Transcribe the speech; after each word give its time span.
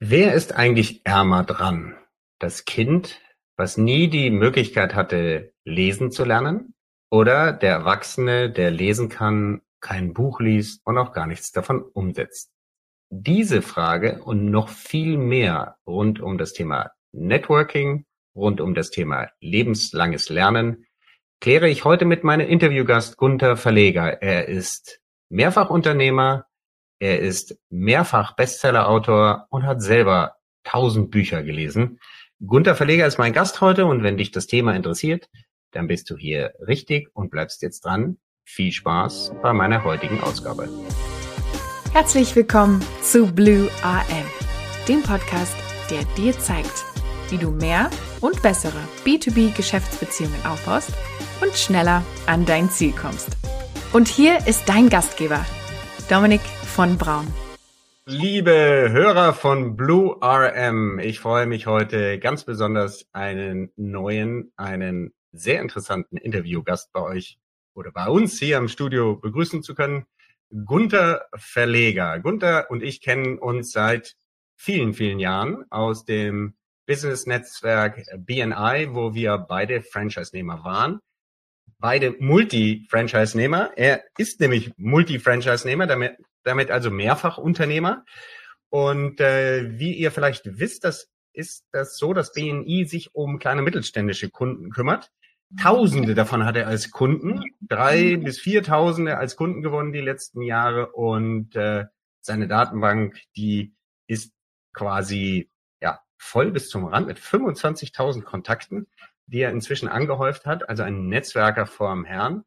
Wer 0.00 0.34
ist 0.34 0.54
eigentlich 0.54 1.04
ärmer 1.04 1.42
dran? 1.42 1.96
Das 2.38 2.64
Kind, 2.64 3.20
was 3.56 3.76
nie 3.76 4.06
die 4.06 4.30
Möglichkeit 4.30 4.94
hatte, 4.94 5.52
lesen 5.64 6.12
zu 6.12 6.24
lernen? 6.24 6.74
Oder 7.10 7.52
der 7.52 7.72
Erwachsene, 7.72 8.48
der 8.48 8.70
lesen 8.70 9.08
kann, 9.08 9.60
kein 9.80 10.14
Buch 10.14 10.38
liest 10.38 10.82
und 10.84 10.98
auch 10.98 11.12
gar 11.12 11.26
nichts 11.26 11.50
davon 11.50 11.82
umsetzt? 11.82 12.52
Diese 13.10 13.60
Frage 13.60 14.22
und 14.22 14.44
noch 14.44 14.68
viel 14.68 15.16
mehr 15.16 15.78
rund 15.84 16.20
um 16.20 16.38
das 16.38 16.52
Thema 16.52 16.92
Networking, 17.10 18.04
rund 18.36 18.60
um 18.60 18.74
das 18.74 18.90
Thema 18.90 19.30
lebenslanges 19.40 20.28
Lernen, 20.28 20.86
kläre 21.40 21.68
ich 21.68 21.84
heute 21.84 22.04
mit 22.04 22.22
meinem 22.22 22.46
Interviewgast 22.48 23.16
Gunther 23.16 23.56
Verleger. 23.56 24.22
Er 24.22 24.46
ist 24.46 25.00
Mehrfachunternehmer, 25.28 26.47
er 27.00 27.20
ist 27.20 27.56
mehrfach 27.70 28.34
Bestsellerautor 28.34 29.46
und 29.50 29.64
hat 29.64 29.82
selber 29.82 30.34
tausend 30.64 31.10
Bücher 31.10 31.42
gelesen. 31.42 32.00
Gunther 32.44 32.74
Verleger 32.74 33.06
ist 33.06 33.18
mein 33.18 33.32
Gast 33.32 33.60
heute 33.60 33.86
und 33.86 34.02
wenn 34.02 34.16
dich 34.16 34.30
das 34.30 34.46
Thema 34.46 34.74
interessiert, 34.74 35.28
dann 35.72 35.86
bist 35.86 36.08
du 36.10 36.16
hier 36.16 36.54
richtig 36.66 37.08
und 37.14 37.30
bleibst 37.30 37.62
jetzt 37.62 37.84
dran. 37.84 38.18
Viel 38.44 38.72
Spaß 38.72 39.32
bei 39.42 39.52
meiner 39.52 39.84
heutigen 39.84 40.20
Ausgabe. 40.20 40.68
Herzlich 41.92 42.34
willkommen 42.34 42.84
zu 43.02 43.32
Blue 43.32 43.68
AM, 43.82 44.26
dem 44.88 45.02
Podcast, 45.02 45.54
der 45.90 46.04
dir 46.16 46.38
zeigt, 46.38 46.84
wie 47.30 47.38
du 47.38 47.50
mehr 47.50 47.90
und 48.20 48.42
bessere 48.42 48.78
B2B-Geschäftsbeziehungen 49.04 50.44
aufbaust 50.46 50.92
und 51.42 51.54
schneller 51.54 52.02
an 52.26 52.46
dein 52.46 52.70
Ziel 52.70 52.92
kommst. 52.92 53.36
Und 53.92 54.08
hier 54.08 54.46
ist 54.46 54.68
dein 54.68 54.88
Gastgeber, 54.88 55.44
Dominik 56.08 56.40
von 56.78 56.96
Braun. 56.96 57.26
Liebe 58.06 58.52
Hörer 58.92 59.34
von 59.34 59.76
Blue 59.76 60.16
RM, 60.22 61.00
ich 61.00 61.18
freue 61.18 61.46
mich 61.46 61.66
heute 61.66 62.20
ganz 62.20 62.44
besonders 62.44 63.08
einen 63.12 63.72
neuen, 63.74 64.52
einen 64.56 65.12
sehr 65.32 65.60
interessanten 65.60 66.16
Interviewgast 66.16 66.92
bei 66.92 67.02
euch 67.02 67.40
oder 67.74 67.90
bei 67.90 68.06
uns 68.06 68.38
hier 68.38 68.58
im 68.58 68.68
Studio 68.68 69.16
begrüßen 69.16 69.64
zu 69.64 69.74
können. 69.74 70.04
Gunther 70.66 71.26
Verleger. 71.34 72.20
Gunther 72.20 72.70
und 72.70 72.84
ich 72.84 73.00
kennen 73.00 73.40
uns 73.40 73.72
seit 73.72 74.14
vielen, 74.54 74.94
vielen 74.94 75.18
Jahren 75.18 75.64
aus 75.70 76.04
dem 76.04 76.54
Business-Netzwerk 76.86 78.04
BNI, 78.18 78.90
wo 78.92 79.14
wir 79.14 79.36
beide 79.36 79.82
Franchise-Nehmer 79.82 80.62
waren. 80.62 81.00
Beide 81.80 82.14
Multi-Franchise-Nehmer. 82.18 83.72
Er 83.76 84.04
ist 84.16 84.40
nämlich 84.40 84.72
Multi-Franchise-Nehmer, 84.76 85.86
damit 85.86 86.16
damit 86.48 86.70
also 86.70 86.90
Mehrfachunternehmer. 86.90 88.04
Und 88.70 89.20
äh, 89.20 89.78
wie 89.78 89.94
ihr 89.94 90.10
vielleicht 90.10 90.58
wisst, 90.58 90.84
das 90.84 91.08
ist 91.32 91.64
das 91.72 91.96
so, 91.96 92.12
dass 92.12 92.32
BNI 92.32 92.84
sich 92.86 93.14
um 93.14 93.38
kleine 93.38 93.62
mittelständische 93.62 94.30
Kunden 94.30 94.70
kümmert. 94.70 95.10
Tausende 95.62 96.14
davon 96.14 96.44
hat 96.44 96.56
er 96.56 96.66
als 96.66 96.90
Kunden, 96.90 97.42
drei 97.62 98.16
bis 98.16 98.38
viertausende 98.38 99.16
als 99.16 99.36
Kunden 99.36 99.62
gewonnen 99.62 99.94
die 99.94 100.00
letzten 100.00 100.42
Jahre 100.42 100.92
und 100.92 101.56
äh, 101.56 101.86
seine 102.20 102.48
Datenbank, 102.48 103.18
die 103.34 103.72
ist 104.06 104.34
quasi 104.74 105.48
ja 105.80 106.00
voll 106.18 106.50
bis 106.50 106.68
zum 106.68 106.84
Rand 106.84 107.06
mit 107.06 107.18
25.000 107.18 108.22
Kontakten, 108.24 108.88
die 109.28 109.40
er 109.40 109.50
inzwischen 109.50 109.88
angehäuft 109.88 110.46
hat, 110.46 110.68
also 110.68 110.82
ein 110.82 111.06
Netzwerker 111.08 111.66
vorm 111.66 112.04
Herrn. 112.04 112.44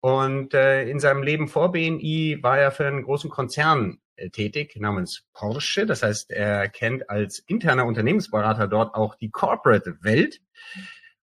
Und 0.00 0.54
äh, 0.54 0.88
in 0.88 1.00
seinem 1.00 1.22
Leben 1.22 1.48
vor 1.48 1.72
BNI 1.72 2.38
war 2.42 2.58
er 2.58 2.70
für 2.70 2.86
einen 2.86 3.02
großen 3.02 3.30
Konzern 3.30 3.98
äh, 4.16 4.30
tätig 4.30 4.76
namens 4.76 5.24
Porsche. 5.32 5.86
Das 5.86 6.02
heißt, 6.02 6.30
er 6.30 6.68
kennt 6.68 7.10
als 7.10 7.40
interner 7.40 7.86
Unternehmensberater 7.86 8.68
dort 8.68 8.94
auch 8.94 9.16
die 9.16 9.30
Corporate-Welt. 9.30 10.40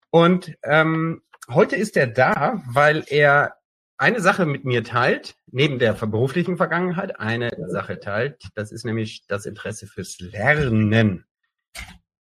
Und 0.10 0.58
ähm, 0.64 1.22
heute 1.50 1.78
ist 1.78 1.96
er 1.96 2.08
da, 2.08 2.62
weil 2.68 3.06
er 3.08 3.56
eine 3.98 4.20
Sache 4.20 4.46
mit 4.46 4.66
mir 4.66 4.84
teilt, 4.84 5.36
neben 5.48 5.80
der 5.80 5.94
beruflichen 5.94 6.58
Vergangenheit, 6.58 7.20
eine 7.20 7.52
Sache 7.70 8.00
teilt. 8.00 8.44
Das 8.56 8.72
ist 8.72 8.86
nämlich 8.86 9.26
das 9.28 9.46
Interesse 9.46 9.88
fürs 9.88 10.20
Lernen. 10.20 11.26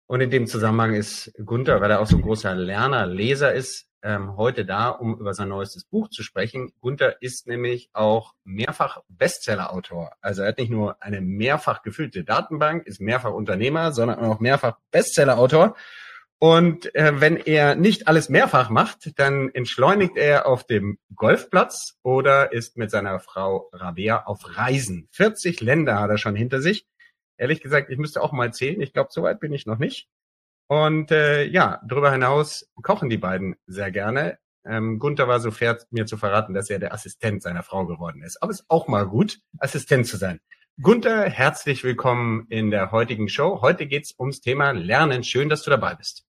Und 0.06 0.20
in 0.20 0.30
dem 0.30 0.46
Zusammenhang 0.46 0.94
ist 0.94 1.32
Gunther, 1.44 1.80
weil 1.80 1.90
er 1.90 2.00
auch 2.00 2.06
so 2.06 2.16
ein 2.16 2.22
großer 2.22 2.54
Lerner, 2.54 3.06
Leser 3.06 3.54
ist, 3.54 3.88
ähm, 4.02 4.36
heute 4.36 4.66
da, 4.66 4.90
um 4.90 5.18
über 5.18 5.32
sein 5.32 5.48
neuestes 5.48 5.84
Buch 5.84 6.10
zu 6.10 6.22
sprechen. 6.22 6.72
Gunther 6.80 7.22
ist 7.22 7.46
nämlich 7.46 7.88
auch 7.94 8.34
mehrfach 8.44 9.00
Bestseller-Autor. 9.08 10.12
Also 10.20 10.42
er 10.42 10.48
hat 10.48 10.58
nicht 10.58 10.70
nur 10.70 11.02
eine 11.02 11.22
mehrfach 11.22 11.82
gefüllte 11.82 12.22
Datenbank, 12.22 12.86
ist 12.86 13.00
mehrfach 13.00 13.32
Unternehmer, 13.32 13.92
sondern 13.92 14.18
auch 14.20 14.40
mehrfach 14.40 14.76
Bestseller-Autor. 14.90 15.74
Und 16.38 16.94
äh, 16.94 17.22
wenn 17.22 17.38
er 17.38 17.74
nicht 17.74 18.06
alles 18.06 18.28
mehrfach 18.28 18.68
macht, 18.68 19.18
dann 19.18 19.48
entschleunigt 19.54 20.18
er 20.18 20.46
auf 20.46 20.66
dem 20.66 20.98
Golfplatz 21.14 21.96
oder 22.02 22.52
ist 22.52 22.76
mit 22.76 22.90
seiner 22.90 23.18
Frau 23.20 23.70
Rabea 23.72 24.24
auf 24.24 24.58
Reisen. 24.58 25.08
40 25.12 25.62
Länder 25.62 26.00
hat 26.00 26.10
er 26.10 26.18
schon 26.18 26.36
hinter 26.36 26.60
sich. 26.60 26.86
Ehrlich 27.36 27.60
gesagt, 27.60 27.90
ich 27.90 27.98
müsste 27.98 28.22
auch 28.22 28.32
mal 28.32 28.52
zählen. 28.52 28.80
Ich 28.80 28.92
glaube, 28.92 29.10
so 29.12 29.22
weit 29.22 29.40
bin 29.40 29.52
ich 29.52 29.66
noch 29.66 29.78
nicht. 29.78 30.08
Und 30.66 31.10
äh, 31.10 31.44
ja, 31.44 31.80
darüber 31.86 32.10
hinaus 32.10 32.70
kochen 32.82 33.10
die 33.10 33.18
beiden 33.18 33.56
sehr 33.66 33.90
gerne. 33.90 34.38
Ähm, 34.66 34.98
Gunther 34.98 35.28
war 35.28 35.40
so 35.40 35.50
fair, 35.50 35.78
mir 35.90 36.06
zu 36.06 36.16
verraten, 36.16 36.54
dass 36.54 36.70
er 36.70 36.78
der 36.78 36.94
Assistent 36.94 37.42
seiner 37.42 37.62
Frau 37.62 37.86
geworden 37.86 38.22
ist. 38.22 38.42
Aber 38.42 38.50
es 38.50 38.60
ist 38.60 38.66
auch 38.68 38.88
mal 38.88 39.06
gut, 39.06 39.40
Assistent 39.58 40.06
zu 40.06 40.16
sein. 40.16 40.40
Gunther, 40.80 41.28
herzlich 41.28 41.84
willkommen 41.84 42.46
in 42.48 42.70
der 42.70 42.90
heutigen 42.90 43.28
Show. 43.28 43.60
Heute 43.60 43.86
geht's 43.86 44.14
ums 44.18 44.40
Thema 44.40 44.72
Lernen. 44.72 45.22
Schön, 45.22 45.48
dass 45.48 45.62
du 45.62 45.70
dabei 45.70 45.94
bist. 45.94 46.23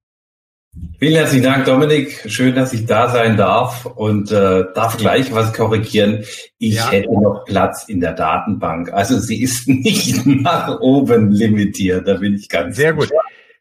Vielen 0.98 1.14
herzlichen 1.14 1.44
Dank, 1.44 1.66
Dominik. 1.66 2.24
Schön, 2.26 2.54
dass 2.54 2.72
ich 2.72 2.86
da 2.86 3.08
sein 3.08 3.36
darf 3.36 3.84
und 3.84 4.32
äh, 4.32 4.64
darf 4.74 4.96
gleich 4.96 5.32
was 5.32 5.52
korrigieren. 5.52 6.24
Ich 6.58 6.76
ja. 6.76 6.90
hätte 6.90 7.12
noch 7.12 7.44
Platz 7.44 7.84
in 7.88 8.00
der 8.00 8.12
Datenbank. 8.12 8.92
Also 8.92 9.18
sie 9.18 9.42
ist 9.42 9.68
nicht 9.68 10.24
nach 10.24 10.80
oben 10.80 11.30
limitiert. 11.30 12.08
Da 12.08 12.14
bin 12.14 12.34
ich 12.34 12.48
ganz 12.48 12.76
sehr 12.76 12.92
gut. 12.92 13.10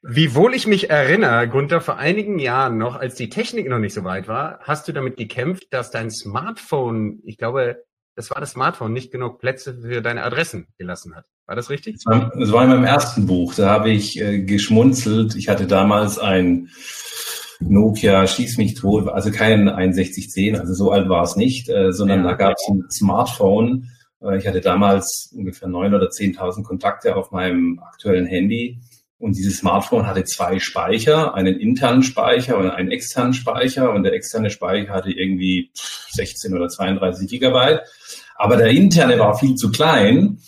Wiewohl 0.01 0.53
ich 0.53 0.67
mich 0.67 0.89
erinnere, 0.89 1.47
Gunther, 1.47 1.81
vor 1.81 1.97
einigen 1.97 2.39
Jahren 2.39 2.77
noch, 2.77 2.95
als 2.95 3.15
die 3.15 3.29
Technik 3.29 3.69
noch 3.69 3.79
nicht 3.79 3.93
so 3.93 4.03
weit 4.03 4.27
war, 4.27 4.59
hast 4.61 4.87
du 4.87 4.91
damit 4.91 5.15
gekämpft, 5.15 5.67
dass 5.71 5.91
dein 5.91 6.11
Smartphone, 6.11 7.21
ich 7.23 7.37
glaube, 7.37 7.83
das 8.15 8.29
war 8.29 8.39
das 8.39 8.51
Smartphone, 8.51 8.91
nicht 8.91 9.11
genug 9.11 9.39
Plätze 9.39 9.81
für 9.81 10.01
deine 10.01 10.23
Adressen 10.23 10.67
gelassen 10.77 11.15
hat. 11.15 11.25
War 11.45 11.55
das 11.55 11.69
richtig? 11.69 11.95
Das 11.95 12.05
war, 12.05 12.31
das 12.37 12.51
war 12.51 12.63
in 12.63 12.69
meinem 12.69 12.85
ersten 12.85 13.25
Buch. 13.25 13.53
Da 13.55 13.69
habe 13.69 13.89
ich 13.89 14.19
äh, 14.19 14.39
geschmunzelt. 14.39 15.35
Ich 15.35 15.49
hatte 15.49 15.67
damals 15.67 16.17
ein 16.19 16.69
Nokia 17.59 18.27
Schieß 18.27 18.57
mich 18.57 18.73
tot, 18.75 19.07
also 19.07 19.31
kein 19.31 19.67
6110, 19.67 20.57
also 20.57 20.73
so 20.73 20.91
alt 20.91 21.07
war 21.07 21.23
es 21.23 21.35
nicht, 21.35 21.69
äh, 21.69 21.93
sondern 21.93 22.23
ja, 22.23 22.31
da 22.31 22.33
gab 22.33 22.53
es 22.53 22.67
ein 22.67 22.83
Smartphone. 22.91 23.89
Äh, 24.21 24.37
ich 24.37 24.47
hatte 24.47 24.61
damals 24.61 25.33
ungefähr 25.35 25.69
neun 25.69 25.93
oder 25.93 26.09
zehntausend 26.09 26.65
Kontakte 26.65 27.15
auf 27.15 27.31
meinem 27.31 27.79
aktuellen 27.79 28.25
Handy 28.25 28.81
und 29.23 29.37
dieses 29.37 29.59
Smartphone 29.59 30.05
hatte 30.05 30.25
zwei 30.25 30.59
Speicher, 30.59 31.33
einen 31.33 31.57
internen 31.57 32.03
Speicher 32.03 32.57
und 32.57 32.69
einen 32.69 32.91
externen 32.91 33.33
Speicher. 33.33 33.93
Und 33.93 34.03
der 34.03 34.11
externe 34.11 34.49
Speicher 34.49 34.91
hatte 34.91 35.11
irgendwie 35.11 35.71
16 36.11 36.53
oder 36.53 36.67
32 36.67 37.29
Gigabyte. 37.29 37.83
Aber 38.35 38.57
der 38.57 38.67
interne 38.71 39.17
war 39.17 39.37
viel 39.37 39.55
zu 39.55 39.71
klein. 39.71 40.39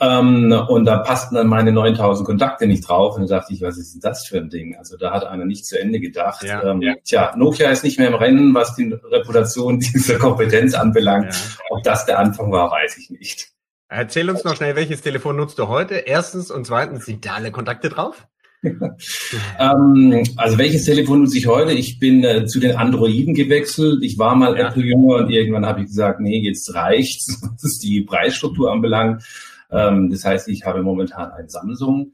Ähm, 0.00 0.52
und 0.68 0.84
da 0.84 0.98
passten 0.98 1.34
dann 1.34 1.48
meine 1.48 1.72
9000 1.72 2.26
Kontakte 2.26 2.66
nicht 2.66 2.88
drauf. 2.88 3.16
Und 3.16 3.28
da 3.28 3.38
dachte 3.38 3.52
ich, 3.52 3.62
was 3.62 3.78
ist 3.78 3.94
denn 3.94 4.00
das 4.00 4.26
für 4.26 4.38
ein 4.38 4.48
Ding? 4.48 4.76
Also 4.76 4.96
da 4.96 5.12
hat 5.12 5.24
einer 5.24 5.44
nicht 5.44 5.66
zu 5.66 5.80
Ende 5.80 5.98
gedacht. 5.98 6.44
Ja, 6.44 6.62
ähm, 6.62 6.82
ja. 6.82 6.94
Tja, 7.04 7.34
Nokia 7.36 7.70
ist 7.70 7.82
nicht 7.82 7.98
mehr 7.98 8.08
im 8.08 8.14
Rennen, 8.14 8.54
was 8.54 8.76
die 8.76 8.92
Reputation 8.92 9.80
dieser 9.80 10.18
Kompetenz 10.18 10.74
anbelangt. 10.74 11.32
Ja. 11.32 11.64
Ob 11.70 11.82
das 11.82 12.06
der 12.06 12.18
Anfang 12.18 12.52
war, 12.52 12.70
weiß 12.70 12.96
ich 12.98 13.10
nicht. 13.10 13.48
Erzähl 13.88 14.28
uns 14.28 14.44
noch 14.44 14.54
schnell, 14.54 14.76
welches 14.76 15.00
Telefon 15.00 15.36
nutzt 15.36 15.58
du 15.58 15.66
heute? 15.66 15.94
Erstens 15.94 16.50
und 16.50 16.66
zweitens, 16.66 17.06
sind 17.06 17.24
da 17.24 17.34
alle 17.34 17.50
Kontakte 17.50 17.88
drauf? 17.88 18.28
ähm, 18.62 20.24
also 20.36 20.58
welches 20.58 20.84
Telefon 20.84 21.20
nutze 21.20 21.38
ich 21.38 21.46
heute? 21.46 21.72
Ich 21.72 21.98
bin 21.98 22.22
äh, 22.24 22.44
zu 22.44 22.60
den 22.60 22.76
Androiden 22.76 23.34
gewechselt. 23.34 24.02
Ich 24.02 24.18
war 24.18 24.34
mal 24.34 24.58
ja. 24.58 24.68
Apple-Jünger 24.68 25.16
und 25.16 25.30
irgendwann 25.30 25.64
habe 25.64 25.80
ich 25.80 25.86
gesagt, 25.86 26.20
nee, 26.20 26.40
jetzt 26.40 26.74
reicht's, 26.74 27.40
was 27.62 27.78
die 27.78 28.02
Preisstruktur 28.02 28.70
anbelangt. 28.70 29.22
Ähm, 29.70 30.10
das 30.10 30.24
heißt, 30.24 30.48
ich 30.48 30.64
habe 30.64 30.82
momentan 30.82 31.30
ein 31.32 31.48
Samsung. 31.48 32.12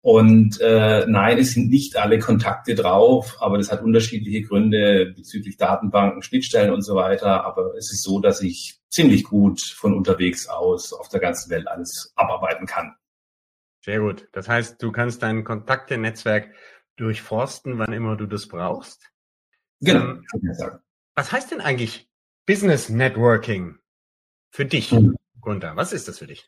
Und 0.00 0.60
äh, 0.60 1.06
nein, 1.06 1.38
es 1.38 1.52
sind 1.52 1.70
nicht 1.70 1.96
alle 1.96 2.18
Kontakte 2.18 2.74
drauf, 2.74 3.38
aber 3.40 3.56
das 3.56 3.72
hat 3.72 3.82
unterschiedliche 3.82 4.42
Gründe 4.42 5.14
bezüglich 5.16 5.56
Datenbanken, 5.56 6.22
Schnittstellen 6.22 6.74
und 6.74 6.82
so 6.82 6.94
weiter. 6.94 7.44
Aber 7.44 7.74
es 7.74 7.90
ist 7.90 8.02
so, 8.02 8.20
dass 8.20 8.42
ich 8.42 8.80
ziemlich 8.90 9.24
gut 9.24 9.62
von 9.62 9.94
unterwegs 9.94 10.46
aus 10.46 10.92
auf 10.92 11.08
der 11.08 11.20
ganzen 11.20 11.48
Welt 11.50 11.66
alles 11.68 12.12
abarbeiten 12.16 12.66
kann. 12.66 12.94
Sehr 13.82 14.00
gut. 14.00 14.28
Das 14.32 14.46
heißt, 14.46 14.82
du 14.82 14.92
kannst 14.92 15.22
dein 15.22 15.42
Kontakte-Netzwerk 15.42 16.50
durchforsten, 16.96 17.78
wann 17.78 17.92
immer 17.92 18.16
du 18.16 18.26
das 18.26 18.46
brauchst. 18.46 19.10
Genau. 19.80 20.00
Ähm, 20.00 20.26
was 21.14 21.32
heißt 21.32 21.50
denn 21.50 21.60
eigentlich 21.60 22.10
Business 22.46 22.88
Networking 22.88 23.78
für 24.50 24.66
dich, 24.66 24.90
hm. 24.90 25.16
Gunther? 25.40 25.76
Was 25.76 25.92
ist 25.92 26.08
das 26.08 26.18
für 26.18 26.26
dich? 26.26 26.46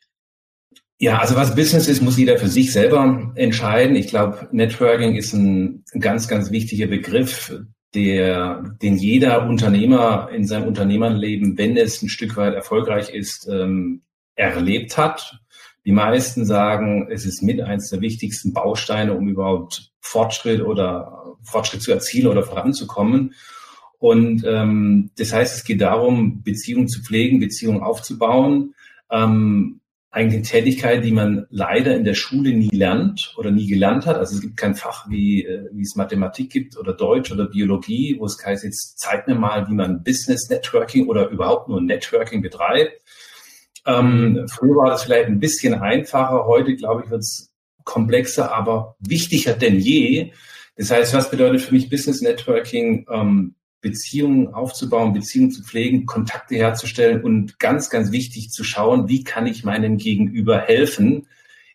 Ja, 0.98 1.18
also 1.18 1.36
was 1.36 1.54
Business 1.54 1.88
ist, 1.88 2.00
muss 2.00 2.16
jeder 2.16 2.38
für 2.38 2.48
sich 2.48 2.72
selber 2.72 3.32
entscheiden. 3.34 3.96
Ich 3.96 4.08
glaube, 4.08 4.48
Networking 4.50 5.14
ist 5.14 5.34
ein 5.34 5.84
ganz, 5.98 6.26
ganz 6.26 6.50
wichtiger 6.50 6.86
Begriff, 6.86 7.54
der, 7.94 8.76
den 8.80 8.96
jeder 8.96 9.46
Unternehmer 9.46 10.30
in 10.32 10.46
seinem 10.46 10.68
Unternehmerleben, 10.68 11.58
wenn 11.58 11.76
es 11.76 12.00
ein 12.02 12.08
Stück 12.08 12.36
weit 12.36 12.54
erfolgreich 12.54 13.10
ist, 13.10 13.46
ähm, 13.50 14.02
erlebt 14.36 14.96
hat. 14.96 15.38
Die 15.84 15.92
meisten 15.92 16.44
sagen, 16.44 17.08
es 17.10 17.26
ist 17.26 17.42
mit 17.42 17.60
eins 17.60 17.90
der 17.90 18.00
wichtigsten 18.00 18.52
Bausteine, 18.52 19.14
um 19.14 19.28
überhaupt 19.28 19.92
Fortschritt 20.00 20.62
oder 20.62 21.36
Fortschritt 21.42 21.82
zu 21.82 21.92
erzielen 21.92 22.26
oder 22.26 22.42
voranzukommen. 22.42 23.34
Und 23.98 24.44
ähm, 24.46 25.10
das 25.16 25.32
heißt, 25.32 25.56
es 25.56 25.64
geht 25.64 25.80
darum, 25.80 26.42
Beziehungen 26.42 26.88
zu 26.88 27.02
pflegen, 27.02 27.38
Beziehungen 27.38 27.82
aufzubauen. 27.82 28.74
Ähm, 29.10 29.80
eigentlich 30.16 30.36
eine 30.36 30.64
Tätigkeit, 30.64 31.04
die 31.04 31.12
man 31.12 31.46
leider 31.50 31.94
in 31.94 32.04
der 32.04 32.14
Schule 32.14 32.54
nie 32.54 32.70
lernt 32.74 33.34
oder 33.36 33.50
nie 33.50 33.66
gelernt 33.66 34.06
hat. 34.06 34.16
Also 34.16 34.36
es 34.36 34.40
gibt 34.40 34.56
kein 34.56 34.74
Fach, 34.74 35.10
wie, 35.10 35.44
äh, 35.44 35.68
wie 35.72 35.82
es 35.82 35.94
Mathematik 35.94 36.48
gibt 36.48 36.78
oder 36.78 36.94
Deutsch 36.94 37.30
oder 37.30 37.44
Biologie, 37.44 38.16
wo 38.18 38.24
es 38.24 38.42
heißt, 38.42 38.64
jetzt 38.64 38.98
zeig 38.98 39.28
mir 39.28 39.34
mal, 39.34 39.68
wie 39.68 39.74
man 39.74 40.02
Business 40.02 40.48
Networking 40.48 41.06
oder 41.08 41.28
überhaupt 41.28 41.68
nur 41.68 41.82
Networking 41.82 42.40
betreibt. 42.40 42.98
Ähm, 43.84 44.46
früher 44.48 44.76
war 44.76 44.88
das 44.88 45.02
vielleicht 45.02 45.26
ein 45.26 45.38
bisschen 45.38 45.74
einfacher, 45.74 46.46
heute 46.46 46.76
glaube 46.76 47.02
ich 47.04 47.10
wird 47.10 47.20
es 47.20 47.52
komplexer, 47.84 48.54
aber 48.54 48.96
wichtiger 49.00 49.52
denn 49.52 49.78
je. 49.78 50.32
Das 50.76 50.90
heißt, 50.90 51.12
was 51.12 51.30
bedeutet 51.30 51.60
für 51.60 51.74
mich 51.74 51.90
Business 51.90 52.22
Networking? 52.22 53.06
Ähm, 53.10 53.55
Beziehungen 53.86 54.52
aufzubauen, 54.52 55.12
Beziehungen 55.12 55.52
zu 55.52 55.62
pflegen, 55.62 56.06
Kontakte 56.06 56.56
herzustellen 56.56 57.22
und 57.22 57.60
ganz, 57.60 57.88
ganz 57.88 58.10
wichtig 58.10 58.50
zu 58.50 58.64
schauen, 58.64 59.08
wie 59.08 59.22
kann 59.22 59.46
ich 59.46 59.62
meinem 59.62 59.96
Gegenüber 59.96 60.58
helfen 60.58 61.28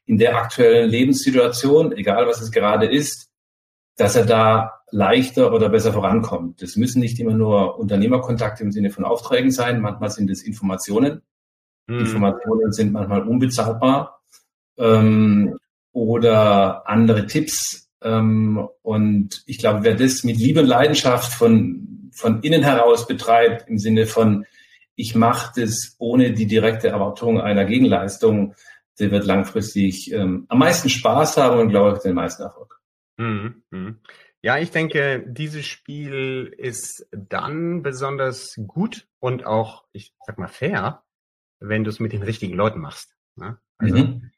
in 0.06 0.18
der 0.18 0.36
aktuellen 0.36 0.90
Lebenssituation, 0.90 1.94
egal 1.94 2.28
was 2.28 2.42
es 2.42 2.52
gerade 2.52 2.86
ist, 2.86 3.30
dass 3.96 4.18
er 4.18 4.26
da 4.26 4.82
leichter 4.92 5.54
oder 5.54 5.70
besser 5.70 5.94
vorankommt. 5.94 6.62
Das 6.62 6.76
müssen 6.76 7.00
nicht 7.00 7.18
immer 7.20 7.34
nur 7.34 7.80
Unternehmerkontakte 7.80 8.64
im 8.64 8.74
Sinne 8.74 8.90
von 8.90 9.06
Aufträgen 9.06 9.52
sein, 9.52 9.80
manchmal 9.80 10.10
sind 10.10 10.30
es 10.30 10.44
Informationen. 10.44 11.22
Hm. 11.88 12.00
Informationen 12.00 12.74
sind 12.74 12.92
manchmal 12.92 13.26
unbezahlbar 13.26 14.22
ähm, 14.78 15.58
oder 15.94 16.90
andere 16.90 17.26
Tipps. 17.26 17.90
Ähm, 18.04 18.68
und 18.82 19.44
ich 19.46 19.60
glaube, 19.60 19.84
wer 19.84 19.96
das 19.96 20.24
mit 20.24 20.38
Liebe 20.38 20.62
und 20.62 20.68
Leidenschaft 20.68 21.32
von 21.32 21.91
von 22.12 22.42
innen 22.42 22.64
heraus 22.64 23.08
betreibt, 23.08 23.68
im 23.68 23.78
Sinne 23.78 24.06
von, 24.06 24.46
ich 24.96 25.16
mache 25.16 25.62
das 25.62 25.96
ohne 25.98 26.34
die 26.34 26.48
direkte 26.48 26.90
Erwartung 26.90 27.42
einer 27.42 27.66
Gegenleistung, 27.66 28.56
der 29.00 29.12
wird 29.12 29.26
langfristig 29.26 30.12
ähm, 30.12 30.46
am 30.50 30.60
meisten 30.60 30.90
Spaß 30.90 31.38
haben 31.38 31.60
und 31.60 31.70
glaube 31.70 31.98
ich 31.98 32.04
den 32.04 32.16
meisten 32.16 32.44
Erfolg. 32.44 32.80
Mhm, 33.18 33.64
mhm. 33.72 34.00
Ja, 34.44 34.58
ich 34.58 34.72
denke, 34.72 35.24
dieses 35.28 35.68
Spiel 35.68 36.54
ist 36.58 37.08
dann 37.12 37.84
besonders 37.84 38.56
gut 38.66 39.08
und 39.20 39.46
auch, 39.46 39.86
ich 39.92 40.14
sag 40.26 40.40
mal, 40.40 40.48
fair, 40.48 41.04
wenn 41.60 41.84
du 41.84 41.92
es 41.92 42.00
mit 42.00 42.12
den 42.12 42.24
richtigen 42.24 42.56
Leuten 42.56 42.80
machst. 42.80 43.16
Ne? 43.36 43.60
Also, 43.78 43.98
mhm. 43.98 44.32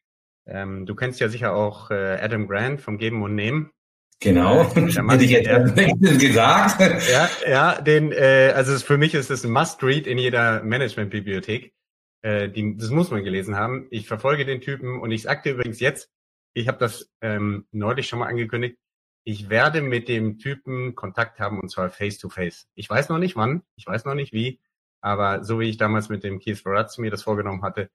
ähm, 0.45 0.85
du 0.85 0.95
kennst 0.95 1.21
ja 1.21 1.29
sicher 1.29 1.55
auch 1.55 1.89
äh, 1.89 2.19
Adam 2.21 2.47
Grant 2.47 2.81
vom 2.81 2.97
Geben 2.97 3.23
und 3.23 3.35
Nehmen. 3.35 3.71
Genau, 4.19 4.63
hätte 4.73 5.23
ich 5.23 5.31
jetzt 5.31 5.47
ja, 5.47 5.59
gesagt. 6.17 6.79
Ja, 7.09 7.29
ja, 7.47 7.81
den, 7.81 8.11
äh, 8.11 8.53
also 8.55 8.77
für 8.79 8.97
mich 8.97 9.13
ist 9.13 9.29
es 9.29 9.43
ein 9.43 9.51
Must-Read 9.51 10.07
in 10.07 10.17
jeder 10.17 10.63
Management-Bibliothek. 10.63 11.73
Äh, 12.21 12.49
die, 12.49 12.77
das 12.77 12.89
muss 12.89 13.11
man 13.11 13.23
gelesen 13.23 13.55
haben. 13.55 13.87
Ich 13.91 14.07
verfolge 14.07 14.45
den 14.45 14.61
Typen 14.61 15.01
und 15.01 15.11
ich 15.11 15.23
sagte 15.23 15.51
übrigens 15.51 15.79
jetzt, 15.79 16.09
ich 16.53 16.67
habe 16.67 16.77
das 16.77 17.11
ähm, 17.21 17.67
neulich 17.71 18.07
schon 18.07 18.19
mal 18.19 18.27
angekündigt, 18.27 18.77
ich 19.25 19.49
werde 19.49 19.81
mit 19.81 20.07
dem 20.07 20.37
Typen 20.37 20.95
Kontakt 20.95 21.39
haben 21.39 21.59
und 21.59 21.69
zwar 21.69 21.89
face-to-face. 21.89 22.63
-face. 22.63 22.67
Ich 22.75 22.89
weiß 22.89 23.09
noch 23.09 23.19
nicht 23.19 23.35
wann, 23.35 23.63
ich 23.75 23.87
weiß 23.87 24.05
noch 24.05 24.15
nicht 24.15 24.33
wie, 24.33 24.59
aber 25.01 25.43
so 25.43 25.59
wie 25.59 25.69
ich 25.69 25.77
damals 25.77 26.09
mit 26.09 26.23
dem 26.23 26.39
Keith 26.39 26.63
Baratz 26.63 26.97
mir 26.97 27.11
das 27.11 27.23
vorgenommen 27.23 27.61
hatte, 27.61 27.89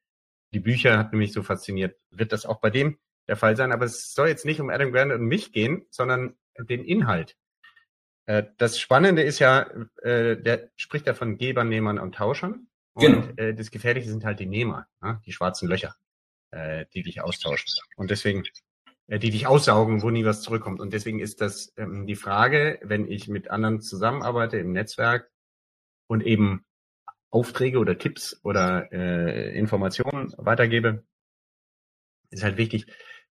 die 0.52 0.60
Bücher 0.60 0.98
hat 0.98 1.12
mich 1.12 1.32
so 1.32 1.42
fasziniert, 1.42 1.98
wird 2.10 2.32
das 2.32 2.46
auch 2.46 2.60
bei 2.60 2.70
dem 2.70 2.98
der 3.28 3.36
Fall 3.36 3.56
sein. 3.56 3.72
Aber 3.72 3.84
es 3.84 4.12
soll 4.14 4.28
jetzt 4.28 4.44
nicht 4.44 4.60
um 4.60 4.70
Adam 4.70 4.92
Grant 4.92 5.12
und 5.12 5.22
mich 5.22 5.52
gehen, 5.52 5.86
sondern 5.90 6.36
den 6.58 6.84
Inhalt. 6.84 7.36
Äh, 8.28 8.44
das 8.58 8.78
Spannende 8.78 9.22
ist 9.22 9.38
ja, 9.38 9.66
äh, 10.02 10.36
der 10.36 10.70
spricht 10.76 11.06
ja 11.06 11.14
von 11.14 11.38
Gebern, 11.38 11.68
Nehmern 11.68 11.98
und 11.98 12.14
Tauschern. 12.14 12.68
Und 12.92 13.02
genau. 13.02 13.28
Äh, 13.36 13.54
das 13.54 13.70
Gefährliche 13.70 14.08
sind 14.10 14.24
halt 14.24 14.40
die 14.40 14.46
Nehmer, 14.46 14.86
ne? 15.00 15.20
die 15.24 15.32
schwarzen 15.32 15.68
Löcher, 15.68 15.94
die 16.94 17.02
dich 17.02 17.20
austauschen. 17.20 17.66
Und 17.96 18.10
deswegen, 18.10 18.42
die 19.06 19.30
dich 19.30 19.46
aussaugen, 19.46 20.02
wo 20.02 20.08
nie 20.08 20.24
was 20.24 20.40
zurückkommt. 20.40 20.80
Und 20.80 20.94
deswegen 20.94 21.20
ist 21.20 21.42
das 21.42 21.74
ähm, 21.76 22.06
die 22.06 22.16
Frage, 22.16 22.80
wenn 22.82 23.06
ich 23.06 23.28
mit 23.28 23.50
anderen 23.50 23.82
zusammenarbeite 23.82 24.56
im 24.56 24.72
Netzwerk 24.72 25.30
und 26.06 26.22
eben 26.24 26.64
Aufträge 27.30 27.78
oder 27.78 27.98
Tipps 27.98 28.40
oder 28.42 28.90
äh, 28.92 29.56
Informationen 29.58 30.32
weitergebe, 30.38 31.04
ist 32.30 32.42
halt 32.42 32.56
wichtig, 32.56 32.86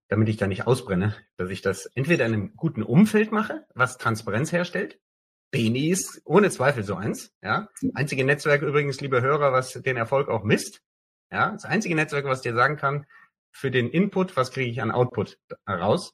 damit 0.08 0.30
ich 0.30 0.38
da 0.38 0.48
nicht 0.48 0.68
ausbrenne, 0.68 1.16
dass 1.36 1.50
ich 1.50 1.62
das 1.62 1.86
entweder 1.88 2.26
in 2.26 2.34
einem 2.34 2.56
guten 2.56 2.84
Umfeld 2.84 3.32
mache, 3.32 3.66
was 3.74 3.98
Transparenz 3.98 4.52
herstellt. 4.52 5.00
Beni 5.52 5.90
ist 5.90 6.22
ohne 6.26 6.50
Zweifel 6.50 6.84
so 6.84 6.96
eins. 6.96 7.34
Ja, 7.42 7.70
einzige 7.94 8.24
Netzwerk 8.26 8.62
übrigens, 8.62 9.02
liebe 9.02 9.22
Hörer, 9.22 9.54
was 9.54 9.74
den 9.74 9.98
Erfolg 9.98 10.30
auch 10.30 10.44
misst. 10.44 10.82
Ja, 11.32 11.52
das 11.52 11.66
einzige 11.66 11.96
Netzwerk, 11.96 12.26
was 12.26 12.42
dir 12.42 12.54
sagen 12.54 12.78
kann, 12.78 13.06
für 13.52 13.72
den 13.72 13.90
Input, 13.90 14.38
was 14.38 14.52
kriege 14.52 14.70
ich 14.70 14.82
an 14.82 14.92
Output 14.92 15.40
raus. 15.68 16.14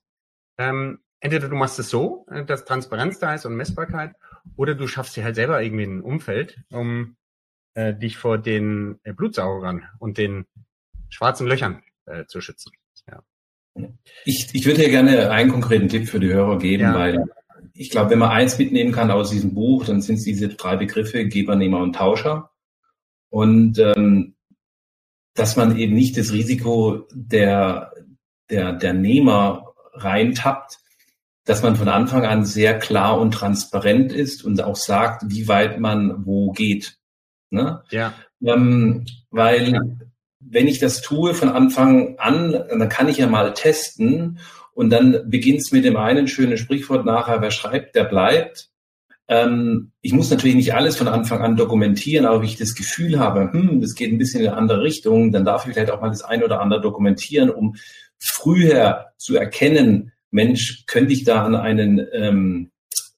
Ähm, 0.58 1.00
entweder 1.20 1.50
du 1.50 1.56
machst 1.56 1.80
es 1.80 1.90
so, 1.90 2.26
äh, 2.30 2.46
dass 2.46 2.66
Transparenz 2.66 3.20
da 3.20 3.34
ist 3.34 3.46
und 3.46 3.56
Messbarkeit, 3.56 4.16
oder 4.56 4.76
du 4.76 4.88
schaffst 4.88 5.16
dir 5.16 5.24
halt 5.24 5.36
selber 5.36 5.62
irgendwie 5.62 5.86
ein 5.86 6.02
Umfeld, 6.02 6.60
um 6.70 7.16
äh, 7.74 7.94
dich 7.94 8.18
vor 8.18 8.38
den 8.38 9.00
äh, 9.04 9.14
Blutsaugern 9.14 9.88
und 10.00 10.18
den 10.18 10.46
schwarzen 11.10 11.48
Löchern 11.48 11.84
äh, 12.06 12.26
zu 12.26 12.42
schützen. 12.42 12.72
Ich, 14.26 14.50
ich 14.54 14.66
würde 14.66 14.82
hier 14.82 14.90
gerne 14.90 15.32
einen 15.32 15.52
konkreten 15.52 15.90
Tipp 15.90 16.08
für 16.08 16.20
die 16.20 16.34
Hörer 16.34 16.60
geben, 16.60 16.84
ja. 16.84 16.96
weil 16.96 17.26
ich 17.74 17.90
glaube, 17.90 18.12
wenn 18.12 18.20
man 18.20 18.30
eins 18.30 18.58
mitnehmen 18.60 18.92
kann 18.92 19.12
aus 19.12 19.32
diesem 19.32 19.54
Buch, 19.54 19.86
dann 19.86 20.02
sind 20.02 20.16
es 20.16 20.24
diese 20.24 20.50
drei 20.50 20.76
Begriffe, 20.76 21.26
Geber, 21.26 21.56
Nehmer 21.56 21.80
und 21.80 21.96
Tauscher. 21.96 22.52
Und 23.30 23.80
ähm, 23.80 24.36
dass 25.34 25.56
man 25.56 25.78
eben 25.78 25.96
nicht 25.96 26.18
das 26.18 26.32
Risiko 26.32 27.08
der, 27.12 27.92
der, 28.50 28.74
der 28.74 28.94
Nehmer 28.94 29.74
reintappt, 29.94 30.78
dass 31.46 31.64
man 31.64 31.76
von 31.76 31.90
Anfang 31.90 32.26
an 32.26 32.46
sehr 32.46 32.78
klar 32.78 33.20
und 33.20 33.34
transparent 33.34 34.14
ist 34.14 34.44
und 34.44 34.62
auch 34.62 34.76
sagt, 34.76 35.24
wie 35.28 35.48
weit 35.48 35.80
man 35.80 36.26
wo 36.26 36.52
geht. 36.52 36.98
Ne? 37.50 37.84
Ja. 37.90 38.14
Ähm, 38.42 39.06
weil 39.30 39.98
wenn 40.50 40.68
ich 40.68 40.80
das 40.80 41.02
tue 41.02 41.34
von 41.34 41.50
Anfang 41.50 42.18
an, 42.18 42.52
dann 42.52 42.90
kann 42.90 43.10
ich 43.10 43.18
ja 43.18 43.28
mal 43.28 43.54
testen 43.54 44.40
und 44.74 44.90
dann 44.90 45.30
beginnt 45.30 45.62
es 45.62 45.72
mit 45.72 45.86
dem 45.86 45.98
einen 45.98 46.28
schönen 46.28 46.58
Sprichwort 46.58 47.06
nachher, 47.06 47.42
wer 47.42 47.52
schreibt, 47.52 47.96
der 47.96 48.06
bleibt. 48.06 48.70
Ähm, 49.28 49.92
ich 50.02 50.14
muss 50.14 50.30
natürlich 50.30 50.56
nicht 50.56 50.74
alles 50.74 50.98
von 50.98 51.08
Anfang 51.08 51.42
an 51.42 51.56
dokumentieren, 51.56 52.26
aber 52.26 52.40
wenn 52.40 52.48
ich 52.48 52.58
das 52.58 52.76
Gefühl 52.76 53.20
habe, 53.20 53.52
hm, 53.54 53.82
das 53.82 53.96
geht 53.96 54.12
ein 54.12 54.18
bisschen 54.18 54.42
in 54.42 54.48
eine 54.48 54.58
andere 54.58 54.82
Richtung, 54.82 55.32
dann 55.32 55.46
darf 55.46 55.66
ich 55.66 55.74
vielleicht 55.74 55.92
auch 55.92 56.02
mal 56.02 56.10
das 56.10 56.24
eine 56.24 56.44
oder 56.44 56.60
andere 56.60 56.82
dokumentieren, 56.82 57.50
um 57.50 57.76
früher 58.18 59.08
zu 59.18 59.38
erkennen, 59.38 60.12
Mensch, 60.32 60.86
könnte 60.88 61.14
ich 61.14 61.24
da 61.24 61.44
an 61.44 61.56
einen 61.56 62.06
ähm, 62.12 62.72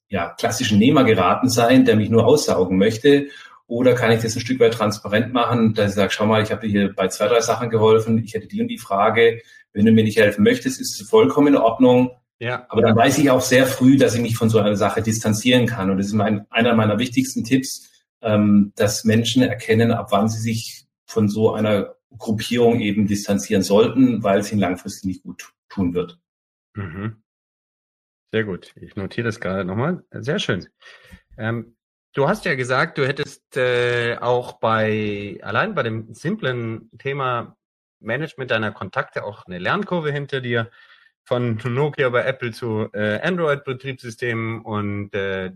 ja, 0.10 0.30
klassischen 0.30 0.78
Nehmer 0.78 1.04
geraten 1.04 1.50
sein, 1.50 1.86
der 1.86 1.96
mich 1.96 2.10
nur 2.10 2.26
aussaugen 2.26 2.78
möchte 2.78 3.28
oder 3.68 3.96
kann 3.96 4.12
ich 4.12 4.22
das 4.22 4.36
ein 4.36 4.42
Stück 4.42 4.60
weit 4.60 4.74
transparent 4.74 5.34
machen, 5.34 5.74
dass 5.74 5.92
ich 5.92 5.96
sage, 5.96 6.12
schau 6.12 6.26
mal, 6.26 6.44
ich 6.44 6.52
habe 6.52 6.62
dir 6.62 6.72
hier 6.72 6.94
bei 6.94 7.08
zwei, 7.08 7.28
drei 7.28 7.42
Sachen 7.42 7.70
geholfen, 7.70 8.24
ich 8.24 8.34
hätte 8.34 8.48
die 8.48 8.62
und 8.62 8.68
die 8.68 8.78
Frage. 8.78 9.42
Wenn 9.74 9.86
du 9.86 9.92
mir 9.92 10.04
nicht 10.04 10.18
helfen 10.18 10.44
möchtest, 10.44 10.80
ist 10.80 11.02
es 11.02 11.10
vollkommen 11.10 11.48
in 11.48 11.58
Ordnung. 11.58 12.12
Ja. 12.40 12.66
Aber 12.70 12.82
dann 12.82 12.96
weiß 12.96 13.18
ich 13.18 13.30
auch 13.30 13.42
sehr 13.42 13.66
früh, 13.66 13.98
dass 13.98 14.16
ich 14.16 14.22
mich 14.22 14.38
von 14.38 14.50
so 14.50 14.60
einer 14.60 14.76
Sache 14.76 15.02
distanzieren 15.02 15.66
kann. 15.66 15.90
Und 15.90 15.98
das 15.98 16.08
ist 16.08 16.14
mein, 16.14 16.46
einer 16.50 16.76
meiner 16.76 17.00
wichtigsten 17.00 17.44
Tipps, 17.44 17.90
ähm, 18.22 18.74
dass 18.76 19.04
Menschen 19.04 19.42
erkennen, 19.42 19.92
ab 19.92 20.08
wann 20.12 20.30
sie 20.30 20.40
sich 20.40 20.86
von 21.06 21.28
so 21.28 21.54
einer 21.54 21.96
Gruppierung 22.18 22.80
eben 22.80 23.08
distanzieren 23.08 23.64
sollten, 23.64 24.24
weil 24.24 24.40
es 24.40 24.52
ihnen 24.52 24.62
langfristig 24.62 25.06
nicht 25.06 25.24
gut 25.24 25.54
tun 25.70 25.94
wird. 25.94 26.20
Mhm. 26.76 27.22
Sehr 28.32 28.44
gut. 28.44 28.74
Ich 28.80 28.96
notiere 28.96 29.26
das 29.26 29.40
gerade 29.40 29.66
nochmal. 29.66 30.04
Sehr 30.12 30.40
schön. 30.40 30.68
Ähm, 31.38 31.76
Du 32.16 32.30
hast 32.30 32.46
ja 32.46 32.56
gesagt, 32.56 32.98
du 32.98 33.06
hättest 33.06 33.58
äh, 33.58 34.18
auch 34.22 34.54
bei, 34.54 35.38
allein 35.42 35.76
bei 35.76 35.84
dem 35.84 36.14
simplen 36.14 36.90
Thema 36.98 37.58
Management 38.00 38.52
deiner 38.52 38.72
Kontakte 38.72 39.26
auch 39.26 39.46
eine 39.46 39.60
Lernkurve 39.60 40.14
hinter 40.14 40.40
dir 40.40 40.72
von 41.26 41.60
Nokia 41.66 42.08
bei 42.08 42.24
Apple 42.24 42.54
zu 42.54 42.88
äh, 42.94 43.20
Android-Betriebssystemen 43.20 44.62
und 44.62 45.14
äh, 45.14 45.52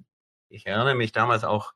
ich 0.50 0.66
erinnere 0.66 0.96
mich 0.96 1.14
damals 1.14 1.46
auch 1.46 1.72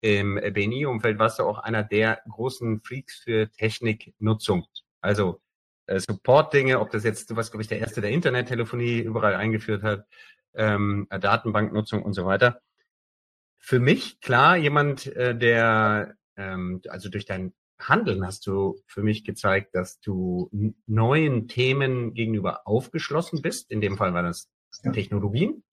im 0.00 0.36
BNI-Umfeld 0.36 1.18
warst 1.18 1.38
du 1.38 1.42
auch 1.42 1.58
einer 1.58 1.82
der 1.82 2.22
großen 2.26 2.80
Freaks 2.80 3.18
für 3.18 3.50
Techniknutzung. 3.50 4.66
Also 5.02 5.42
äh, 5.86 6.00
Support-Dinge, 6.00 6.80
ob 6.80 6.90
das 6.90 7.04
jetzt, 7.04 7.30
du 7.30 7.36
warst, 7.36 7.52
glaube 7.52 7.60
ich, 7.60 7.68
der 7.68 7.80
Erste, 7.80 8.00
der 8.00 8.10
Internettelefonie 8.10 9.00
überall 9.00 9.34
eingeführt 9.34 9.82
hat, 9.82 10.06
ähm, 10.54 11.08
Datenbanknutzung 11.10 12.02
und 12.02 12.14
so 12.14 12.24
weiter. 12.24 12.62
Für 13.66 13.80
mich, 13.80 14.20
klar, 14.20 14.58
jemand, 14.58 15.06
äh, 15.06 15.34
der, 15.34 16.18
ähm, 16.36 16.82
also 16.86 17.08
durch 17.08 17.24
dein 17.24 17.54
Handeln 17.80 18.26
hast 18.26 18.46
du 18.46 18.78
für 18.86 19.02
mich 19.02 19.24
gezeigt, 19.24 19.74
dass 19.74 20.00
du 20.00 20.50
neuen 20.86 21.48
Themen 21.48 22.12
gegenüber 22.12 22.66
aufgeschlossen 22.66 23.40
bist. 23.40 23.70
In 23.70 23.80
dem 23.80 23.96
Fall 23.96 24.12
war 24.12 24.22
das 24.22 24.50
ja. 24.82 24.92
Technologien. 24.92 25.64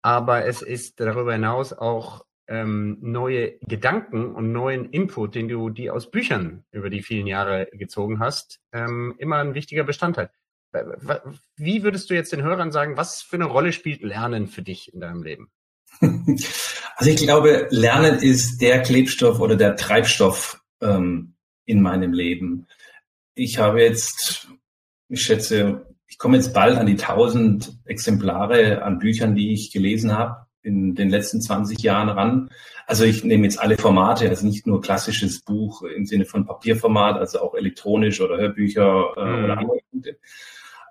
Aber 0.00 0.44
es 0.44 0.62
ist 0.62 1.00
darüber 1.00 1.32
hinaus 1.32 1.72
auch 1.72 2.24
ähm, 2.46 2.98
neue 3.00 3.58
Gedanken 3.58 4.32
und 4.32 4.52
neuen 4.52 4.90
Input, 4.90 5.34
den 5.34 5.48
du 5.48 5.70
die 5.70 5.90
aus 5.90 6.08
Büchern 6.08 6.64
über 6.70 6.88
die 6.88 7.02
vielen 7.02 7.26
Jahre 7.26 7.66
gezogen 7.72 8.20
hast, 8.20 8.60
ähm, 8.70 9.16
immer 9.18 9.38
ein 9.38 9.54
wichtiger 9.54 9.82
Bestandteil. 9.82 10.30
Wie 11.56 11.82
würdest 11.82 12.10
du 12.10 12.14
jetzt 12.14 12.32
den 12.32 12.42
Hörern 12.42 12.70
sagen, 12.70 12.96
was 12.96 13.22
für 13.22 13.34
eine 13.34 13.46
Rolle 13.46 13.72
spielt 13.72 14.02
Lernen 14.02 14.46
für 14.46 14.62
dich 14.62 14.94
in 14.94 15.00
deinem 15.00 15.24
Leben? 15.24 15.50
Also 16.96 17.10
ich 17.10 17.16
glaube, 17.16 17.66
Lernen 17.70 18.20
ist 18.20 18.60
der 18.60 18.80
Klebstoff 18.80 19.40
oder 19.40 19.56
der 19.56 19.74
Treibstoff 19.74 20.62
ähm, 20.80 21.34
in 21.64 21.82
meinem 21.82 22.12
Leben. 22.12 22.68
Ich 23.34 23.58
habe 23.58 23.82
jetzt, 23.82 24.48
ich 25.08 25.22
schätze, 25.22 25.86
ich 26.06 26.18
komme 26.18 26.36
jetzt 26.36 26.54
bald 26.54 26.78
an 26.78 26.86
die 26.86 26.92
1000 26.92 27.80
Exemplare 27.84 28.82
an 28.82 29.00
Büchern, 29.00 29.34
die 29.34 29.52
ich 29.52 29.72
gelesen 29.72 30.16
habe 30.16 30.46
in 30.62 30.94
den 30.94 31.10
letzten 31.10 31.40
20 31.40 31.80
Jahren 31.82 32.08
ran. 32.08 32.50
Also 32.86 33.04
ich 33.04 33.24
nehme 33.24 33.44
jetzt 33.44 33.60
alle 33.60 33.76
Formate, 33.76 34.28
also 34.28 34.46
nicht 34.46 34.66
nur 34.66 34.80
klassisches 34.80 35.42
Buch 35.42 35.82
im 35.82 36.06
Sinne 36.06 36.24
von 36.24 36.46
Papierformat, 36.46 37.16
also 37.16 37.40
auch 37.40 37.54
elektronisch 37.54 38.20
oder 38.20 38.38
Hörbücher 38.38 39.14
äh, 39.16 39.24
mhm. 39.24 39.44
oder 39.44 39.58
andere 39.58 39.78
Punkte. 39.90 40.18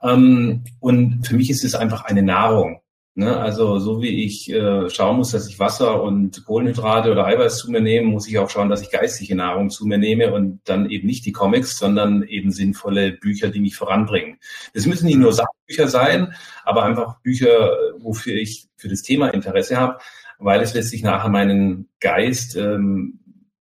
Ähm, 0.03 0.63
und 0.79 1.25
für 1.25 1.35
mich 1.35 1.49
ist 1.49 1.63
es 1.63 1.75
einfach 1.75 2.03
eine 2.03 2.21
Nahrung. 2.21 2.81
Ne? 3.15 3.37
Also 3.37 3.77
so 3.77 4.01
wie 4.01 4.25
ich 4.25 4.51
äh, 4.51 4.89
schauen 4.89 5.17
muss, 5.17 5.31
dass 5.31 5.47
ich 5.47 5.59
Wasser 5.59 6.01
und 6.01 6.43
Kohlenhydrate 6.45 7.11
oder 7.11 7.27
Eiweiß 7.27 7.59
zu 7.59 7.69
mir 7.69 7.79
nehme, 7.79 8.07
muss 8.07 8.27
ich 8.27 8.39
auch 8.39 8.49
schauen, 8.49 8.69
dass 8.69 8.81
ich 8.81 8.89
geistige 8.89 9.35
Nahrung 9.35 9.69
zu 9.69 9.85
mir 9.85 9.99
nehme 9.99 10.33
und 10.33 10.61
dann 10.63 10.89
eben 10.89 11.05
nicht 11.05 11.23
die 11.27 11.31
Comics, 11.31 11.77
sondern 11.77 12.23
eben 12.23 12.51
sinnvolle 12.51 13.11
Bücher, 13.11 13.49
die 13.49 13.59
mich 13.59 13.75
voranbringen. 13.75 14.39
Das 14.73 14.87
müssen 14.87 15.05
nicht 15.05 15.19
nur 15.19 15.31
Sachbücher 15.31 15.87
sein, 15.87 16.33
aber 16.63 16.85
einfach 16.85 17.19
Bücher, 17.19 17.77
wofür 17.99 18.33
ich 18.33 18.67
für 18.77 18.89
das 18.89 19.03
Thema 19.03 19.27
Interesse 19.31 19.77
habe, 19.77 19.99
weil 20.39 20.61
es 20.61 20.73
letztlich 20.73 21.03
nachher 21.03 21.29
meinen 21.29 21.89
Geist 21.99 22.55
ähm, 22.55 23.19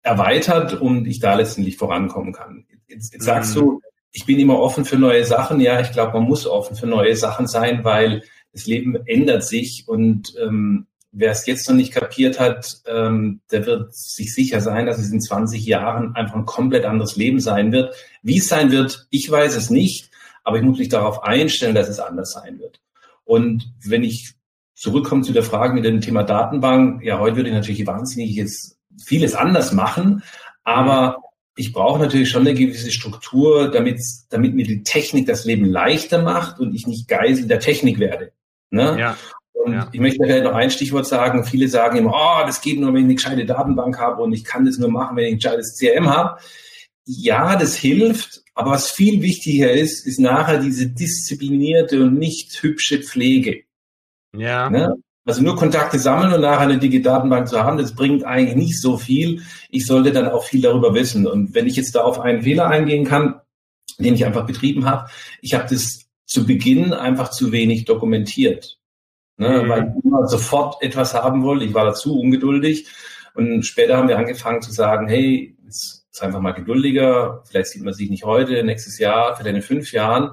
erweitert 0.03 0.73
und 0.73 1.07
ich 1.07 1.19
da 1.19 1.35
letztendlich 1.35 1.77
vorankommen 1.77 2.33
kann. 2.33 2.65
Jetzt, 2.87 3.13
jetzt 3.13 3.23
sagst 3.23 3.55
mhm. 3.55 3.59
du, 3.59 3.81
ich 4.11 4.25
bin 4.25 4.39
immer 4.39 4.59
offen 4.59 4.83
für 4.83 4.97
neue 4.97 5.23
Sachen. 5.23 5.61
Ja, 5.61 5.79
ich 5.79 5.91
glaube, 5.91 6.13
man 6.13 6.27
muss 6.27 6.47
offen 6.47 6.75
für 6.75 6.87
neue 6.87 7.15
Sachen 7.15 7.47
sein, 7.47 7.83
weil 7.83 8.23
das 8.59 8.67
Leben 8.67 8.97
ändert 9.05 9.43
sich 9.43 9.85
und 9.87 10.33
ähm, 10.41 10.87
wer 11.11 11.31
es 11.31 11.45
jetzt 11.45 11.67
noch 11.67 11.75
nicht 11.75 11.93
kapiert 11.93 12.39
hat, 12.39 12.81
ähm, 12.85 13.41
der 13.51 13.65
wird 13.65 13.95
sich 13.95 14.33
sicher 14.33 14.61
sein, 14.61 14.85
dass 14.85 14.99
es 14.99 15.11
in 15.11 15.21
20 15.21 15.65
Jahren 15.65 16.15
einfach 16.15 16.35
ein 16.35 16.45
komplett 16.45 16.85
anderes 16.85 17.15
Leben 17.15 17.39
sein 17.39 17.71
wird. 17.71 17.95
Wie 18.21 18.37
es 18.37 18.47
sein 18.47 18.71
wird, 18.71 19.07
ich 19.09 19.29
weiß 19.29 19.55
es 19.55 19.69
nicht, 19.69 20.11
aber 20.43 20.57
ich 20.57 20.63
muss 20.63 20.77
mich 20.77 20.89
darauf 20.89 21.23
einstellen, 21.23 21.75
dass 21.75 21.89
es 21.89 21.99
anders 21.99 22.31
sein 22.31 22.59
wird. 22.59 22.79
Und 23.23 23.73
wenn 23.83 24.03
ich 24.03 24.33
zurückkomme 24.75 25.23
zu 25.23 25.33
der 25.33 25.43
Frage 25.43 25.73
mit 25.73 25.85
dem 25.85 26.01
Thema 26.01 26.23
Datenbank, 26.23 27.03
ja, 27.03 27.19
heute 27.19 27.37
würde 27.37 27.49
ich 27.49 27.55
natürlich 27.55 27.87
wahnsinnig 27.87 28.41
vieles 29.03 29.35
anders 29.35 29.71
machen, 29.73 30.23
aber 30.63 31.21
ich 31.55 31.73
brauche 31.73 31.99
natürlich 31.99 32.29
schon 32.29 32.47
eine 32.47 32.53
gewisse 32.53 32.91
Struktur, 32.91 33.69
damit, 33.69 34.01
damit 34.29 34.55
mir 34.55 34.65
die 34.65 34.83
Technik 34.83 35.25
das 35.25 35.43
Leben 35.43 35.65
leichter 35.65 36.21
macht 36.21 36.59
und 36.59 36.73
ich 36.73 36.87
nicht 36.87 37.07
Geisel 37.09 37.47
der 37.47 37.59
Technik 37.59 37.99
werde. 37.99 38.31
Ne? 38.71 38.97
Ja. 38.99 39.17
Und 39.53 39.73
ja. 39.73 39.89
ich 39.91 39.99
möchte 39.99 40.23
vielleicht 40.23 40.45
noch 40.45 40.55
ein 40.55 40.71
Stichwort 40.71 41.05
sagen. 41.05 41.43
Viele 41.43 41.67
sagen 41.67 41.97
immer, 41.97 42.13
oh, 42.13 42.45
das 42.45 42.61
geht 42.61 42.79
nur, 42.79 42.93
wenn 42.93 43.01
ich 43.01 43.05
eine 43.05 43.15
gescheite 43.15 43.45
Datenbank 43.45 43.99
habe 43.99 44.21
und 44.21 44.31
ich 44.33 44.43
kann 44.43 44.65
das 44.65 44.77
nur 44.77 44.89
machen, 44.89 45.17
wenn 45.17 45.25
ich 45.25 45.31
ein 45.33 45.37
gescheites 45.37 45.77
CRM 45.77 46.09
habe. 46.09 46.39
Ja, 47.05 47.55
das 47.55 47.75
hilft, 47.75 48.43
aber 48.53 48.71
was 48.71 48.91
viel 48.91 49.21
wichtiger 49.21 49.71
ist, 49.71 50.05
ist 50.05 50.19
nachher 50.19 50.59
diese 50.59 50.87
disziplinierte 50.87 52.03
und 52.03 52.17
nicht 52.17 52.61
hübsche 52.61 53.01
Pflege. 53.01 53.63
Ja. 54.37 54.69
Ne? 54.69 54.95
Also 55.25 55.43
nur 55.43 55.55
Kontakte 55.55 55.99
sammeln 55.99 56.33
und 56.33 56.41
nachher 56.41 56.67
eine 56.67 56.79
Datenbank 56.79 57.47
zu 57.47 57.63
haben, 57.63 57.77
das 57.77 57.95
bringt 57.95 58.23
eigentlich 58.23 58.55
nicht 58.55 58.81
so 58.81 58.97
viel. 58.97 59.43
Ich 59.69 59.85
sollte 59.85 60.11
dann 60.11 60.27
auch 60.27 60.43
viel 60.43 60.61
darüber 60.61 60.93
wissen. 60.93 61.27
Und 61.27 61.53
wenn 61.53 61.67
ich 61.67 61.75
jetzt 61.75 61.95
da 61.95 62.01
auf 62.01 62.19
einen 62.19 62.43
Fehler 62.43 62.67
eingehen 62.67 63.05
kann, 63.05 63.41
den 63.99 64.15
ich 64.15 64.25
einfach 64.25 64.45
betrieben 64.45 64.85
habe, 64.85 65.09
ich 65.41 65.53
habe 65.53 65.67
das 65.69 66.08
zu 66.29 66.45
Beginn 66.45 66.93
einfach 66.93 67.31
zu 67.31 67.51
wenig 67.51 67.85
dokumentiert. 67.85 68.77
Ne, 69.37 69.63
mhm. 69.63 69.69
Weil 69.69 69.93
ich 69.97 70.05
immer 70.05 70.27
sofort 70.27 70.81
etwas 70.83 71.15
haben 71.15 71.41
wollte. 71.43 71.65
Ich 71.65 71.73
war 71.73 71.85
dazu 71.85 72.19
ungeduldig. 72.19 72.87
Und 73.33 73.63
später 73.65 73.97
haben 73.97 74.07
wir 74.07 74.17
angefangen 74.17 74.61
zu 74.61 74.71
sagen, 74.71 75.07
hey, 75.07 75.57
jetzt 75.65 76.05
ist 76.11 76.21
einfach 76.21 76.39
mal 76.39 76.51
geduldiger. 76.51 77.43
Vielleicht 77.45 77.69
sieht 77.69 77.83
man 77.83 77.93
sich 77.93 78.11
nicht 78.11 78.25
heute, 78.25 78.63
nächstes 78.63 78.99
Jahr, 78.99 79.35
vielleicht 79.35 79.55
in 79.55 79.61
fünf 79.63 79.91
Jahren. 79.91 80.31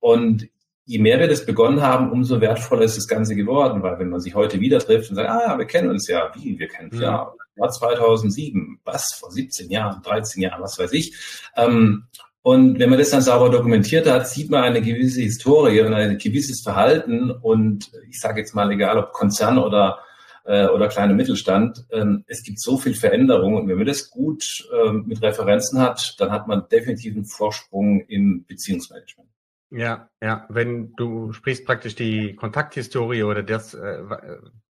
Und 0.00 0.48
je 0.84 0.98
mehr 0.98 1.18
wir 1.18 1.28
das 1.28 1.46
begonnen 1.46 1.80
haben, 1.80 2.12
umso 2.12 2.40
wertvoller 2.42 2.82
ist 2.82 2.98
das 2.98 3.08
Ganze 3.08 3.34
geworden. 3.34 3.82
Weil 3.82 3.98
wenn 3.98 4.10
man 4.10 4.20
sich 4.20 4.34
heute 4.34 4.60
wieder 4.60 4.80
trifft 4.80 5.08
und 5.08 5.16
sagt, 5.16 5.30
ah, 5.30 5.56
wir 5.56 5.66
kennen 5.66 5.88
uns 5.88 6.08
ja, 6.08 6.30
wie, 6.34 6.58
wir 6.58 6.68
kennen 6.68 6.90
uns 6.90 6.98
mhm. 6.98 7.04
ja, 7.04 7.32
Jahr 7.56 7.70
2007, 7.70 8.80
was, 8.84 9.14
vor 9.14 9.30
17 9.30 9.70
Jahren, 9.70 10.02
13 10.02 10.42
Jahren, 10.42 10.62
was 10.62 10.78
weiß 10.78 10.92
ich. 10.92 11.14
Ähm, 11.56 12.04
und 12.48 12.78
wenn 12.78 12.88
man 12.88 12.98
das 12.98 13.10
dann 13.10 13.20
sauber 13.20 13.50
dokumentiert 13.50 14.10
hat, 14.10 14.26
sieht 14.26 14.50
man 14.50 14.64
eine 14.64 14.80
gewisse 14.80 15.20
Historie 15.20 15.82
und 15.82 15.92
ein 15.92 16.16
gewisses 16.16 16.62
Verhalten. 16.62 17.30
Und 17.30 17.92
ich 18.08 18.18
sage 18.18 18.40
jetzt 18.40 18.54
mal, 18.54 18.72
egal 18.72 18.96
ob 18.96 19.12
Konzern 19.12 19.58
oder, 19.58 19.98
äh, 20.46 20.66
oder 20.68 20.88
kleiner 20.88 21.12
Mittelstand, 21.12 21.84
ähm, 21.92 22.24
es 22.26 22.42
gibt 22.42 22.58
so 22.58 22.78
viel 22.78 22.94
Veränderung. 22.94 23.54
Und 23.54 23.68
wenn 23.68 23.76
man 23.76 23.86
das 23.86 24.08
gut 24.08 24.66
äh, 24.72 24.92
mit 24.92 25.20
Referenzen 25.20 25.78
hat, 25.78 26.14
dann 26.20 26.30
hat 26.30 26.48
man 26.48 26.66
definitiv 26.72 27.16
einen 27.16 27.26
Vorsprung 27.26 28.00
im 28.08 28.46
Beziehungsmanagement. 28.46 29.28
Ja, 29.68 30.08
ja, 30.22 30.46
wenn 30.48 30.94
du 30.94 31.34
sprichst 31.34 31.66
praktisch 31.66 31.96
die 31.96 32.34
Kontakthistorie 32.34 33.24
oder 33.24 33.42
das, 33.42 33.74
äh, 33.74 33.98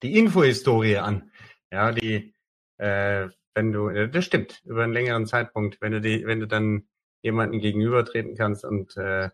die 0.01 0.17
Infohistorie 0.17 0.99
an, 0.99 1.33
ja, 1.73 1.91
die, 1.91 2.35
äh, 2.77 3.27
wenn 3.53 3.73
du, 3.73 4.07
das 4.07 4.25
stimmt, 4.25 4.63
über 4.65 4.85
einen 4.85 4.93
längeren 4.93 5.27
Zeitpunkt, 5.27 5.81
wenn 5.81 5.91
du 5.91 6.01
die, 6.01 6.25
wenn 6.25 6.39
du 6.39 6.47
dann 6.47 6.85
jemanden 7.25 7.59
gegenübertreten 7.59 8.37
kannst 8.37 8.65
und 8.65 8.97
äh, 8.97 9.31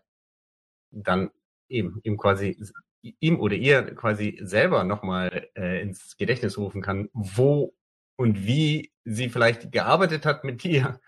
dann 0.91 1.29
eben 1.67 1.99
ihm 2.03 2.17
quasi 2.17 2.57
ihm 3.01 3.39
oder 3.39 3.55
ihr 3.55 3.83
quasi 3.95 4.39
selber 4.41 4.83
nochmal 4.83 5.49
äh, 5.55 5.81
ins 5.81 6.15
Gedächtnis 6.17 6.57
rufen 6.57 6.81
kann, 6.81 7.09
wo 7.13 7.73
und 8.15 8.45
wie 8.45 8.91
sie 9.03 9.29
vielleicht 9.29 9.71
gearbeitet 9.71 10.25
hat 10.25 10.43
mit 10.43 10.63
dir 10.63 10.99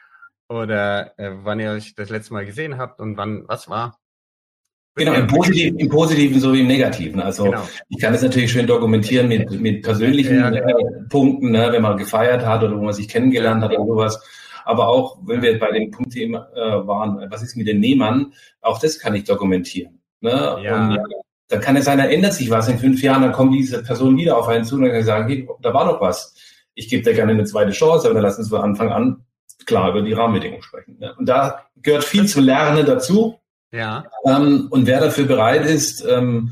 oder 0.49 1.17
äh, 1.17 1.31
wann 1.43 1.59
ihr 1.59 1.71
euch 1.71 1.95
das 1.95 2.09
letzte 2.09 2.33
Mal 2.33 2.45
gesehen 2.45 2.77
habt 2.77 2.99
und 2.99 3.15
wann 3.15 3.47
was 3.47 3.69
war. 3.69 3.99
Genau, 4.95 5.13
im 5.13 5.25
Positiven, 5.25 5.79
im 5.79 5.89
Positiven 5.89 6.39
sowie 6.39 6.61
im 6.61 6.67
Negativen. 6.67 7.19
Also 7.19 7.45
genau. 7.45 7.67
ich 7.89 7.99
kann 7.99 8.13
es 8.13 8.21
natürlich 8.21 8.51
schön 8.51 8.67
dokumentieren 8.67 9.27
mit, 9.27 9.49
mit 9.59 9.83
persönlichen 9.83 10.39
ja, 10.39 10.49
genau. 10.49 10.77
äh, 10.77 11.03
Punkten, 11.09 11.51
ne, 11.51 11.71
wenn 11.71 11.81
man 11.81 11.97
gefeiert 11.97 12.45
hat 12.45 12.61
oder 12.61 12.77
wo 12.77 12.83
man 12.83 12.93
sich 12.93 13.07
kennengelernt 13.07 13.63
hat 13.63 13.71
oder 13.71 13.85
sowas. 13.85 14.42
Aber 14.65 14.88
auch, 14.88 15.17
wenn 15.25 15.41
wir 15.41 15.60
bei 15.60 15.72
dem 15.72 15.91
Punkt 15.91 16.15
äh, 16.15 16.32
waren, 16.32 17.29
was 17.29 17.43
ist 17.43 17.55
mit 17.55 17.67
den 17.67 17.79
Nehmern, 17.79 18.34
auch 18.62 18.79
das 18.79 19.00
kann 19.00 19.15
ich 19.15 19.24
dokumentieren. 19.24 20.01
Ne? 20.22 20.58
Ja. 20.63 20.89
Und 20.89 21.00
dann 21.50 21.62
kann 21.62 21.75
es 21.75 21.86
sein, 21.86 21.98
da 21.98 22.05
ändert 22.05 22.34
sich 22.34 22.50
was 22.50 22.67
in 22.67 22.79
fünf 22.79 23.01
Jahren, 23.01 23.22
dann 23.22 23.34
kommt 23.34 23.53
diese 23.53 23.84
Person 23.84 24.17
wieder 24.17 24.38
auf 24.38 24.48
einen 24.48 24.65
zu 24.65 24.75
und 24.75 24.84
dann 24.84 24.91
kann 24.91 25.00
ich 25.01 25.05
sagen, 25.05 25.27
hey, 25.27 25.48
da 25.62 25.74
war 25.74 25.86
noch 25.86 26.01
was. 26.01 26.36
Ich 26.74 26.89
gebe 26.89 27.03
dir 27.03 27.13
gerne 27.13 27.34
eine 27.34 27.43
zweite 27.43 27.72
Chance, 27.72 28.08
aber 28.08 28.15
dann 28.15 28.24
lassen 28.24 28.41
uns 28.41 28.50
von 28.50 28.62
Anfang 28.62 28.91
an 28.91 29.25
klar 29.65 29.89
über 29.89 30.01
die 30.01 30.13
Rahmenbedingungen 30.13 30.63
sprechen. 30.63 30.98
Ne? 31.00 31.13
Und 31.17 31.27
da 31.27 31.65
gehört 31.82 32.03
viel 32.03 32.27
zu 32.27 32.41
lernen 32.41 32.86
dazu. 32.86 33.39
Ja. 33.72 34.05
Ähm, 34.25 34.67
und 34.70 34.88
wer 34.88 35.00
dafür 35.00 35.25
bereit 35.25 35.65
ist, 35.65 36.05
ähm, 36.05 36.51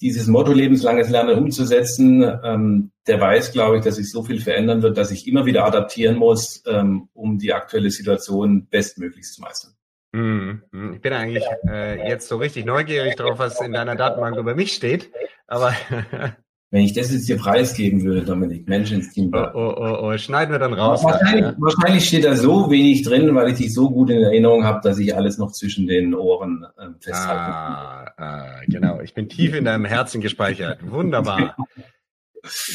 dieses 0.00 0.26
Motto 0.26 0.52
lebenslanges 0.52 1.10
Lernen 1.10 1.38
umzusetzen, 1.38 2.22
ähm, 2.42 2.90
der 3.06 3.20
weiß, 3.20 3.52
glaube 3.52 3.78
ich, 3.78 3.84
dass 3.84 3.96
sich 3.96 4.10
so 4.10 4.22
viel 4.22 4.40
verändern 4.40 4.82
wird, 4.82 4.96
dass 4.96 5.10
ich 5.10 5.26
immer 5.26 5.46
wieder 5.46 5.64
adaptieren 5.64 6.16
muss, 6.16 6.62
ähm, 6.66 7.08
um 7.12 7.38
die 7.38 7.52
aktuelle 7.52 7.90
Situation 7.90 8.66
bestmöglichst 8.66 9.34
zu 9.34 9.42
meistern. 9.42 9.72
Hm, 10.14 10.62
hm. 10.72 10.94
Ich 10.94 11.00
bin 11.00 11.12
eigentlich 11.12 11.44
äh, 11.68 12.08
jetzt 12.08 12.28
so 12.28 12.38
richtig 12.38 12.64
neugierig 12.64 13.16
drauf, 13.16 13.38
was 13.38 13.60
in 13.60 13.72
deiner 13.72 13.94
Datenbank 13.94 14.36
über 14.36 14.54
mich 14.54 14.72
steht. 14.72 15.12
Aber 15.46 15.74
Wenn 16.72 16.82
ich 16.82 16.92
das 16.92 17.10
jetzt 17.10 17.28
dir 17.28 17.36
preisgeben 17.36 18.04
würde, 18.04 18.22
Dominik, 18.22 18.68
Mensch 18.68 18.92
ins 18.92 19.12
Team. 19.12 19.32
Oh, 19.34 19.48
oh, 19.54 19.74
oh, 19.76 19.98
oh, 20.02 20.18
schneiden 20.18 20.52
wir 20.52 20.60
dann 20.60 20.72
raus. 20.72 21.02
Wahrscheinlich, 21.02 21.44
ja. 21.44 21.54
wahrscheinlich 21.58 22.06
steht 22.06 22.24
da 22.24 22.36
so 22.36 22.70
wenig 22.70 23.02
drin, 23.02 23.34
weil 23.34 23.50
ich 23.50 23.58
dich 23.58 23.74
so 23.74 23.90
gut 23.90 24.10
in 24.10 24.22
Erinnerung 24.22 24.64
habe, 24.64 24.80
dass 24.82 24.98
ich 25.00 25.16
alles 25.16 25.36
noch 25.36 25.50
zwischen 25.50 25.88
den 25.88 26.14
Ohren 26.14 26.64
äh, 26.78 26.86
festhalte. 27.00 27.52
Ah, 27.52 28.12
ah, 28.16 28.60
genau. 28.68 29.00
Ich 29.00 29.14
bin 29.14 29.28
tief 29.28 29.54
in 29.56 29.64
deinem 29.64 29.84
Herzen 29.84 30.20
gespeichert. 30.20 30.78
Wunderbar. 30.88 31.56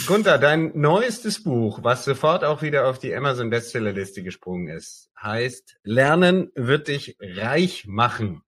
Gunther, 0.08 0.38
dein 0.40 0.72
neuestes 0.76 1.42
Buch, 1.42 1.80
was 1.82 2.04
sofort 2.06 2.44
auch 2.44 2.62
wieder 2.62 2.88
auf 2.88 3.00
die 3.00 3.16
Amazon 3.16 3.50
Bestsellerliste 3.50 4.24
gesprungen 4.24 4.68
ist, 4.68 5.10
heißt 5.20 5.78
Lernen 5.84 6.52
wird 6.54 6.90
dich 6.90 7.18
reich 7.20 7.86
machen. 7.88 8.42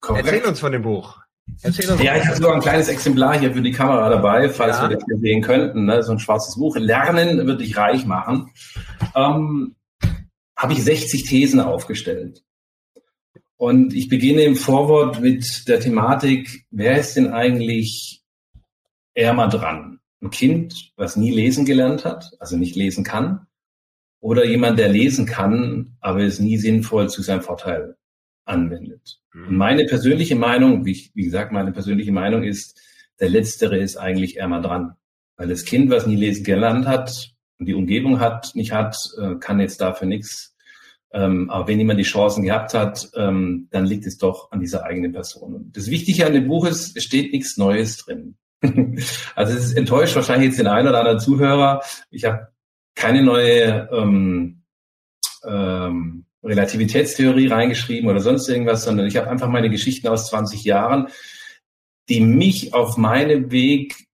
Korrekt. 0.00 0.26
Erzähl 0.26 0.48
uns 0.48 0.60
von 0.60 0.72
dem 0.72 0.82
Buch. 0.82 1.21
Erzähl 1.62 1.90
uns 1.90 2.02
ja, 2.02 2.16
ich 2.16 2.26
habe 2.26 2.36
sogar 2.36 2.54
ein 2.54 2.60
kleines 2.60 2.88
Exemplar 2.88 3.38
hier 3.38 3.52
für 3.52 3.62
die 3.62 3.72
Kamera 3.72 4.08
dabei, 4.08 4.48
falls 4.48 4.78
ja. 4.78 4.88
wir 4.88 4.96
das 4.96 5.04
hier 5.06 5.18
sehen 5.18 5.42
könnten. 5.42 5.84
Ne? 5.84 6.02
So 6.02 6.12
ein 6.12 6.18
schwarzes 6.18 6.56
Buch. 6.56 6.76
Lernen 6.76 7.46
wird 7.46 7.60
dich 7.60 7.76
reich 7.76 8.06
machen. 8.06 8.50
Ähm, 9.14 9.76
habe 10.56 10.72
ich 10.72 10.82
60 10.82 11.24
Thesen 11.24 11.60
aufgestellt. 11.60 12.42
Und 13.56 13.94
ich 13.94 14.08
beginne 14.08 14.42
im 14.42 14.56
Vorwort 14.56 15.20
mit 15.20 15.68
der 15.68 15.78
Thematik, 15.78 16.64
wer 16.70 16.98
ist 16.98 17.14
denn 17.16 17.32
eigentlich 17.32 18.22
ärmer 19.14 19.48
dran? 19.48 20.00
Ein 20.20 20.30
Kind, 20.30 20.92
was 20.96 21.16
nie 21.16 21.30
lesen 21.30 21.64
gelernt 21.64 22.04
hat, 22.04 22.32
also 22.40 22.56
nicht 22.56 22.74
lesen 22.74 23.04
kann, 23.04 23.46
oder 24.20 24.44
jemand, 24.44 24.78
der 24.78 24.88
lesen 24.88 25.26
kann, 25.26 25.96
aber 26.00 26.20
es 26.20 26.38
nie 26.38 26.58
sinnvoll 26.58 27.08
zu 27.08 27.22
seinem 27.22 27.42
Vorteil 27.42 27.96
anwendet. 28.44 29.20
Mhm. 29.32 29.48
Und 29.48 29.56
meine 29.56 29.84
persönliche 29.86 30.36
Meinung, 30.36 30.84
wie, 30.84 31.10
wie 31.14 31.24
gesagt, 31.24 31.52
meine 31.52 31.72
persönliche 31.72 32.12
Meinung 32.12 32.42
ist, 32.42 32.80
der 33.20 33.28
Letztere 33.28 33.78
ist 33.78 33.96
eigentlich 33.96 34.38
ärmer 34.38 34.60
dran. 34.60 34.94
Weil 35.36 35.48
das 35.48 35.64
Kind, 35.64 35.90
was 35.90 36.06
nie 36.06 36.16
lesen 36.16 36.44
gelernt 36.44 36.86
hat 36.86 37.32
und 37.58 37.66
die 37.66 37.74
Umgebung 37.74 38.20
hat, 38.20 38.54
nicht 38.54 38.72
hat, 38.72 38.96
äh, 39.20 39.36
kann 39.36 39.60
jetzt 39.60 39.80
dafür 39.80 40.06
nichts. 40.06 40.54
Ähm, 41.12 41.50
aber 41.50 41.68
wenn 41.68 41.78
jemand 41.78 42.00
die 42.00 42.04
Chancen 42.04 42.42
gehabt 42.42 42.74
hat, 42.74 43.10
ähm, 43.16 43.68
dann 43.70 43.86
liegt 43.86 44.06
es 44.06 44.18
doch 44.18 44.50
an 44.50 44.60
dieser 44.60 44.84
eigenen 44.84 45.12
Person. 45.12 45.70
Das 45.72 45.90
Wichtige 45.90 46.26
an 46.26 46.32
dem 46.32 46.48
Buch 46.48 46.66
ist, 46.66 46.96
es 46.96 47.04
steht 47.04 47.32
nichts 47.32 47.56
Neues 47.56 47.98
drin. 47.98 48.36
also 49.34 49.56
es 49.56 49.72
enttäuscht 49.72 50.16
wahrscheinlich 50.16 50.48
jetzt 50.48 50.58
den 50.58 50.68
einen 50.68 50.88
oder 50.88 51.00
anderen 51.00 51.20
Zuhörer. 51.20 51.82
Ich 52.10 52.24
habe 52.24 52.48
keine 52.94 53.22
neue 53.22 53.88
ähm, 53.92 54.62
ähm, 55.44 56.24
Relativitätstheorie 56.42 57.46
reingeschrieben 57.48 58.10
oder 58.10 58.20
sonst 58.20 58.48
irgendwas, 58.48 58.84
sondern 58.84 59.06
ich 59.06 59.16
habe 59.16 59.30
einfach 59.30 59.48
meine 59.48 59.70
Geschichten 59.70 60.08
aus 60.08 60.28
20 60.28 60.64
Jahren, 60.64 61.08
die 62.08 62.20
mich 62.20 62.74
auf 62.74 62.96
meinem 62.96 63.50
Weg 63.50 64.06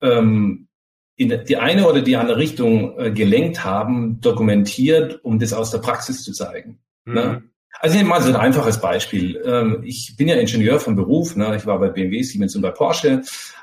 ähm, 0.00 0.68
in 1.16 1.44
die 1.46 1.56
eine 1.56 1.88
oder 1.88 2.02
die 2.02 2.16
andere 2.16 2.38
Richtung 2.38 2.98
äh, 2.98 3.10
gelenkt 3.10 3.64
haben, 3.64 4.20
dokumentiert, 4.20 5.24
um 5.24 5.38
das 5.38 5.52
aus 5.52 5.70
der 5.70 5.78
Praxis 5.78 6.24
zu 6.24 6.32
zeigen. 6.32 6.80
Ne? 7.04 7.12
Mhm. 7.12 7.14
Ne? 7.14 7.42
Also 7.84 7.96
ich 7.96 8.02
nehme 8.02 8.14
mal 8.14 8.22
so 8.22 8.30
ein 8.30 8.36
einfaches 8.36 8.80
Beispiel. 8.80 9.42
Ähm, 9.44 9.82
ich 9.84 10.14
bin 10.16 10.26
ja 10.26 10.36
Ingenieur 10.36 10.80
von 10.80 10.96
Beruf. 10.96 11.36
Ne? 11.36 11.54
Ich 11.54 11.66
war 11.66 11.78
bei 11.78 11.90
BMW, 11.90 12.22
Siemens 12.22 12.56
und 12.56 12.62
bei 12.62 12.70
Porsche, 12.70 13.20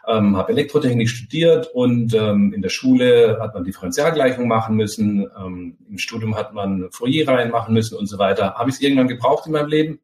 ähm, 0.08 0.38
habe 0.38 0.52
Elektrotechnik 0.52 1.10
studiert 1.10 1.72
und 1.74 2.14
ähm, 2.14 2.54
in 2.54 2.62
der 2.62 2.70
Schule 2.70 3.40
hat 3.42 3.56
man 3.56 3.64
Differentialgleichung 3.64 4.48
machen 4.48 4.76
müssen. 4.76 5.28
Ähm, 5.36 5.76
Im 5.90 5.98
Studium 5.98 6.36
hat 6.36 6.54
man 6.54 6.92
Fourier-Reihen 6.92 7.50
machen 7.50 7.74
müssen 7.74 7.98
und 7.98 8.06
so 8.06 8.20
weiter. 8.20 8.54
Habe 8.54 8.70
ich 8.70 8.76
es 8.76 8.82
irgendwann 8.84 9.08
gebraucht 9.08 9.48
in 9.48 9.54
meinem 9.54 9.70
Leben? 9.70 10.00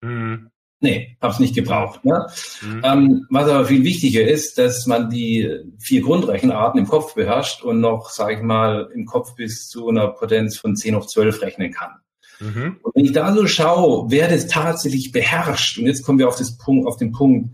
Mhm. 0.00 0.50
Nee, 0.80 1.16
habe 1.22 1.32
es 1.32 1.38
nicht 1.38 1.54
gebraucht. 1.54 2.04
Ne? 2.04 2.26
Mhm. 2.60 2.82
Ähm, 2.82 3.26
was 3.30 3.48
aber 3.48 3.66
viel 3.66 3.84
wichtiger 3.84 4.26
ist, 4.26 4.58
dass 4.58 4.88
man 4.88 5.10
die 5.10 5.60
vier 5.78 6.02
Grundrechenarten 6.02 6.80
im 6.80 6.88
Kopf 6.88 7.14
beherrscht 7.14 7.62
und 7.62 7.78
noch, 7.78 8.10
sage 8.10 8.34
ich 8.34 8.42
mal, 8.42 8.90
im 8.92 9.06
Kopf 9.06 9.36
bis 9.36 9.68
zu 9.68 9.90
einer 9.90 10.08
Potenz 10.08 10.58
von 10.58 10.74
10 10.74 10.96
auf 10.96 11.06
12 11.06 11.40
rechnen 11.40 11.70
kann. 11.70 12.00
Mhm. 12.40 12.76
Und 12.82 12.94
wenn 12.94 13.04
ich 13.04 13.12
da 13.12 13.32
so 13.34 13.46
schaue, 13.46 14.10
wer 14.10 14.28
das 14.28 14.46
tatsächlich 14.46 15.12
beherrscht, 15.12 15.78
und 15.78 15.86
jetzt 15.86 16.02
kommen 16.02 16.18
wir 16.18 16.28
auf, 16.28 16.36
das 16.36 16.58
Punkt, 16.58 16.86
auf 16.86 16.96
den 16.96 17.12
Punkt, 17.12 17.50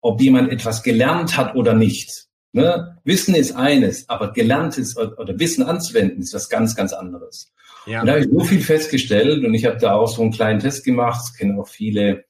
ob 0.00 0.20
jemand 0.20 0.50
etwas 0.50 0.82
gelernt 0.82 1.36
hat 1.36 1.54
oder 1.54 1.74
nicht. 1.74 2.26
Ne? 2.52 2.98
Wissen 3.04 3.34
ist 3.34 3.56
eines, 3.56 4.08
aber 4.08 4.32
gelerntes 4.32 4.96
oder 4.96 5.38
Wissen 5.38 5.64
anzuwenden 5.64 6.22
ist 6.22 6.34
was 6.34 6.48
ganz, 6.48 6.76
ganz 6.76 6.92
anderes. 6.92 7.52
Ja. 7.86 8.00
Und 8.00 8.06
da 8.06 8.12
habe 8.12 8.24
ich 8.24 8.30
so 8.30 8.40
viel 8.40 8.60
festgestellt 8.60 9.44
und 9.44 9.54
ich 9.54 9.64
habe 9.64 9.78
da 9.78 9.94
auch 9.94 10.08
so 10.08 10.22
einen 10.22 10.30
kleinen 10.30 10.60
Test 10.60 10.84
gemacht, 10.84 11.36
kennen 11.36 11.58
auch 11.58 11.68
viele 11.68 12.24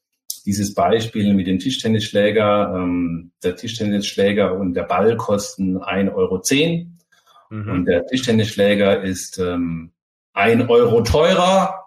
dieses 0.46 0.74
Beispiel 0.74 1.32
mit 1.34 1.46
dem 1.46 1.58
Tischtennisschläger. 1.58 2.74
Ähm, 2.76 3.32
der 3.42 3.56
Tischtennisschläger 3.56 4.54
und 4.54 4.74
der 4.74 4.82
Ball 4.82 5.16
kosten 5.16 5.78
1,10 5.78 6.14
Euro. 6.14 6.42
Mhm. 7.50 7.70
Und 7.70 7.84
der 7.86 8.06
Tischtennisschläger 8.06 9.02
ist 9.02 9.38
ähm, 9.38 9.92
1 10.34 10.68
Euro 10.68 11.02
teurer 11.02 11.83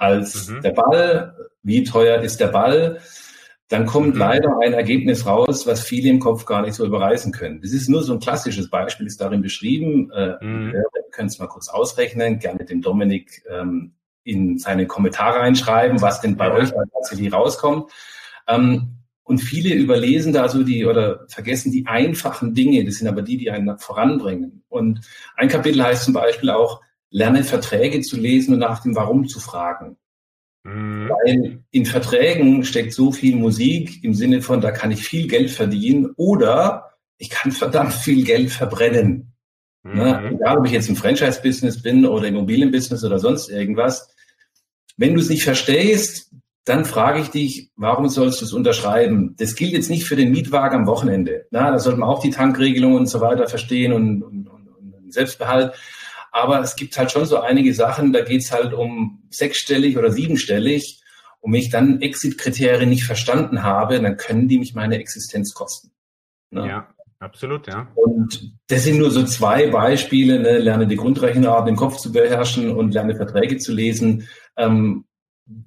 als 0.00 0.48
mhm. 0.48 0.62
der 0.62 0.72
Ball. 0.72 1.36
Wie 1.62 1.84
teuer 1.84 2.20
ist 2.22 2.40
der 2.40 2.48
Ball? 2.48 3.00
Dann 3.68 3.86
kommt 3.86 4.14
mhm. 4.14 4.20
leider 4.20 4.58
ein 4.62 4.72
Ergebnis 4.72 5.26
raus, 5.26 5.66
was 5.66 5.82
viele 5.82 6.08
im 6.08 6.18
Kopf 6.18 6.44
gar 6.44 6.62
nicht 6.62 6.74
so 6.74 6.84
überreißen 6.84 7.32
können. 7.32 7.60
Das 7.60 7.72
ist 7.72 7.88
nur 7.88 8.02
so 8.02 8.14
ein 8.14 8.20
klassisches 8.20 8.68
Beispiel, 8.68 9.06
ist 9.06 9.20
darin 9.20 9.42
beschrieben. 9.42 10.10
Äh, 10.10 10.44
mhm. 10.44 10.72
Wir 10.72 10.84
können 11.12 11.28
es 11.28 11.38
mal 11.38 11.46
kurz 11.46 11.68
ausrechnen, 11.68 12.38
gerne 12.38 12.64
dem 12.64 12.82
Dominik 12.82 13.44
ähm, 13.48 13.92
in 14.24 14.58
seine 14.58 14.86
Kommentare 14.86 15.40
reinschreiben, 15.40 16.00
was 16.00 16.20
denn 16.20 16.36
bei 16.36 16.48
ja. 16.48 16.54
euch 16.54 16.70
tatsächlich 16.92 17.32
rauskommt. 17.32 17.90
Ähm, 18.48 18.96
und 19.22 19.38
viele 19.38 19.74
überlesen 19.74 20.32
da 20.32 20.48
so 20.48 20.64
die 20.64 20.84
oder 20.84 21.24
vergessen 21.28 21.70
die 21.70 21.86
einfachen 21.86 22.54
Dinge, 22.54 22.84
das 22.84 22.96
sind 22.96 23.06
aber 23.06 23.22
die, 23.22 23.36
die 23.36 23.50
einen 23.50 23.78
voranbringen. 23.78 24.64
Und 24.68 25.02
ein 25.36 25.48
Kapitel 25.48 25.84
heißt 25.84 26.04
zum 26.04 26.14
Beispiel 26.14 26.50
auch, 26.50 26.80
lerne 27.10 27.44
Verträge 27.44 28.00
zu 28.00 28.16
lesen 28.16 28.54
und 28.54 28.60
nach 28.60 28.82
dem 28.82 28.94
Warum 28.94 29.28
zu 29.28 29.40
fragen. 29.40 29.96
Mhm. 30.64 31.08
Weil 31.08 31.62
in 31.70 31.86
Verträgen 31.86 32.64
steckt 32.64 32.92
so 32.92 33.12
viel 33.12 33.36
Musik 33.36 34.04
im 34.04 34.14
Sinne 34.14 34.42
von, 34.42 34.60
da 34.60 34.70
kann 34.70 34.90
ich 34.90 35.02
viel 35.02 35.26
Geld 35.26 35.50
verdienen 35.50 36.12
oder 36.16 36.90
ich 37.18 37.30
kann 37.30 37.52
verdammt 37.52 37.92
viel 37.92 38.24
Geld 38.24 38.50
verbrennen. 38.50 39.32
Mhm. 39.82 39.96
Ne? 39.96 40.30
Egal, 40.34 40.58
ob 40.58 40.66
ich 40.66 40.72
jetzt 40.72 40.88
im 40.88 40.96
Franchise-Business 40.96 41.82
bin 41.82 42.06
oder 42.06 42.28
im 42.28 42.36
Immobilien-Business 42.36 43.04
oder 43.04 43.18
sonst 43.18 43.48
irgendwas. 43.48 44.14
Wenn 44.96 45.14
du 45.14 45.20
es 45.20 45.30
nicht 45.30 45.44
verstehst, 45.44 46.30
dann 46.64 46.84
frage 46.84 47.20
ich 47.20 47.28
dich, 47.28 47.70
warum 47.76 48.08
sollst 48.08 48.40
du 48.40 48.44
es 48.44 48.52
unterschreiben? 48.52 49.34
Das 49.38 49.54
gilt 49.54 49.72
jetzt 49.72 49.88
nicht 49.88 50.04
für 50.04 50.16
den 50.16 50.30
Mietwagen 50.30 50.80
am 50.80 50.86
Wochenende. 50.86 51.46
Na, 51.50 51.70
da 51.70 51.78
sollte 51.78 51.98
man 51.98 52.08
auch 52.08 52.20
die 52.20 52.30
Tankregelungen 52.30 52.98
und 52.98 53.06
so 53.06 53.20
weiter 53.20 53.48
verstehen 53.48 53.92
und, 53.92 54.22
und, 54.22 54.46
und, 54.46 54.68
und 54.68 55.12
Selbstbehalt. 55.12 55.72
Aber 56.32 56.60
es 56.60 56.76
gibt 56.76 56.96
halt 56.96 57.10
schon 57.10 57.26
so 57.26 57.40
einige 57.40 57.74
Sachen, 57.74 58.12
da 58.12 58.22
geht's 58.22 58.52
halt 58.52 58.72
um 58.72 59.22
sechsstellig 59.30 59.98
oder 59.98 60.10
siebenstellig. 60.10 61.02
Und 61.40 61.52
wenn 61.52 61.60
ich 61.60 61.70
dann 61.70 62.00
Exit-Kriterien 62.00 62.88
nicht 62.88 63.04
verstanden 63.04 63.62
habe, 63.62 64.00
dann 64.00 64.16
können 64.16 64.48
die 64.48 64.58
mich 64.58 64.74
meine 64.74 64.98
Existenz 64.98 65.54
kosten. 65.54 65.90
Ne? 66.50 66.68
Ja, 66.68 66.88
absolut, 67.18 67.66
ja. 67.66 67.88
Und 67.94 68.52
das 68.68 68.84
sind 68.84 68.98
nur 68.98 69.10
so 69.10 69.24
zwei 69.24 69.68
Beispiele. 69.68 70.38
Ne? 70.38 70.58
Lerne 70.58 70.86
die 70.86 70.96
Grundrechenart 70.96 71.68
im 71.68 71.76
Kopf 71.76 71.96
zu 71.96 72.12
beherrschen 72.12 72.70
und 72.70 72.92
lerne 72.92 73.16
Verträge 73.16 73.56
zu 73.56 73.72
lesen. 73.72 74.28
Ähm, 74.56 75.06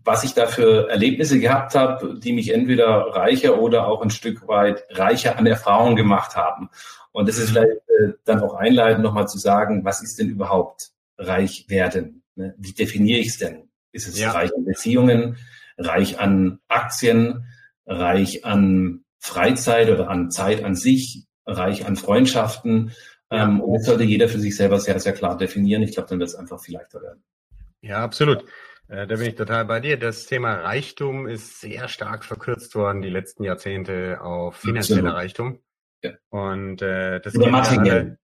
was 0.06 0.24
ich 0.24 0.34
da 0.34 0.48
für 0.48 0.90
Erlebnisse 0.90 1.40
gehabt 1.40 1.76
habe, 1.76 2.18
die 2.18 2.32
mich 2.34 2.54
entweder 2.54 3.08
reicher 3.16 3.60
oder 3.60 3.88
auch 3.88 4.02
ein 4.02 4.12
Stück 4.12 4.48
weit 4.48 4.86
reicher 4.92 5.38
an 5.38 5.46
Erfahrung 5.46 5.96
gemacht 5.96 6.36
haben. 6.36 6.70
Und 7.14 7.30
das 7.30 7.38
ist 7.38 7.50
mhm. 7.50 7.54
vielleicht 7.54 7.72
äh, 7.72 8.14
dann 8.26 8.42
auch 8.42 8.56
einleitend 8.56 9.04
nochmal 9.04 9.28
zu 9.28 9.38
sagen, 9.38 9.86
was 9.86 10.04
ist 10.04 10.20
denn 10.20 10.30
überhaupt 10.30 10.92
reich 11.18 11.66
werden? 11.70 12.24
Ne? 12.36 12.54
Wie 12.58 12.74
definiere 12.74 13.20
ich 13.20 13.30
es 13.30 13.38
denn? 13.38 13.70
Ist 13.94 14.08
es 14.08 14.20
ja. 14.20 14.32
reich 14.32 14.54
an 14.54 14.66
Beziehungen, 14.66 15.38
reich 15.78 16.20
an 16.20 16.60
Aktien, 16.68 17.46
reich 17.86 18.44
an 18.44 19.06
Freizeit 19.20 19.90
oder 19.90 20.10
an 20.10 20.32
Zeit 20.32 20.64
an 20.64 20.76
sich, 20.76 21.26
reich 21.46 21.86
an 21.86 21.96
Freundschaften? 21.96 22.92
Ja. 23.32 23.44
Ähm, 23.44 23.62
und 23.62 23.76
das 23.76 23.86
sollte 23.86 24.04
jeder 24.04 24.28
für 24.28 24.40
sich 24.40 24.56
selber 24.56 24.80
sehr, 24.80 25.00
sehr 25.00 25.14
klar 25.14 25.38
definieren. 25.38 25.84
Ich 25.84 25.94
glaube, 25.94 26.10
dann 26.10 26.20
wird 26.20 26.30
es 26.30 26.36
einfach 26.36 26.60
viel 26.60 26.76
leichter 26.76 27.02
werden. 27.02 27.24
Ja, 27.82 28.04
absolut. 28.04 28.44
Äh, 28.88 29.08
da 29.08 29.16
bin 29.16 29.28
ich 29.28 29.36
total 29.36 29.66
bei 29.66 29.80
dir. 29.80 29.98
Das 29.98 30.26
Thema 30.26 30.56
Reichtum 30.56 31.28
ist 31.28 31.62
sehr 31.62 31.88
stark 31.88 32.26
verkürzt 32.26 32.74
worden 32.76 33.02
die 33.02 33.10
letzten 33.10 33.44
Jahrzehnte 33.44 34.20
auf 34.22 34.56
finanzieller 34.58 35.14
Reichtum. 35.14 35.60
Ja. 36.04 36.12
Und 36.30 36.82
äh, 36.82 37.20
das 37.22 37.36
Oder 37.36 37.50
materiell. 37.50 38.18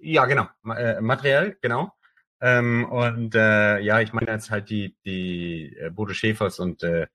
Ja, 0.00 0.26
genau. 0.26 0.48
Äh, 0.76 1.00
materiell, 1.00 1.56
genau. 1.60 1.92
Ähm, 2.40 2.84
und 2.90 3.34
äh, 3.34 3.80
ja, 3.80 4.00
ich 4.00 4.12
meine 4.12 4.30
jetzt 4.30 4.50
halt 4.50 4.70
die, 4.70 4.96
die 5.04 5.76
äh, 5.76 5.90
Bodo 5.90 6.12
Schäfers 6.12 6.60
und 6.60 6.82
äh, 6.82 7.06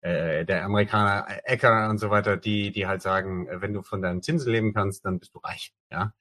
äh, 0.00 0.44
der 0.44 0.64
Amerikaner 0.64 1.26
Ecker 1.44 1.88
und 1.88 1.98
so 1.98 2.10
weiter, 2.10 2.36
die, 2.36 2.72
die 2.72 2.86
halt 2.86 3.02
sagen, 3.02 3.48
wenn 3.50 3.72
du 3.72 3.82
von 3.82 4.02
deinen 4.02 4.22
Zinsen 4.22 4.52
leben 4.52 4.74
kannst, 4.74 5.04
dann 5.04 5.18
bist 5.18 5.34
du 5.34 5.38
reich. 5.38 5.72
Ja. 5.90 6.12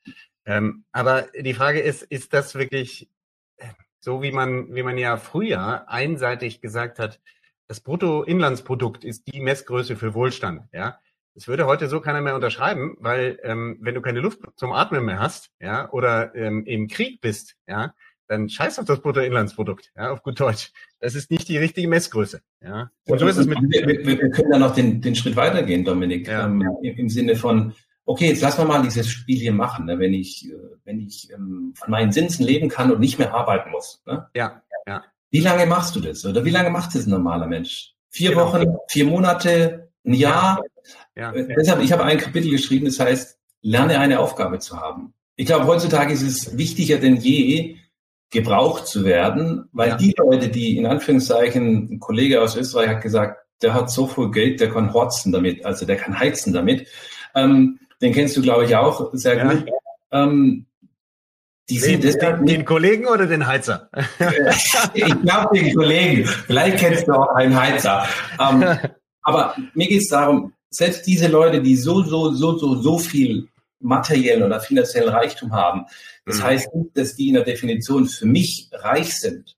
Ähm, 0.46 0.86
aber 0.92 1.24
die 1.40 1.54
Frage 1.54 1.80
ist, 1.80 2.04
ist 2.04 2.34
das 2.34 2.56
wirklich 2.56 3.10
äh, 3.58 3.68
so, 4.00 4.22
wie 4.22 4.32
man, 4.32 4.74
wie 4.76 4.84
man 4.84 4.98
ja 4.98 5.18
früher 5.18 5.90
einseitig 5.90 6.62
gesagt 6.62 7.00
hat, 7.00 7.20
das 7.68 7.82
Bruttoinlandsprodukt 7.82 9.04
ist 9.04 9.26
die 9.34 9.40
Messgröße 9.40 9.96
für 9.96 10.14
Wohlstand, 10.14 10.68
ja. 10.72 11.00
Das 11.36 11.50
würde 11.50 11.66
heute 11.66 11.90
so 11.90 12.00
keiner 12.00 12.22
mehr 12.22 12.34
unterschreiben, 12.34 12.96
weil 13.00 13.38
ähm, 13.44 13.78
wenn 13.82 13.94
du 13.94 14.02
keine 14.02 14.22
Luft 14.22 14.40
zum 14.56 14.72
Atmen 14.72 15.04
mehr 15.04 15.20
hast, 15.20 15.52
ja, 15.60 15.92
oder 15.92 16.34
ähm, 16.34 16.66
im 16.66 16.88
Krieg 16.88 17.20
bist, 17.20 17.56
ja, 17.68 17.94
dann 18.28 18.50
scheiß 18.50 18.80
auf 18.80 18.86
das 18.86 19.02
Bruttoinlandsprodukt, 19.02 19.92
ja, 19.98 20.12
auf 20.12 20.24
gut 20.24 20.40
Deutsch. 20.40 20.72
Das 21.02 21.14
ist 21.14 21.30
nicht 21.30 21.50
die 21.50 21.58
richtige 21.58 21.90
Messgröße, 21.90 22.42
ja. 22.62 22.90
Und 23.06 23.20
so 23.20 23.28
ist 23.28 23.36
es 23.36 23.48
mit. 23.48 23.58
Wir, 23.62 23.86
wir, 23.86 24.06
wir 24.06 24.30
können 24.32 24.50
da 24.50 24.58
noch 24.58 24.74
den, 24.74 25.02
den 25.02 25.14
Schritt 25.14 25.36
weitergehen, 25.36 25.84
Dominik, 25.84 26.28
ja. 26.28 26.46
ähm, 26.46 26.64
im, 26.82 26.96
im 26.96 27.10
Sinne 27.10 27.36
von, 27.36 27.74
okay, 28.06 28.30
jetzt 28.30 28.42
lassen 28.42 28.62
wir 28.62 28.66
mal 28.66 28.82
dieses 28.82 29.10
Spiel 29.10 29.38
hier 29.38 29.54
machen, 29.54 29.88
ne? 29.88 30.00
wenn 30.00 30.14
ich, 30.14 30.50
äh, 30.50 30.56
wenn 30.86 31.02
ich 31.02 31.30
ähm, 31.34 31.74
von 31.76 31.92
meinen 31.92 32.14
Zinsen 32.14 32.46
leben 32.46 32.70
kann 32.70 32.92
und 32.92 33.02
nicht 33.02 33.20
mehr 33.20 33.34
arbeiten 33.34 33.72
muss. 33.72 34.02
Ne? 34.06 34.26
Ja, 34.34 34.62
ja. 34.88 35.04
Wie 35.32 35.42
lange 35.42 35.66
machst 35.66 35.98
du 35.98 36.00
das? 36.00 36.26
Oder 36.26 36.46
wie 36.46 36.52
lange 36.52 36.70
macht 36.70 36.96
das 36.96 37.06
ein 37.06 37.10
normaler 37.10 37.48
Mensch? 37.48 37.94
Vier 38.10 38.30
genau. 38.30 38.46
Wochen, 38.46 38.78
vier 38.88 39.06
Monate, 39.06 39.90
ein 40.06 40.14
Jahr? 40.14 40.62
Ja. 40.64 40.75
Ja. 41.16 41.34
Äh, 41.34 41.54
deshalb, 41.58 41.82
ich 41.82 41.92
habe 41.92 42.04
ein 42.04 42.18
Kapitel 42.18 42.52
geschrieben, 42.52 42.86
das 42.86 43.00
heißt, 43.00 43.38
lerne 43.62 44.00
eine 44.00 44.20
Aufgabe 44.20 44.60
zu 44.60 44.80
haben. 44.80 45.14
Ich 45.36 45.46
glaube, 45.46 45.68
heutzutage 45.68 46.14
ist 46.14 46.22
es 46.22 46.58
wichtiger 46.58 46.98
denn 46.98 47.18
je, 47.18 47.78
gebraucht 48.30 48.88
zu 48.88 49.06
werden, 49.06 49.70
weil 49.72 49.90
ja. 49.90 49.98
die 49.98 50.14
Leute, 50.18 50.50
die 50.50 50.78
in 50.78 50.86
Anführungszeichen, 50.86 51.90
ein 51.92 52.00
Kollege 52.00 52.42
aus 52.42 52.56
Österreich 52.56 52.90
hat 52.90 53.02
gesagt, 53.02 53.46
der 53.62 53.74
hat 53.74 53.90
so 53.90 54.08
viel 54.08 54.32
Geld, 54.32 54.60
der 54.60 54.72
kann 54.72 54.94
horzen 54.94 55.32
damit, 55.32 55.66
also 55.66 55.86
der 55.86 55.96
kann 55.96 56.20
heizen 56.20 56.54
damit. 56.54 56.88
Ähm, 57.34 57.80
den 58.02 58.14
kennst 58.14 58.36
du, 58.36 58.42
glaube 58.42 58.66
ich, 58.66 58.76
auch 58.76 59.10
sehr 59.14 59.38
ja. 59.38 59.54
gut. 59.54 59.66
Ähm, 60.12 60.66
die 61.70 61.80
den, 61.80 62.02
sind 62.02 62.22
den, 62.22 62.46
den 62.46 62.66
Kollegen 62.66 63.08
oder 63.08 63.26
den 63.26 63.48
Heizer? 63.48 63.90
ich 64.94 65.22
glaube 65.22 65.58
den 65.58 65.74
Kollegen. 65.74 66.26
Vielleicht 66.26 66.78
kennst 66.78 67.08
du 67.08 67.14
auch 67.14 67.34
einen 67.36 67.60
Heizer. 67.60 68.08
Ähm, 68.40 68.64
aber 69.24 69.56
mir 69.74 69.88
geht 69.88 70.02
es 70.02 70.10
darum, 70.10 70.54
selbst 70.76 71.08
diese 71.08 71.28
Leute, 71.28 71.62
die 71.62 71.76
so, 71.76 72.04
so, 72.04 72.32
so, 72.34 72.58
so, 72.58 72.76
so 72.82 72.98
viel 72.98 73.48
materiellen 73.80 74.44
oder 74.44 74.60
finanziellen 74.60 75.10
Reichtum 75.10 75.54
haben, 75.54 75.86
das 76.26 76.40
mhm. 76.40 76.44
heißt 76.44 76.76
nicht, 76.76 76.98
dass 76.98 77.16
die 77.16 77.28
in 77.30 77.36
der 77.36 77.44
Definition 77.44 78.08
für 78.08 78.26
mich 78.26 78.70
reich 78.72 79.20
sind. 79.20 79.56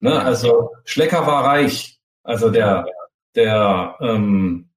Ne? 0.00 0.20
Also 0.20 0.70
Schlecker 0.84 1.26
war 1.26 1.44
reich, 1.44 1.98
also 2.22 2.50
der, 2.50 2.86
der 3.34 3.96
ähm, 4.00 4.68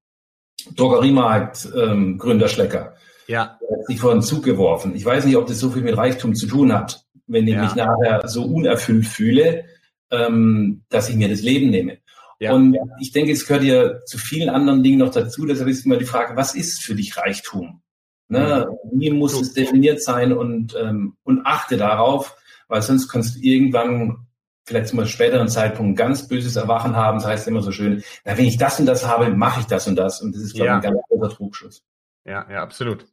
Drogeriemarkt 0.76 1.70
ähm, 1.76 2.18
Gründer 2.18 2.48
Schlecker. 2.48 2.96
Ja. 3.28 3.58
Er 3.68 3.78
hat 3.78 3.86
sich 3.88 4.00
vor 4.00 4.14
den 4.14 4.22
Zug 4.22 4.44
geworfen. 4.44 4.96
Ich 4.96 5.06
weiß 5.06 5.26
nicht, 5.26 5.38
ob 5.38 5.48
das 5.48 5.60
so 5.60 5.70
viel 5.70 5.84
mit 5.84 5.98
Reichtum 5.98 6.36
zu 6.36 6.48
tun 6.48 6.74
hat, 6.74 7.06
wenn 7.28 7.48
ich 7.48 7.56
ja. 7.56 7.64
mich 7.64 7.76
nachher 7.76 8.28
so 8.28 8.44
unerfüllt 8.44 9.06
fühle, 9.06 9.66
ähm, 10.12 10.84
dass 10.90 11.10
ich 11.10 11.16
mir 11.16 11.30
das 11.30 11.42
Leben 11.42 11.70
nehme. 11.70 11.98
Ja. 12.42 12.54
Und 12.54 12.76
ich 13.00 13.12
denke, 13.12 13.32
es 13.32 13.46
gehört 13.46 13.64
ja 13.64 14.04
zu 14.06 14.18
vielen 14.18 14.50
anderen 14.50 14.82
Dingen 14.82 14.98
noch 14.98 15.12
dazu. 15.12 15.46
Deshalb 15.46 15.70
ist 15.70 15.86
immer 15.86 15.98
die 15.98 16.06
Frage, 16.06 16.36
was 16.36 16.56
ist 16.56 16.82
für 16.82 16.96
dich 16.96 17.16
Reichtum? 17.16 17.84
Ne? 18.30 18.68
Mhm. 18.68 19.00
Wie 19.00 19.12
muss 19.12 19.40
es 19.40 19.54
definiert 19.54 20.02
sein 20.02 20.34
und, 20.34 20.76
ähm, 20.76 21.18
und 21.22 21.46
achte 21.46 21.78
darauf, 21.78 22.36
weil 22.68 22.82
sonst 22.82 23.10
kannst 23.10 23.36
du 23.36 23.42
irgendwann 23.42 24.26
vielleicht 24.66 24.88
zum 24.88 25.06
späteren 25.06 25.50
Zeitpunkt 25.50 26.00
ganz 26.00 26.28
böses 26.28 26.56
Erwachen 26.56 26.96
haben. 26.96 27.20
Das 27.20 27.28
heißt 27.28 27.48
immer 27.48 27.62
so 27.62 27.72
schön, 27.72 28.04
na, 28.26 28.36
wenn 28.36 28.46
ich 28.46 28.58
das 28.58 28.80
und 28.80 28.88
das 28.88 29.06
habe, 29.06 29.30
mache 29.30 29.60
ich 29.60 29.68
das 29.68 29.88
und 29.88 29.96
das. 29.96 30.20
Und 30.20 30.34
das 30.34 30.42
ist, 30.42 30.56
glaube 30.56 30.66
ich, 30.66 30.70
ja. 30.70 30.76
ein 30.78 30.82
ganz 30.82 31.00
großer 31.10 31.36
Trugschluss. 31.36 31.84
Ja, 32.26 32.50
ja, 32.50 32.64
absolut. 32.64 33.06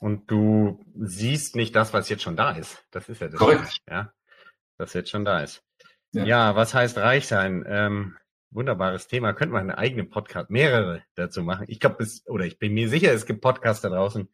Und 0.00 0.30
du 0.30 0.84
siehst 1.00 1.56
nicht 1.56 1.74
das, 1.74 1.94
was 1.94 2.10
jetzt 2.10 2.22
schon 2.22 2.36
da 2.36 2.50
ist. 2.50 2.84
Das 2.90 3.08
ist 3.08 3.22
ja 3.22 3.28
das. 3.28 3.38
Korrekt. 3.38 3.78
Ja, 3.88 4.12
was 4.76 4.92
jetzt 4.92 5.08
schon 5.08 5.24
da 5.24 5.40
ist. 5.40 5.62
Ja, 6.12 6.24
ja 6.24 6.56
was 6.56 6.74
heißt 6.74 6.98
reich 6.98 7.26
sein? 7.26 7.64
Ähm, 7.66 8.16
wunderbares 8.54 9.08
Thema. 9.08 9.32
Könnte 9.32 9.52
man 9.52 9.62
eine 9.62 9.78
eigene 9.78 10.04
Podcast, 10.04 10.50
mehrere 10.50 11.02
dazu 11.14 11.42
machen. 11.42 11.66
Ich 11.68 11.80
glaube, 11.80 12.02
es, 12.02 12.26
oder 12.26 12.46
ich 12.46 12.58
bin 12.58 12.72
mir 12.72 12.88
sicher, 12.88 13.12
es 13.12 13.26
gibt 13.26 13.40
Podcasts 13.40 13.82
da 13.82 13.88
draußen, 13.88 14.28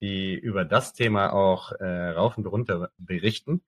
die 0.00 0.34
über 0.34 0.64
das 0.64 0.94
Thema 0.94 1.32
auch 1.32 1.72
äh, 1.72 2.10
rauf 2.10 2.38
und 2.38 2.46
runter 2.46 2.90
berichten. 2.98 3.62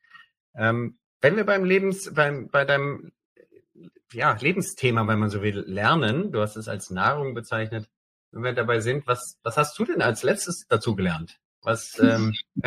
Ähm, 0.55 0.99
wenn 1.21 1.37
wir 1.37 1.45
beim 1.45 1.65
Lebens, 1.65 2.13
beim, 2.15 2.49
bei 2.49 2.65
deinem 2.65 3.13
ja, 4.13 4.37
Lebensthema, 4.41 5.07
wenn 5.09 5.19
man 5.19 5.31
so 5.31 5.43
will, 5.43 5.65
lernen, 5.67 6.33
du 6.33 6.41
hast 6.41 6.57
es 6.57 6.69
als 6.69 6.91
Nahrung 6.91 7.35
bezeichnet, 7.35 7.89
wenn 8.31 8.45
wir 8.45 8.53
dabei 8.53 8.81
sind, 8.81 9.07
was, 9.07 9.39
was 9.43 9.57
hast 9.57 9.79
du 9.79 9.85
denn 9.85 10.03
als 10.03 10.23
letztes 10.23 10.67
dazu 10.69 10.95
gelernt? 10.95 11.41
Was, 11.63 11.99
ähm, 11.99 12.35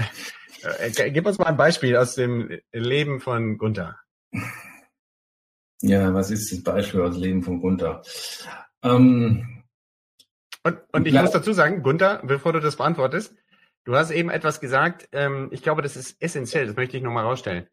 äh, 0.62 1.12
gib 1.12 1.26
uns 1.26 1.38
mal 1.38 1.46
ein 1.46 1.58
Beispiel 1.58 1.96
aus 1.96 2.16
dem 2.16 2.60
Leben 2.72 3.22
von 3.22 3.58
Gunther. 3.58 3.98
Ja, 5.82 6.14
was 6.14 6.32
ist 6.32 6.52
das 6.52 6.64
Beispiel 6.64 7.02
aus 7.02 7.16
dem 7.16 7.24
Leben 7.24 7.44
von 7.44 7.62
Gunther? 7.62 8.02
Ähm, 8.84 9.64
und, 10.64 10.78
und 10.92 11.08
ich 11.08 11.14
muss 11.14 11.32
dazu 11.32 11.54
sagen, 11.54 11.84
Gunther, 11.84 12.22
bevor 12.24 12.54
du 12.54 12.60
das 12.60 12.76
beantwortest, 12.76 13.34
du 13.86 13.96
hast 13.96 14.12
eben 14.12 14.30
etwas 14.30 14.60
gesagt, 14.60 15.08
ähm, 15.12 15.50
ich 15.52 15.64
glaube, 15.64 15.82
das 15.82 15.96
ist 15.96 16.22
essentiell, 16.22 16.68
das 16.68 16.76
möchte 16.76 16.98
ich 16.98 17.04
nochmal 17.04 17.26
rausstellen. 17.26 17.68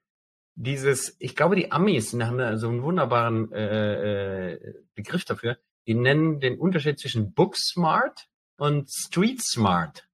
Dieses, 0.54 1.16
ich 1.18 1.36
glaube, 1.36 1.56
die 1.56 1.72
Amis 1.72 2.14
haben 2.14 2.58
so 2.58 2.68
einen 2.68 2.82
wunderbaren 2.82 3.52
äh, 3.52 4.52
äh, 4.52 4.74
Begriff 4.94 5.24
dafür 5.24 5.58
die 5.86 5.94
nennen 5.94 6.40
den 6.40 6.58
Unterschied 6.58 6.98
zwischen 6.98 7.32
Book 7.32 7.56
Smart 7.56 8.28
und 8.56 8.90
Street 8.90 9.42
Smart. 9.42 10.08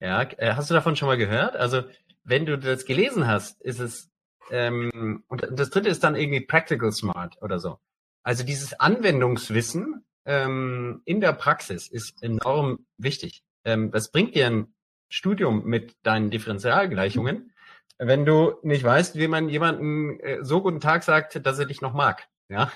Ja, 0.00 0.22
äh, 0.22 0.54
hast 0.54 0.70
du 0.70 0.74
davon 0.74 0.96
schon 0.96 1.08
mal 1.08 1.16
gehört? 1.16 1.56
Also, 1.56 1.84
wenn 2.22 2.46
du 2.46 2.58
das 2.58 2.84
gelesen 2.84 3.26
hast, 3.26 3.60
ist 3.62 3.80
es, 3.80 4.10
ähm, 4.50 5.24
und 5.28 5.46
das 5.50 5.70
dritte 5.70 5.88
ist 5.88 6.04
dann 6.04 6.16
irgendwie 6.16 6.40
Practical 6.40 6.92
Smart 6.92 7.40
oder 7.42 7.58
so. 7.58 7.78
Also 8.22 8.44
dieses 8.44 8.78
Anwendungswissen 8.78 10.04
ähm, 10.24 11.02
in 11.04 11.20
der 11.20 11.32
Praxis 11.32 11.88
ist 11.88 12.22
enorm 12.22 12.86
wichtig. 12.96 13.42
Ähm, 13.64 13.90
das 13.90 14.10
bringt 14.10 14.34
dir 14.34 14.46
ein 14.46 14.74
Studium 15.08 15.64
mit 15.64 15.94
deinen 16.02 16.30
Differentialgleichungen, 16.30 17.52
wenn 17.98 18.24
du 18.24 18.54
nicht 18.62 18.82
weißt, 18.82 19.16
wie 19.16 19.28
man 19.28 19.48
jemanden 19.48 20.18
äh, 20.20 20.42
so 20.42 20.62
guten 20.62 20.80
Tag 20.80 21.04
sagt, 21.04 21.44
dass 21.46 21.58
er 21.58 21.66
dich 21.66 21.80
noch 21.80 21.94
mag. 21.94 22.26
Ja, 22.48 22.72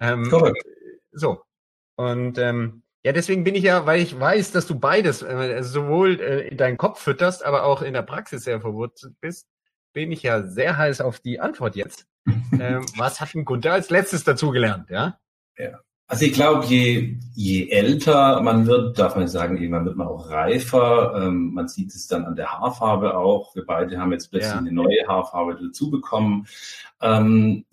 ähm, 0.00 0.30
so. 1.10 1.42
Und 1.96 2.38
ähm, 2.38 2.82
ja, 3.04 3.12
deswegen 3.12 3.44
bin 3.44 3.54
ich 3.54 3.64
ja, 3.64 3.84
weil 3.84 4.00
ich 4.00 4.18
weiß, 4.18 4.52
dass 4.52 4.66
du 4.66 4.78
beides, 4.78 5.22
äh, 5.22 5.62
sowohl 5.62 6.20
äh, 6.20 6.48
in 6.48 6.56
deinen 6.56 6.76
Kopf 6.76 7.00
fütterst, 7.00 7.44
aber 7.44 7.64
auch 7.64 7.82
in 7.82 7.94
der 7.94 8.02
Praxis 8.02 8.44
sehr 8.44 8.60
verwurzelt 8.60 9.14
bist, 9.20 9.48
bin 9.92 10.12
ich 10.12 10.22
ja 10.22 10.42
sehr 10.42 10.76
heiß 10.76 11.00
auf 11.00 11.20
die 11.20 11.40
Antwort 11.40 11.76
jetzt. 11.76 12.06
ähm, 12.26 12.86
was 12.96 13.20
hat 13.20 13.34
ein 13.34 13.44
Gunther 13.44 13.72
als 13.72 13.90
letztes 13.90 14.24
dazugelernt, 14.24 14.90
ja? 14.90 15.18
Ja. 15.58 15.80
Also 16.06 16.26
ich 16.26 16.34
glaube, 16.34 16.66
je, 16.66 17.16
je 17.34 17.70
älter 17.70 18.42
man 18.42 18.66
wird, 18.66 18.98
darf 18.98 19.16
man 19.16 19.28
sagen, 19.28 19.56
irgendwann 19.56 19.86
wird 19.86 19.96
man 19.96 20.08
auch 20.08 20.28
reifer. 20.28 21.14
Ähm, 21.16 21.54
man 21.54 21.68
sieht 21.68 21.94
es 21.94 22.06
dann 22.06 22.26
an 22.26 22.36
der 22.36 22.52
Haarfarbe 22.52 23.16
auch. 23.16 23.54
Wir 23.54 23.64
beide 23.64 23.98
haben 23.98 24.12
jetzt 24.12 24.30
plötzlich 24.30 24.52
ja. 24.52 24.58
eine 24.58 24.72
neue 24.72 25.06
Haarfarbe 25.08 25.58
dazu 25.62 25.90
bekommen. 25.90 26.46
Ähm, 27.00 27.64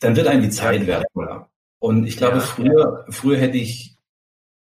dann 0.00 0.14
wird 0.14 0.26
einem 0.26 0.42
die 0.42 0.50
Zeit 0.50 0.86
wertvoller. 0.86 1.48
Und 1.78 2.06
ich 2.06 2.16
glaube, 2.16 2.36
ja, 2.36 2.42
früher, 2.42 3.06
früher 3.08 3.38
hätte 3.38 3.56
ich 3.56 3.96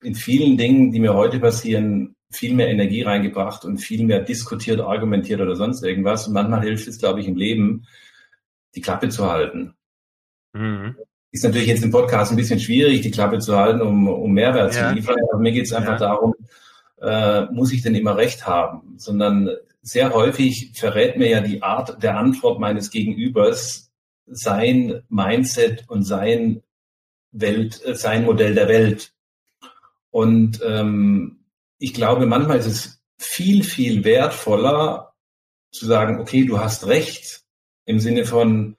in 0.04 0.14
vielen 0.14 0.58
Dingen, 0.58 0.92
die 0.92 1.00
mir 1.00 1.16
heute 1.16 1.40
passieren, 1.40 2.16
viel 2.30 2.54
mehr 2.54 2.68
Energie 2.68 3.04
reingebracht 3.04 3.66
und 3.66 3.78
viel 3.78 4.04
mehr 4.06 4.20
diskutiert, 4.20 4.82
argumentiert 4.82 5.42
oder 5.42 5.56
sonst 5.56 5.84
irgendwas. 5.84 6.28
Und 6.28 6.34
manchmal 6.34 6.62
hilft 6.62 6.88
es, 6.88 7.00
glaube 7.00 7.22
ich, 7.22 7.28
im 7.28 7.36
Leben, 7.36 7.86
die 8.76 8.82
Klappe 8.82 9.10
zu 9.10 9.32
halten. 9.32 9.74
Mhm. 10.54 10.96
Ist 11.32 11.44
natürlich 11.44 11.68
jetzt 11.68 11.84
im 11.84 11.92
Podcast 11.92 12.32
ein 12.32 12.38
bisschen 12.38 12.60
schwierig, 12.60 13.02
die 13.02 13.12
Klappe 13.12 13.40
zu 13.40 13.58
halten, 13.58 13.82
um, 13.82 14.08
um 14.08 14.32
Mehrwert 14.32 14.76
ja. 14.76 14.90
zu 14.90 14.96
liefern. 14.96 15.18
Aber 15.32 15.40
mir 15.40 15.52
geht 15.52 15.66
es 15.66 15.74
einfach 15.74 16.00
darum, 16.00 16.34
äh, 17.02 17.46
muss 17.52 17.72
ich 17.72 17.82
denn 17.82 17.96
immer 17.96 18.18
recht 18.18 18.48
haben? 18.48 18.96
Sondern 18.98 19.50
sehr 19.82 20.14
häufig 20.14 20.72
verrät 20.76 21.18
mir 21.18 21.30
ja 21.30 21.42
die 21.42 21.64
Art 21.64 22.02
der 22.02 22.18
Antwort 22.18 22.60
meines 22.60 22.90
Gegenübers 22.90 23.92
sein 24.26 25.02
Mindset 25.10 25.86
und 25.88 26.04
sein 26.04 26.62
Welt, 27.32 27.84
äh, 27.86 27.96
sein 27.96 28.26
Modell 28.26 28.54
der 28.54 28.68
Welt. 28.68 29.14
Und 30.12 30.60
ähm, 30.66 31.40
ich 31.80 31.94
glaube, 31.94 32.26
manchmal 32.26 32.58
ist 32.58 32.66
es 32.66 33.02
viel, 33.20 33.64
viel 33.64 34.04
wertvoller 34.04 35.14
zu 35.72 35.86
sagen, 35.86 36.20
okay, 36.20 36.46
du 36.46 36.60
hast 36.60 36.88
recht, 36.88 37.42
im 37.86 38.00
Sinne 38.00 38.26
von, 38.26 38.76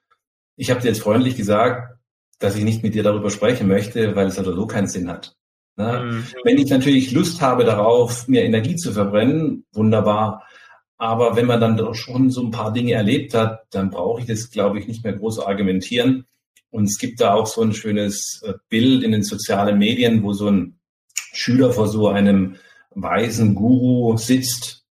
ich 0.57 0.71
habe 0.71 0.81
dir 0.81 0.89
jetzt 0.89 1.03
freundlich 1.03 1.37
gesagt, 1.37 1.99
dass 2.39 2.57
ich 2.57 2.65
nicht 2.65 2.83
mit 2.83 2.95
dir 2.95 3.03
darüber 3.03 3.31
sprechen 3.31 3.67
möchte, 3.67 4.15
weil 4.15 4.29
es 4.29 4.39
oder 4.39 4.53
so 4.53 4.67
keinen 4.67 4.87
Sinn 4.87 5.09
hat. 5.09 5.37
Ne? 5.77 6.03
Mhm. 6.05 6.27
Wenn 6.45 6.59
ich 6.59 6.71
natürlich 6.71 7.13
Lust 7.13 7.41
habe 7.41 7.65
darauf, 7.65 8.29
mir 8.29 8.43
Energie 8.45 8.77
zu 8.77 8.93
verbrennen, 8.93 9.65
wunderbar. 9.73 10.45
Aber 10.99 11.37
wenn 11.37 11.47
man 11.47 11.61
dann 11.61 11.77
doch 11.77 11.95
schon 11.95 12.31
so 12.31 12.43
ein 12.43 12.51
paar 12.51 12.73
Dinge 12.73 12.93
erlebt 12.93 13.33
hat, 13.35 13.67
dann 13.71 13.91
brauche 13.91 14.21
ich 14.21 14.27
das, 14.27 14.51
glaube 14.51 14.79
ich, 14.79 14.89
nicht 14.89 15.05
mehr 15.05 15.13
groß 15.13 15.39
argumentieren. 15.41 16.27
Und 16.71 16.85
es 16.85 16.99
gibt 16.99 17.21
da 17.21 17.35
auch 17.35 17.47
so 17.47 17.63
ein 17.63 17.73
schönes 17.73 18.43
äh, 18.45 18.55
Bild 18.69 19.03
in 19.03 19.13
den 19.13 19.23
sozialen 19.23 19.79
Medien, 19.79 20.23
wo 20.23 20.33
so 20.33 20.51
ein 20.51 20.79
Schüler 21.15 21.73
vor 21.73 21.89
so 21.89 22.09
einem 22.09 22.57
weisen 23.03 23.55
Guru 23.55 24.17
sitzt 24.17 24.85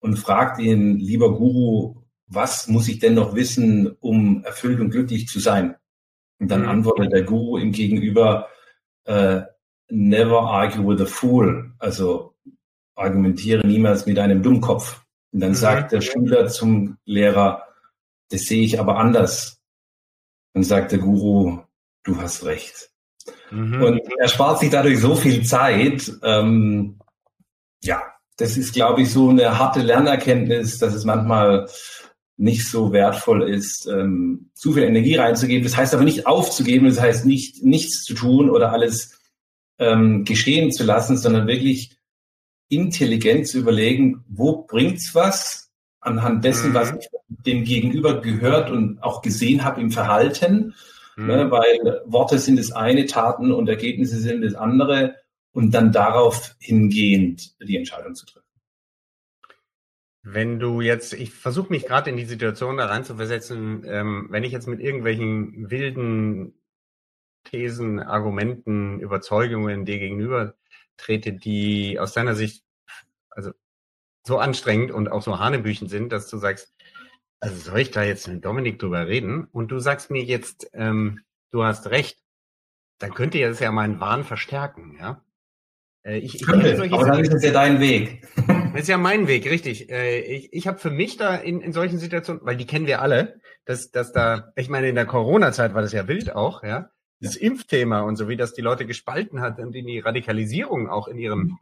und 0.00 0.16
fragt 0.18 0.60
ihn, 0.60 0.98
lieber 0.98 1.36
Guru, 1.36 1.96
was 2.26 2.68
muss 2.68 2.88
ich 2.88 2.98
denn 2.98 3.14
noch 3.14 3.34
wissen, 3.34 3.96
um 4.00 4.42
erfüllt 4.44 4.80
und 4.80 4.90
glücklich 4.90 5.28
zu 5.28 5.40
sein? 5.40 5.76
Und 6.38 6.50
dann 6.50 6.62
mhm. 6.62 6.68
antwortet 6.68 7.12
der 7.12 7.22
Guru 7.22 7.58
ihm 7.58 7.72
gegenüber, 7.72 8.48
äh, 9.04 9.42
never 9.88 10.42
argue 10.42 10.86
with 10.86 11.00
a 11.00 11.06
fool. 11.06 11.72
Also 11.78 12.34
argumentiere 12.94 13.66
niemals 13.66 14.06
mit 14.06 14.18
einem 14.18 14.42
Dummkopf. 14.42 15.02
Und 15.32 15.40
dann 15.40 15.50
mhm. 15.50 15.56
sagt 15.56 15.92
der 15.92 16.00
Schüler 16.00 16.48
zum 16.48 16.98
Lehrer, 17.04 17.62
das 18.30 18.42
sehe 18.42 18.64
ich 18.64 18.80
aber 18.80 18.98
anders. 18.98 19.60
Dann 20.52 20.64
sagt 20.64 20.92
der 20.92 20.98
Guru, 20.98 21.60
du 22.02 22.16
hast 22.20 22.44
recht. 22.44 22.90
Mhm. 23.50 23.82
Und 23.82 24.00
er 24.18 24.28
spart 24.28 24.60
sich 24.60 24.70
dadurch 24.70 25.00
so 25.00 25.14
viel 25.14 25.44
Zeit, 25.44 26.10
ähm, 26.22 26.98
ja, 27.82 28.02
das 28.36 28.56
ist, 28.56 28.74
glaube 28.74 29.02
ich, 29.02 29.12
so 29.12 29.30
eine 29.30 29.58
harte 29.58 29.80
Lernerkenntnis, 29.80 30.78
dass 30.78 30.94
es 30.94 31.04
manchmal 31.04 31.68
nicht 32.36 32.68
so 32.68 32.92
wertvoll 32.92 33.48
ist, 33.48 33.86
ähm, 33.86 34.50
zu 34.52 34.74
viel 34.74 34.82
Energie 34.82 35.16
reinzugeben. 35.16 35.64
Das 35.64 35.76
heißt 35.76 35.94
aber 35.94 36.04
nicht 36.04 36.26
aufzugeben, 36.26 36.86
das 36.86 37.00
heißt 37.00 37.24
nicht 37.24 37.64
nichts 37.64 38.04
zu 38.04 38.14
tun 38.14 38.50
oder 38.50 38.72
alles 38.72 39.18
ähm, 39.78 40.24
geschehen 40.24 40.70
zu 40.70 40.84
lassen, 40.84 41.16
sondern 41.16 41.46
wirklich 41.46 41.96
intelligent 42.68 43.48
zu 43.48 43.58
überlegen, 43.58 44.24
wo 44.28 44.64
bringt's 44.64 45.14
was 45.14 45.70
anhand 46.00 46.44
dessen, 46.44 46.70
mhm. 46.70 46.74
was 46.74 46.92
ich 46.92 47.08
dem 47.28 47.64
Gegenüber 47.64 48.20
gehört 48.20 48.70
und 48.70 49.02
auch 49.02 49.22
gesehen 49.22 49.64
habe 49.64 49.80
im 49.80 49.90
Verhalten, 49.90 50.74
mhm. 51.16 51.26
ne, 51.26 51.50
weil 51.50 52.02
Worte 52.04 52.38
sind 52.38 52.58
das 52.58 52.72
eine, 52.72 53.06
Taten 53.06 53.50
und 53.52 53.68
Ergebnisse 53.68 54.18
sind 54.18 54.42
das 54.42 54.54
andere 54.54 55.16
und 55.56 55.70
dann 55.70 55.90
darauf 55.90 56.54
hingehend 56.58 57.58
die 57.66 57.78
Entscheidung 57.78 58.14
zu 58.14 58.26
treffen. 58.26 58.44
Wenn 60.22 60.58
du 60.58 60.82
jetzt, 60.82 61.14
ich 61.14 61.32
versuche 61.32 61.72
mich 61.72 61.86
gerade 61.86 62.10
in 62.10 62.18
die 62.18 62.26
Situation 62.26 62.76
da 62.76 62.84
reinzuversetzen, 62.84 63.82
ähm, 63.86 64.26
wenn 64.28 64.44
ich 64.44 64.52
jetzt 64.52 64.68
mit 64.68 64.80
irgendwelchen 64.80 65.70
wilden 65.70 66.60
Thesen, 67.44 68.00
Argumenten, 68.00 69.00
Überzeugungen 69.00 69.86
dir 69.86 69.98
gegenüber 69.98 70.56
trete, 70.98 71.32
die 71.32 71.98
aus 71.98 72.12
deiner 72.12 72.34
Sicht 72.34 72.62
also 73.30 73.52
so 74.26 74.38
anstrengend 74.38 74.90
und 74.90 75.10
auch 75.10 75.22
so 75.22 75.38
hanebüchen 75.38 75.88
sind, 75.88 76.12
dass 76.12 76.28
du 76.28 76.36
sagst, 76.36 76.74
also 77.40 77.56
soll 77.56 77.80
ich 77.80 77.92
da 77.92 78.02
jetzt 78.02 78.28
mit 78.28 78.44
Dominik 78.44 78.78
drüber 78.78 79.06
reden? 79.06 79.46
Und 79.52 79.68
du 79.68 79.78
sagst 79.78 80.10
mir 80.10 80.22
jetzt, 80.22 80.68
ähm, 80.74 81.22
du 81.50 81.64
hast 81.64 81.86
recht, 81.86 82.18
dann 82.98 83.14
könnte 83.14 83.40
das 83.40 83.60
ja 83.60 83.72
meinen 83.72 84.00
Wahn 84.00 84.22
verstärken, 84.22 84.98
ja? 85.00 85.22
Äh, 86.06 86.18
ich, 86.18 86.36
ich 86.36 86.46
Könnte, 86.46 86.72
aber 86.92 87.04
dann 87.04 87.20
ist 87.20 87.34
es 87.34 87.42
ja 87.42 87.52
dein 87.52 87.80
Weg. 87.80 88.26
Das 88.72 88.82
ist 88.82 88.88
ja 88.88 88.98
mein 88.98 89.26
Weg, 89.26 89.50
richtig. 89.50 89.88
Äh, 89.88 90.20
ich 90.20 90.52
ich 90.52 90.66
habe 90.66 90.76
für 90.76 90.90
mich 90.90 91.16
da 91.16 91.34
in, 91.34 91.62
in 91.62 91.72
solchen 91.72 91.98
Situationen, 91.98 92.44
weil 92.44 92.58
die 92.58 92.66
kennen 92.66 92.86
wir 92.86 93.00
alle, 93.00 93.40
dass, 93.64 93.90
dass 93.90 94.12
da, 94.12 94.52
ich 94.54 94.68
meine, 94.68 94.90
in 94.90 94.94
der 94.94 95.06
Corona-Zeit 95.06 95.72
war 95.72 95.80
das 95.80 95.92
ja 95.92 96.08
wild 96.08 96.36
auch, 96.36 96.62
ja, 96.62 96.90
das 97.20 97.36
Impfthema 97.36 98.00
und 98.00 98.16
so, 98.16 98.28
wie 98.28 98.36
das 98.36 98.52
die 98.52 98.60
Leute 98.60 98.84
gespalten 98.84 99.40
hat 99.40 99.60
und 99.60 99.74
in 99.74 99.86
die 99.86 100.00
Radikalisierung 100.00 100.90
auch 100.90 101.08
in 101.08 101.16
ihrem 101.16 101.56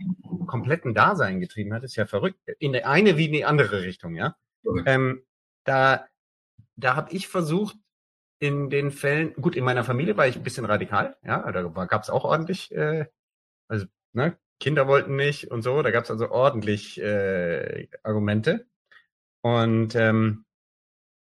kompletten 0.49 0.93
Dasein 0.93 1.39
getrieben 1.39 1.73
hat, 1.73 1.85
ist 1.85 1.95
ja 1.95 2.05
verrückt. 2.05 2.41
In 2.59 2.73
die 2.73 2.83
eine 2.83 3.17
wie 3.17 3.27
in 3.27 3.33
die 3.33 3.45
andere 3.45 3.83
Richtung, 3.83 4.17
ja. 4.17 4.35
Ähm, 4.85 5.23
da 5.63 6.07
da 6.75 6.97
habe 6.97 7.13
ich 7.13 7.29
versucht, 7.29 7.77
in 8.41 8.71
den 8.71 8.91
Fällen, 8.91 9.35
gut, 9.35 9.55
in 9.55 9.63
meiner 9.63 9.85
Familie 9.85 10.17
war 10.17 10.27
ich 10.27 10.35
ein 10.35 10.43
bisschen 10.43 10.65
radikal, 10.65 11.17
ja, 11.23 11.53
da 11.53 11.63
gab 11.63 12.03
es 12.03 12.11
auch 12.11 12.25
ordentlich, 12.25 12.75
äh, 12.75 13.07
also 13.69 13.87
ne, 14.15 14.39
Kinder 14.61 14.89
wollten 14.89 15.17
nicht 15.17 15.51
und 15.51 15.63
so, 15.63 15.83
da 15.83 15.91
gab 15.91 16.05
es 16.05 16.11
also 16.11 16.31
ordentlich 16.31 17.01
äh, 17.01 17.89
Argumente. 18.03 18.67
Und 19.43 19.95
ähm, 19.95 20.45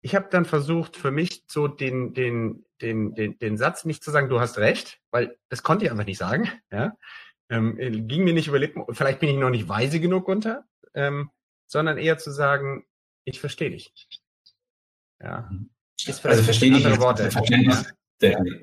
ich 0.03 0.15
habe 0.15 0.29
dann 0.31 0.45
versucht, 0.45 0.97
für 0.97 1.11
mich 1.11 1.45
so 1.47 1.69
den, 1.69 2.13
den, 2.15 2.65
den, 2.81 3.15
den, 3.15 3.39
den 3.39 3.57
Satz 3.57 3.85
nicht 3.85 4.03
zu 4.03 4.11
sagen, 4.11 4.29
du 4.29 4.41
hast 4.41 4.59
recht, 4.59 5.01
weil 5.11 5.39
das 5.49 5.63
konnte 5.63 5.85
ich 5.85 5.91
einfach 5.91 6.07
nicht 6.07 6.19
sagen. 6.19 6.51
Ja? 6.71 6.97
Ähm, 7.49 7.77
ging 8.09 8.25
mir 8.25 8.35
nicht 8.35 8.49
über 8.49 8.59
Lippen, 8.59 8.85
vielleicht 8.91 9.21
bin 9.21 9.29
ich 9.29 9.37
noch 9.37 9.51
nicht 9.51 9.69
weise 9.69 10.01
genug 10.01 10.29
unter, 10.29 10.65
ähm, 10.95 11.31
sondern 11.67 11.99
eher 11.99 12.19
zu 12.19 12.31
sagen, 12.31 12.85
ich 13.25 13.41
verstehe 13.41 13.71
dich. 13.71 13.93
Ja. 15.23 15.51
also 16.07 16.43
verstehe 16.43 16.77
ich 16.77 17.01
Worte. 17.01 17.31
Verständnis, 17.31 17.93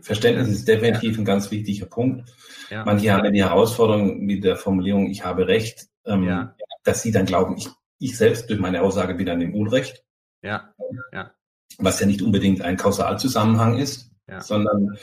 Verständnis 0.02 0.50
ist 0.50 0.67
definitiv 0.67 1.17
ein 1.17 1.26
ganz 1.26 1.50
wichtiger 1.52 1.88
Punkt. 1.88 2.30
Ja. 2.70 2.86
Manche 2.86 3.12
haben 3.12 3.26
ja 3.26 3.32
die 3.32 3.43
Herausforderung 3.43 4.20
mit 4.20 4.43
der 4.43 4.56
Formulierung, 4.56 5.10
ich 5.10 5.24
habe 5.24 5.48
Recht, 5.48 5.88
ähm, 6.06 6.24
ja. 6.24 6.56
dass 6.84 7.02
sie 7.02 7.12
dann 7.12 7.26
glauben, 7.26 7.58
ich, 7.58 7.70
ich 8.00 8.17
selbst 8.17 8.50
durch 8.50 8.60
meine 8.60 8.82
Aussage 8.82 9.15
bin 9.15 9.26
dann 9.26 9.41
im 9.41 9.56
Unrecht. 9.56 10.04
Ja. 10.41 10.74
ja. 11.12 11.32
Was 11.80 12.00
ja 12.00 12.08
nicht 12.08 12.22
unbedingt 12.22 12.62
ein 12.62 12.78
Kausalzusammenhang 12.78 13.78
ist, 13.78 14.12
ja. 14.28 14.41
sondern 14.41 14.98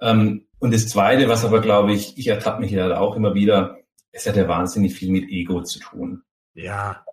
ähm, 0.00 0.46
und 0.58 0.72
das 0.72 0.88
Zweite, 0.88 1.28
was 1.28 1.44
aber 1.44 1.60
glaube 1.60 1.92
ich, 1.92 2.16
ich 2.18 2.28
ertappe 2.28 2.60
mich 2.60 2.70
ja 2.70 2.98
auch 2.98 3.16
immer 3.16 3.34
wieder, 3.34 3.78
es 4.12 4.26
hat 4.26 4.36
ja 4.36 4.46
wahnsinnig 4.46 4.94
viel 4.94 5.10
mit 5.10 5.28
Ego 5.28 5.62
zu 5.62 5.80
tun. 5.80 6.22
Ja. 6.54 7.04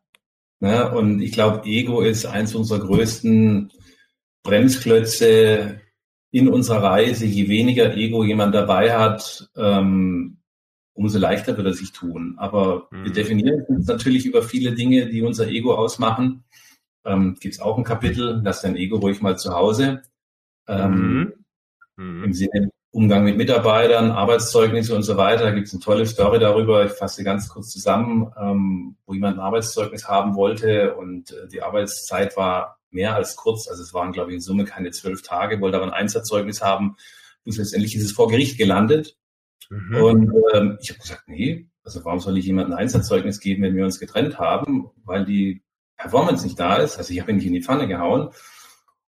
Ne? 0.60 0.92
Und 0.92 1.22
ich 1.22 1.32
glaube, 1.32 1.66
Ego 1.66 2.02
ist 2.02 2.26
eins 2.26 2.54
unserer 2.54 2.80
größten 2.80 3.72
Bremsklötze 4.44 5.82
in 6.32 6.48
unserer 6.48 6.84
Reise, 6.84 7.26
je 7.26 7.48
weniger 7.48 7.96
Ego 7.96 8.24
jemand 8.24 8.54
dabei 8.54 8.98
hat, 8.98 9.50
ähm, 9.56 10.38
umso 10.94 11.18
leichter 11.18 11.58
wird 11.58 11.68
er 11.68 11.74
sich 11.74 11.92
tun. 11.92 12.36
Aber 12.38 12.88
mhm. 12.92 13.06
wir 13.06 13.14
definieren 13.14 13.64
uns 13.68 13.88
natürlich 13.88 14.26
über 14.26 14.44
viele 14.44 14.74
Dinge, 14.74 15.08
die 15.08 15.22
unser 15.22 15.48
Ego 15.48 15.74
ausmachen. 15.74 16.44
Ähm, 17.06 17.36
Gibt 17.40 17.56
es 17.56 17.62
auch 17.62 17.78
ein 17.78 17.84
Kapitel, 17.84 18.42
lass 18.44 18.62
dein 18.62 18.76
Ego 18.76 18.98
ruhig 18.98 19.22
mal 19.22 19.38
zu 19.38 19.54
Hause. 19.54 20.02
Ähm, 20.68 21.34
mhm. 21.96 22.06
mhm. 22.06 22.24
Im 22.26 22.34
Sinne 22.34 22.70
Umgang 22.92 23.24
mit 23.24 23.38
Mitarbeitern, 23.38 24.12
Arbeitszeugnisse 24.12 24.96
und 24.96 25.04
so 25.04 25.16
weiter. 25.16 25.44
Da 25.44 25.52
gibt 25.52 25.68
es 25.68 25.74
eine 25.74 25.82
tolle 25.82 26.08
Story 26.08 26.40
darüber. 26.40 26.86
Ich 26.86 26.92
fasse 26.94 27.24
ganz 27.24 27.48
kurz 27.48 27.70
zusammen, 27.70 28.32
ähm, 28.40 28.96
wo 29.06 29.14
jemand 29.14 29.38
ein 29.38 29.44
Arbeitszeugnis 29.44 30.08
haben 30.08 30.36
wollte 30.36 30.96
und 30.96 31.32
äh, 31.32 31.48
die 31.48 31.62
Arbeitszeit 31.62 32.36
war 32.36 32.79
mehr 32.92 33.16
als 33.16 33.36
kurz. 33.36 33.68
Also 33.68 33.84
es 33.84 33.94
waren, 33.94 34.12
glaube 34.12 34.32
ich, 34.32 34.36
in 34.36 34.42
Summe 34.42 34.66
keine 34.66 34.92
zwölf 34.92 35.22
Tage, 35.22 35.62
wollte 35.62 35.78
aber 35.78 35.88
ein 35.88 35.94
Einsatzzeugnis 35.94 36.62
haben. 36.62 36.96
Und 37.46 37.58
letztendlich 37.58 37.96
ist 37.96 38.04
es 38.04 38.12
vor 38.12 38.28
Gericht 38.30 38.58
gelandet. 38.58 39.18
Mhm. 39.70 39.96
Und 39.96 40.34
ähm, 40.54 40.78
ich 40.82 40.90
habe 40.90 41.00
gesagt, 41.00 41.24
nee, 41.28 41.68
also 41.84 42.04
warum 42.06 42.20
soll 42.20 42.38
ich 42.38 42.46
jemandem 42.46 42.74
ein 42.74 42.80
Einsatzzeugnis 42.80 43.40
geben, 43.40 43.64
wenn 43.64 43.76
wir 43.76 43.86
uns 43.86 44.00
getrennt 44.00 44.40
haben? 44.40 44.90
Weil 45.04 45.26
die 45.26 45.64
Performance 45.98 46.46
nicht 46.46 46.60
da 46.60 46.78
ist. 46.78 46.98
Also 46.98 47.14
ich 47.14 47.20
habe 47.20 47.32
ihn 47.32 47.38
nicht 47.38 47.48
in 47.48 47.54
die 47.54 47.64
Pfanne 47.64 47.88
gehauen. 47.88 48.30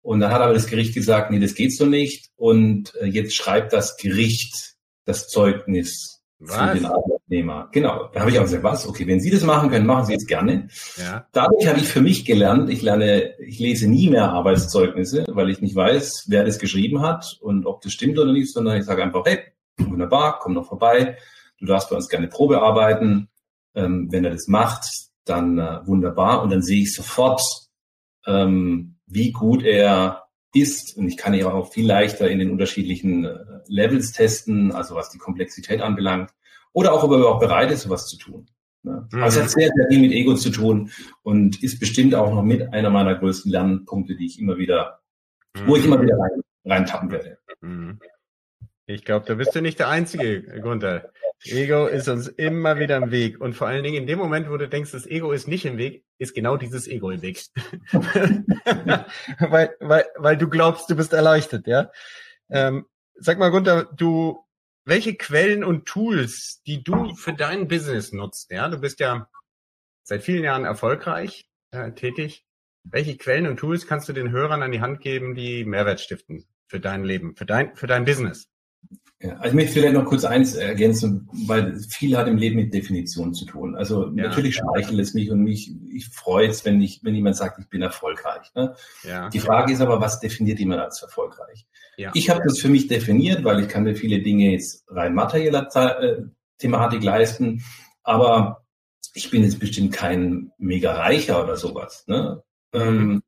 Und 0.02 0.20
dann 0.20 0.32
hat 0.32 0.42
aber 0.42 0.52
das 0.52 0.66
Gericht 0.66 0.94
gesagt, 0.94 1.30
nee, 1.30 1.40
das 1.40 1.54
geht 1.54 1.74
so 1.74 1.86
nicht. 1.86 2.30
Und 2.36 2.94
äh, 2.96 3.06
jetzt 3.06 3.34
schreibt 3.34 3.72
das 3.72 3.96
Gericht 3.96 4.76
das 5.06 5.28
Zeugnis 5.28 6.13
was? 6.38 6.56
für 6.56 6.74
den 6.76 6.86
Arbeitnehmer. 6.86 7.68
Genau. 7.72 8.08
Da 8.12 8.20
habe 8.20 8.30
ich 8.30 8.38
auch 8.38 8.44
gesagt, 8.44 8.62
was? 8.62 8.86
Okay, 8.86 9.06
wenn 9.06 9.20
Sie 9.20 9.30
das 9.30 9.42
machen 9.44 9.70
können, 9.70 9.86
machen 9.86 10.06
Sie 10.06 10.14
es 10.14 10.26
gerne. 10.26 10.68
Ja. 10.96 11.26
Dadurch 11.32 11.66
habe 11.66 11.78
ich 11.78 11.88
für 11.88 12.00
mich 12.00 12.24
gelernt, 12.24 12.70
ich 12.70 12.82
lerne, 12.82 13.38
ich 13.38 13.58
lese 13.58 13.88
nie 13.88 14.10
mehr 14.10 14.30
Arbeitszeugnisse, 14.30 15.24
weil 15.28 15.50
ich 15.50 15.60
nicht 15.60 15.76
weiß, 15.76 16.26
wer 16.28 16.44
das 16.44 16.58
geschrieben 16.58 17.02
hat 17.02 17.38
und 17.40 17.66
ob 17.66 17.80
das 17.82 17.92
stimmt 17.92 18.18
oder 18.18 18.32
nicht, 18.32 18.52
sondern 18.52 18.76
ich 18.76 18.84
sage 18.84 19.02
einfach, 19.02 19.24
hey, 19.24 19.38
wunderbar, 19.78 20.38
komm 20.40 20.54
doch 20.54 20.66
vorbei. 20.66 21.16
Du 21.58 21.66
darfst 21.66 21.90
bei 21.90 21.96
uns 21.96 22.08
gerne 22.08 22.28
Probe 22.28 22.62
arbeiten. 22.62 23.28
Ähm, 23.74 24.08
wenn 24.10 24.24
er 24.24 24.30
das 24.30 24.46
macht, 24.46 24.84
dann 25.24 25.58
äh, 25.58 25.80
wunderbar. 25.86 26.42
Und 26.42 26.50
dann 26.50 26.62
sehe 26.62 26.82
ich 26.82 26.94
sofort, 26.94 27.42
ähm, 28.26 28.96
wie 29.06 29.32
gut 29.32 29.62
er 29.62 30.23
ist. 30.54 30.96
Und 30.96 31.08
ich 31.08 31.16
kann 31.16 31.34
ja 31.34 31.52
auch 31.52 31.72
viel 31.72 31.86
leichter 31.86 32.30
in 32.30 32.38
den 32.38 32.50
unterschiedlichen 32.50 33.24
äh, 33.24 33.38
Levels 33.66 34.12
testen, 34.12 34.72
also 34.72 34.94
was 34.94 35.10
die 35.10 35.18
Komplexität 35.18 35.80
anbelangt. 35.80 36.30
Oder 36.72 36.92
auch, 36.92 37.04
ob 37.04 37.12
er 37.12 37.18
überhaupt 37.18 37.40
bereit 37.40 37.70
ist, 37.70 37.82
sowas 37.82 38.06
zu 38.06 38.16
tun. 38.16 38.46
Ne? 38.82 39.08
Mhm. 39.10 39.22
Also 39.22 39.40
es 39.40 39.44
hat 39.44 39.50
sehr, 39.52 39.70
sehr 39.74 39.86
viel 39.88 40.00
mit 40.00 40.12
Ego 40.12 40.34
zu 40.34 40.50
tun 40.50 40.90
und 41.22 41.62
ist 41.62 41.80
bestimmt 41.80 42.14
auch 42.14 42.32
noch 42.32 42.42
mit 42.42 42.72
einer 42.72 42.90
meiner 42.90 43.14
größten 43.14 43.50
Lernpunkte, 43.50 44.16
die 44.16 44.26
ich 44.26 44.38
immer 44.38 44.58
wieder, 44.58 45.00
mhm. 45.54 45.66
wo 45.66 45.76
ich 45.76 45.84
immer 45.84 46.00
wieder 46.00 46.16
rein, 46.18 46.42
reintappen 46.64 47.10
werde. 47.10 47.38
Mhm. 47.60 47.98
Ich 48.86 49.04
glaube, 49.04 49.24
da 49.26 49.34
bist 49.34 49.54
du 49.54 49.62
nicht 49.62 49.78
der 49.78 49.88
Einzige, 49.88 50.60
Gunther. 50.60 51.10
Ego 51.46 51.86
ist 51.86 52.08
uns 52.08 52.28
immer 52.28 52.78
wieder 52.78 52.96
im 52.96 53.10
Weg. 53.10 53.40
Und 53.40 53.54
vor 53.54 53.66
allen 53.66 53.84
Dingen 53.84 53.96
in 53.96 54.06
dem 54.06 54.18
Moment, 54.18 54.48
wo 54.50 54.56
du 54.56 54.68
denkst, 54.68 54.92
das 54.92 55.06
Ego 55.06 55.32
ist 55.32 55.46
nicht 55.46 55.64
im 55.66 55.76
Weg, 55.76 56.04
ist 56.18 56.34
genau 56.34 56.56
dieses 56.56 56.88
Ego 56.88 57.10
im 57.10 57.22
Weg. 57.22 57.42
weil, 59.38 59.76
weil, 59.80 60.04
weil 60.16 60.36
du 60.36 60.48
glaubst, 60.48 60.88
du 60.90 60.96
bist 60.96 61.12
erleuchtet, 61.12 61.66
ja. 61.66 61.90
Ähm, 62.50 62.86
sag 63.14 63.38
mal, 63.38 63.50
Gunther, 63.50 63.84
du, 63.84 64.44
welche 64.84 65.14
Quellen 65.14 65.64
und 65.64 65.86
Tools, 65.86 66.62
die 66.66 66.82
du 66.82 67.14
für 67.14 67.32
dein 67.32 67.68
Business 67.68 68.12
nutzt, 68.12 68.50
ja, 68.50 68.68
du 68.68 68.78
bist 68.78 69.00
ja 69.00 69.28
seit 70.02 70.22
vielen 70.22 70.44
Jahren 70.44 70.64
erfolgreich 70.64 71.48
äh, 71.70 71.92
tätig. 71.92 72.44
Welche 72.84 73.16
Quellen 73.16 73.46
und 73.46 73.58
Tools 73.58 73.86
kannst 73.86 74.08
du 74.08 74.12
den 74.12 74.30
Hörern 74.30 74.62
an 74.62 74.72
die 74.72 74.82
Hand 74.82 75.00
geben, 75.00 75.34
die 75.34 75.64
Mehrwert 75.64 76.00
stiften 76.00 76.44
für 76.66 76.80
dein 76.80 77.04
Leben, 77.04 77.34
für 77.34 77.46
dein, 77.46 77.74
für 77.76 77.86
dein 77.86 78.04
Business? 78.04 78.50
Ja, 79.24 79.36
also 79.36 79.48
ich 79.48 79.54
möchte 79.54 79.72
vielleicht 79.72 79.94
noch 79.94 80.04
kurz 80.04 80.24
eins 80.26 80.54
ergänzen, 80.54 81.26
weil 81.46 81.78
viel 81.88 82.14
hat 82.14 82.28
im 82.28 82.36
Leben 82.36 82.56
mit 82.56 82.74
Definition 82.74 83.32
zu 83.32 83.46
tun. 83.46 83.74
Also 83.74 84.08
ja, 84.08 84.28
natürlich 84.28 84.56
schmeichelt 84.56 85.00
es 85.00 85.14
mich 85.14 85.30
und 85.30 85.40
mich, 85.40 85.72
ich 85.90 86.08
freue 86.08 86.48
es, 86.48 86.62
wenn 86.66 86.78
ich, 86.82 87.02
wenn 87.04 87.14
jemand 87.14 87.36
sagt, 87.36 87.58
ich 87.58 87.66
bin 87.70 87.80
erfolgreich. 87.80 88.52
Ne? 88.54 88.74
Ja, 89.02 89.30
Die 89.30 89.40
Frage 89.40 89.72
ist 89.72 89.80
aber, 89.80 89.98
was 89.98 90.20
definiert 90.20 90.58
jemand 90.58 90.82
als 90.82 91.00
erfolgreich? 91.00 91.66
Ja. 91.96 92.10
Ich 92.12 92.28
habe 92.28 92.42
das 92.44 92.58
für 92.58 92.68
mich 92.68 92.86
definiert, 92.86 93.44
weil 93.44 93.60
ich 93.60 93.68
kann 93.68 93.84
mir 93.84 93.94
viele 93.94 94.20
Dinge 94.20 94.52
jetzt 94.52 94.84
rein 94.88 95.14
materieller 95.14 95.74
äh, 96.02 96.24
Thematik 96.58 97.02
leisten, 97.02 97.64
aber 98.02 98.66
ich 99.14 99.30
bin 99.30 99.42
jetzt 99.42 99.58
bestimmt 99.58 99.94
kein 99.94 100.52
mega 100.58 100.92
reicher 100.92 101.42
oder 101.42 101.56
sowas. 101.56 102.04
Ne? 102.08 102.42
Mhm. 102.74 102.80
Ähm, 102.80 103.22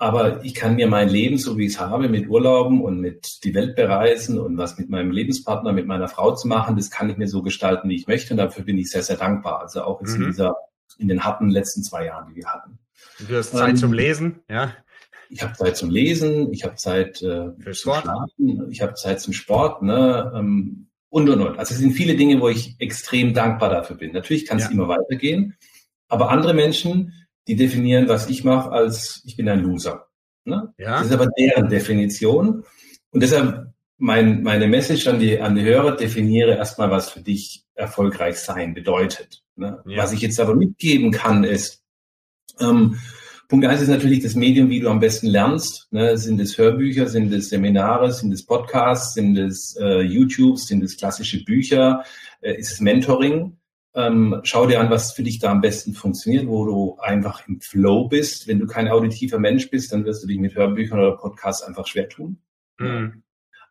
Aber 0.00 0.44
ich 0.44 0.54
kann 0.54 0.76
mir 0.76 0.86
mein 0.86 1.08
Leben, 1.08 1.38
so 1.38 1.58
wie 1.58 1.66
ich 1.66 1.72
es 1.72 1.80
habe, 1.80 2.08
mit 2.08 2.28
Urlauben 2.28 2.82
und 2.82 3.00
mit 3.00 3.42
die 3.42 3.52
Welt 3.52 3.74
bereisen 3.74 4.38
und 4.38 4.56
was 4.56 4.78
mit 4.78 4.88
meinem 4.88 5.10
Lebenspartner, 5.10 5.72
mit 5.72 5.86
meiner 5.86 6.06
Frau 6.06 6.36
zu 6.36 6.46
machen, 6.46 6.76
das 6.76 6.90
kann 6.90 7.10
ich 7.10 7.16
mir 7.16 7.26
so 7.26 7.42
gestalten, 7.42 7.88
wie 7.88 7.96
ich 7.96 8.06
möchte. 8.06 8.32
Und 8.32 8.38
dafür 8.38 8.64
bin 8.64 8.78
ich 8.78 8.90
sehr, 8.90 9.02
sehr 9.02 9.16
dankbar. 9.16 9.60
Also 9.60 9.82
auch 9.82 10.00
jetzt 10.00 10.16
mhm. 10.16 10.22
in 10.22 10.28
dieser, 10.30 10.56
in 10.98 11.08
den 11.08 11.24
harten 11.24 11.50
letzten 11.50 11.82
zwei 11.82 12.06
Jahren, 12.06 12.28
die 12.30 12.36
wir 12.36 12.46
hatten. 12.46 12.78
Du 13.26 13.36
hast 13.36 13.50
Zeit 13.50 13.70
ähm, 13.70 13.76
zum 13.76 13.92
Lesen, 13.92 14.40
ja? 14.48 14.72
Ich 15.30 15.42
habe 15.42 15.52
Zeit 15.54 15.76
zum 15.76 15.90
Lesen, 15.90 16.52
ich 16.52 16.64
habe 16.64 16.76
Zeit 16.76 17.20
äh, 17.20 17.50
Für 17.58 17.74
Sport. 17.74 18.02
Schlafen, 18.02 18.70
ich 18.70 18.80
habe 18.80 18.94
Zeit 18.94 19.20
zum 19.20 19.32
Sport, 19.32 19.82
ne? 19.82 20.32
Ähm, 20.34 20.86
und 21.10 21.28
und 21.28 21.40
und. 21.40 21.58
Also 21.58 21.74
es 21.74 21.80
sind 21.80 21.92
viele 21.92 22.14
Dinge, 22.14 22.40
wo 22.40 22.48
ich 22.48 22.76
extrem 22.78 23.34
dankbar 23.34 23.70
dafür 23.70 23.96
bin. 23.96 24.12
Natürlich 24.12 24.46
kann 24.46 24.58
es 24.58 24.64
ja. 24.64 24.70
immer 24.70 24.88
weitergehen, 24.88 25.56
aber 26.06 26.30
andere 26.30 26.54
Menschen, 26.54 27.12
die 27.48 27.56
definieren, 27.56 28.08
was 28.08 28.28
ich 28.28 28.44
mache, 28.44 28.70
als 28.70 29.22
ich 29.24 29.36
bin 29.36 29.48
ein 29.48 29.62
Loser. 29.62 30.06
Ne? 30.44 30.72
Ja. 30.78 30.98
Das 30.98 31.06
ist 31.06 31.12
aber 31.12 31.28
deren 31.38 31.68
Definition. 31.68 32.64
Und 33.10 33.22
deshalb 33.22 33.72
mein, 33.96 34.42
meine 34.42 34.68
Message 34.68 35.06
an 35.08 35.18
die, 35.18 35.40
an 35.40 35.56
die 35.56 35.64
Hörer, 35.64 35.96
definiere 35.96 36.56
erstmal, 36.56 36.90
was 36.90 37.10
für 37.10 37.20
dich 37.20 37.64
erfolgreich 37.74 38.38
sein 38.38 38.74
bedeutet. 38.74 39.42
Ne? 39.56 39.82
Ja. 39.86 40.02
Was 40.02 40.12
ich 40.12 40.20
jetzt 40.20 40.38
aber 40.38 40.54
mitgeben 40.54 41.10
kann, 41.10 41.44
ist, 41.44 41.82
ähm, 42.60 42.98
Punkt 43.48 43.64
eins 43.64 43.80
ist 43.80 43.88
natürlich 43.88 44.22
das 44.22 44.34
Medium, 44.34 44.68
wie 44.68 44.80
du 44.80 44.90
am 44.90 45.00
besten 45.00 45.26
lernst. 45.26 45.88
Ne? 45.90 46.18
Sind 46.18 46.38
es 46.40 46.58
Hörbücher, 46.58 47.08
sind 47.08 47.32
es 47.32 47.48
Seminare, 47.48 48.12
sind 48.12 48.32
es 48.32 48.44
Podcasts, 48.44 49.14
sind 49.14 49.38
es 49.38 49.74
äh, 49.80 50.02
YouTube, 50.02 50.58
sind 50.58 50.84
es 50.84 50.96
klassische 50.96 51.42
Bücher, 51.44 52.04
äh, 52.40 52.54
ist 52.54 52.72
es 52.72 52.80
Mentoring? 52.80 53.57
Ähm, 53.94 54.40
schau 54.44 54.66
dir 54.66 54.80
an, 54.80 54.90
was 54.90 55.12
für 55.12 55.22
dich 55.22 55.38
da 55.38 55.50
am 55.50 55.60
besten 55.60 55.94
funktioniert, 55.94 56.46
wo 56.46 56.64
du 56.64 56.98
einfach 57.00 57.48
im 57.48 57.60
Flow 57.60 58.08
bist. 58.08 58.46
Wenn 58.46 58.58
du 58.58 58.66
kein 58.66 58.88
auditiver 58.88 59.38
Mensch 59.38 59.70
bist, 59.70 59.92
dann 59.92 60.04
wirst 60.04 60.22
du 60.22 60.26
dich 60.26 60.38
mit 60.38 60.54
Hörbüchern 60.54 60.98
oder 60.98 61.16
Podcasts 61.16 61.62
einfach 61.62 61.86
schwer 61.86 62.08
tun. 62.08 62.38
Mhm. 62.78 63.22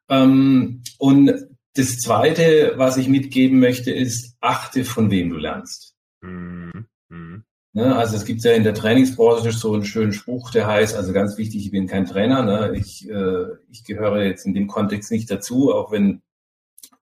Ähm, 0.09 0.83
und 0.97 1.47
das 1.75 1.97
Zweite, 1.99 2.73
was 2.77 2.97
ich 2.97 3.07
mitgeben 3.07 3.59
möchte, 3.59 3.91
ist, 3.91 4.35
achte, 4.41 4.83
von 4.83 5.11
wem 5.11 5.29
du 5.29 5.37
lernst. 5.37 5.95
Mhm. 6.21 6.87
Mhm. 7.09 7.43
Ne, 7.73 7.95
also 7.95 8.15
es 8.15 8.25
gibt 8.25 8.43
ja 8.43 8.53
in 8.53 8.63
der 8.63 8.73
Trainingsbranche 8.73 9.51
so 9.51 9.73
einen 9.73 9.85
schönen 9.85 10.13
Spruch, 10.13 10.49
der 10.49 10.65
heißt, 10.65 10.95
also 10.95 11.13
ganz 11.13 11.37
wichtig, 11.37 11.63
ich 11.63 11.71
bin 11.71 11.85
kein 11.85 12.07
Trainer, 12.07 12.41
ne? 12.41 12.75
ich, 12.75 13.07
äh, 13.07 13.45
ich 13.69 13.83
gehöre 13.83 14.23
jetzt 14.23 14.47
in 14.47 14.55
dem 14.55 14.65
Kontext 14.67 15.11
nicht 15.11 15.29
dazu, 15.29 15.71
auch 15.71 15.91
wenn 15.91 16.23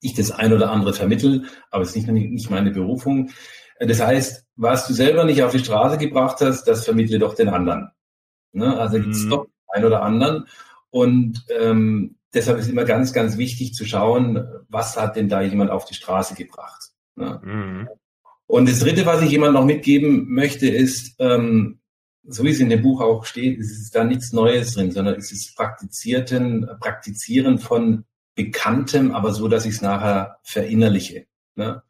ich 0.06 0.14
das 0.14 0.32
ein 0.32 0.54
oder 0.54 0.72
andere 0.72 0.94
vermittel, 0.94 1.46
aber 1.72 1.84
es 1.84 1.96
ist 1.96 2.08
nicht, 2.08 2.32
nicht 2.32 2.50
meine 2.50 2.72
Berufung. 2.72 3.32
Das 3.80 4.02
heißt, 4.02 4.46
was 4.56 4.88
du 4.88 4.94
selber 4.94 5.26
nicht 5.26 5.44
auf 5.44 5.52
die 5.52 5.60
Straße 5.60 5.98
gebracht 5.98 6.40
hast, 6.42 6.66
das 6.66 6.86
vermittle 6.86 7.20
doch 7.20 7.36
den 7.36 7.50
anderen. 7.50 7.90
Ne? 8.54 8.78
Also 8.78 8.98
gibt 9.00 9.14
es 9.16 9.24
mhm. 9.24 9.30
doch 9.30 9.48
ein 9.68 9.86
oder 9.86 10.02
anderen. 10.02 10.48
Und 10.90 11.46
ähm, 11.60 12.16
deshalb 12.34 12.58
ist 12.58 12.70
immer 12.70 12.86
ganz, 12.86 13.12
ganz 13.12 13.38
wichtig 13.38 13.74
zu 13.74 13.86
schauen, 13.86 14.48
was 14.70 14.96
hat 14.96 15.18
denn 15.18 15.28
da 15.28 15.42
jemand 15.42 15.72
auf 15.72 15.86
die 15.86 15.94
Straße 15.94 16.36
gebracht. 16.36 16.92
Ne? 17.16 17.42
Mhm. 17.44 17.90
Und 18.48 18.70
das 18.70 18.80
Dritte, 18.80 19.06
was 19.06 19.22
ich 19.22 19.32
jemand 19.32 19.54
noch 19.54 19.66
mitgeben 19.66 20.32
möchte, 20.32 20.68
ist, 20.68 21.16
ähm, 21.20 21.80
so 22.28 22.44
wie 22.44 22.50
es 22.50 22.60
in 22.60 22.70
dem 22.70 22.82
Buch 22.82 23.02
auch 23.02 23.26
steht, 23.26 23.60
es 23.60 23.72
ist 23.72 23.96
da 23.96 24.04
nichts 24.04 24.34
Neues 24.34 24.74
drin, 24.74 24.92
sondern 24.92 25.16
es 25.16 25.32
ist 25.32 25.56
praktizierten, 25.56 26.68
Praktizieren 26.80 27.60
von 27.60 28.06
Bekanntem, 28.36 29.12
aber 29.12 29.34
so, 29.34 29.48
dass 29.48 29.66
ich 29.66 29.76
es 29.76 29.82
nachher 29.82 30.40
verinnerliche. 30.44 31.26
Ne? 31.56 31.82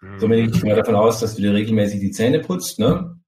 Mhm. 0.00 0.18
Somit 0.18 0.38
gehe 0.38 0.56
ich 0.56 0.64
mal 0.64 0.76
davon 0.76 0.96
aus, 0.96 1.20
dass 1.20 1.36
du 1.36 1.42
dir 1.42 1.54
regelmäßig 1.54 2.00
die 2.00 2.10
Zähne 2.10 2.40
putzt. 2.40 2.78
Ne? 2.78 3.18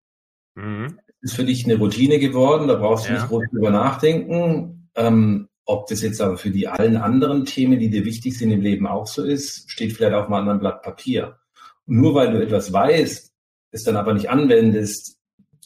Mhm. 0.54 0.98
Ist 1.20 1.36
für 1.36 1.44
dich 1.44 1.64
eine 1.64 1.76
Routine 1.76 2.18
geworden, 2.18 2.68
da 2.68 2.74
brauchst 2.74 3.06
du 3.06 3.12
ja. 3.12 3.18
nicht 3.18 3.28
groß 3.28 3.44
drüber 3.52 3.70
nachdenken. 3.70 4.90
Ähm, 4.94 5.48
ob 5.64 5.86
das 5.86 6.02
jetzt 6.02 6.20
aber 6.20 6.36
für 6.36 6.50
die 6.50 6.66
allen 6.66 6.96
anderen 6.96 7.44
Themen, 7.44 7.78
die 7.78 7.90
dir 7.90 8.04
wichtig 8.04 8.36
sind 8.36 8.50
im 8.50 8.60
Leben 8.60 8.86
auch 8.86 9.06
so 9.06 9.22
ist, 9.22 9.70
steht 9.70 9.92
vielleicht 9.92 10.14
auf 10.14 10.24
einem 10.24 10.34
anderen 10.34 10.58
Blatt 10.58 10.82
Papier. 10.82 11.38
Und 11.86 12.00
nur 12.00 12.14
weil 12.14 12.32
du 12.32 12.42
etwas 12.42 12.72
weißt, 12.72 13.32
es 13.70 13.84
dann 13.84 13.96
aber 13.96 14.14
nicht 14.14 14.30
anwendest, 14.30 15.18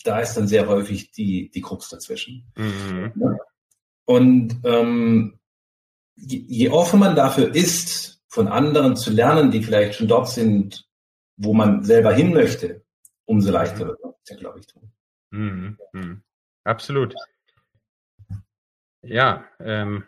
da 0.04 0.20
ist 0.20 0.34
dann 0.34 0.46
sehr 0.46 0.68
häufig 0.68 1.12
die, 1.12 1.50
die 1.50 1.60
Krux 1.62 1.88
dazwischen. 1.88 2.44
Mhm. 2.56 3.38
Und 4.04 4.60
ähm, 4.64 5.38
je 6.16 6.68
offen 6.70 7.00
man 7.00 7.16
dafür 7.16 7.54
ist, 7.54 8.22
von 8.28 8.48
anderen 8.48 8.96
zu 8.96 9.10
lernen, 9.10 9.50
die 9.50 9.62
vielleicht 9.62 9.94
schon 9.94 10.08
dort 10.08 10.28
sind, 10.28 10.88
wo 11.36 11.54
man 11.54 11.84
selber 11.84 12.12
hin 12.12 12.32
möchte, 12.32 12.84
umso 13.24 13.50
leichter 13.50 13.86
wird 13.86 13.98
es 14.22 14.30
ja, 14.30 14.36
glaube 14.36 14.60
ich, 14.60 14.66
tun. 14.66 14.92
Mhm. 15.30 15.78
Mhm. 15.92 16.22
Absolut. 16.64 17.14
Ja, 19.02 19.44
ähm, 19.60 20.04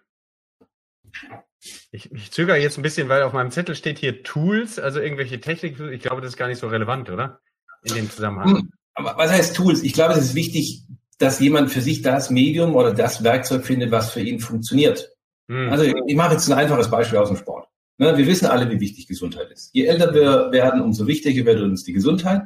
ich, 1.90 2.12
ich 2.12 2.30
zögere 2.32 2.56
jetzt 2.56 2.78
ein 2.78 2.82
bisschen, 2.82 3.08
weil 3.08 3.22
auf 3.22 3.32
meinem 3.32 3.50
Zettel 3.50 3.74
steht 3.74 3.98
hier 3.98 4.22
Tools, 4.22 4.78
also 4.78 5.00
irgendwelche 5.00 5.40
Technik. 5.40 5.78
Ich 5.80 6.00
glaube, 6.00 6.20
das 6.20 6.30
ist 6.30 6.36
gar 6.36 6.48
nicht 6.48 6.58
so 6.58 6.68
relevant, 6.68 7.10
oder? 7.10 7.40
In 7.82 7.94
dem 7.94 8.10
Zusammenhang. 8.10 8.56
Hm, 8.56 8.72
aber 8.94 9.16
was 9.16 9.30
heißt 9.30 9.54
Tools? 9.56 9.82
Ich 9.82 9.92
glaube, 9.92 10.14
es 10.14 10.20
ist 10.20 10.34
wichtig, 10.34 10.84
dass 11.18 11.40
jemand 11.40 11.70
für 11.70 11.80
sich 11.80 12.02
das 12.02 12.30
Medium 12.30 12.74
oder 12.74 12.92
das 12.92 13.22
Werkzeug 13.22 13.64
findet, 13.64 13.90
was 13.90 14.12
für 14.12 14.20
ihn 14.20 14.40
funktioniert. 14.40 15.15
Hm. 15.48 15.70
Also 15.70 15.84
ich 15.84 16.16
mache 16.16 16.34
jetzt 16.34 16.48
ein 16.48 16.58
einfaches 16.58 16.90
Beispiel 16.90 17.18
aus 17.18 17.28
dem 17.28 17.36
Sport. 17.36 17.68
Ne, 17.98 18.16
wir 18.16 18.26
wissen 18.26 18.46
alle, 18.46 18.70
wie 18.70 18.80
wichtig 18.80 19.06
Gesundheit 19.06 19.50
ist. 19.50 19.70
Je 19.72 19.86
älter 19.86 20.12
wir 20.12 20.52
werden, 20.52 20.82
umso 20.82 21.06
wichtiger 21.06 21.46
wird 21.46 21.62
uns 21.62 21.84
die 21.84 21.94
Gesundheit. 21.94 22.42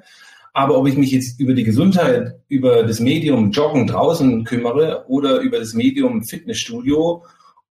Aber 0.53 0.79
ob 0.79 0.87
ich 0.87 0.97
mich 0.97 1.11
jetzt 1.13 1.41
über 1.41 1.55
die 1.55 1.65
Gesundheit, 1.65 2.41
über 2.49 2.83
das 2.83 3.01
Medium 3.01 3.51
Joggen 3.51 3.87
draußen 3.87 4.45
kümmere 4.45 5.05
oder 5.09 5.41
über 5.41 5.59
das 5.59 5.75
Medium 5.75 6.25
Fitnessstudio 6.25 7.25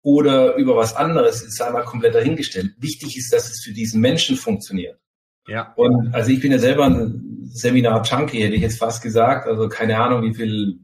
oder 0.03 0.55
über 0.57 0.77
was 0.77 0.95
anderes, 0.95 1.43
ist 1.43 1.61
einmal 1.61 1.85
komplett 1.85 2.15
dahingestellt. 2.15 2.75
Wichtig 2.79 3.17
ist, 3.17 3.33
dass 3.33 3.51
es 3.51 3.63
für 3.63 3.73
diesen 3.73 4.01
Menschen 4.01 4.37
funktioniert. 4.37 4.99
Ja. 5.49 5.73
Und 5.77 6.15
also 6.15 6.31
ich 6.31 6.41
bin 6.41 6.53
ja 6.53 6.59
selber 6.59 6.85
ein 6.85 7.49
Seminar-Junkie, 7.51 8.43
hätte 8.43 8.55
ich 8.55 8.63
jetzt 8.63 8.79
fast 8.79 9.03
gesagt. 9.03 9.49
Also 9.49 9.69
keine 9.69 9.99
Ahnung, 9.99 10.23
wie 10.23 10.35
viel 10.35 10.79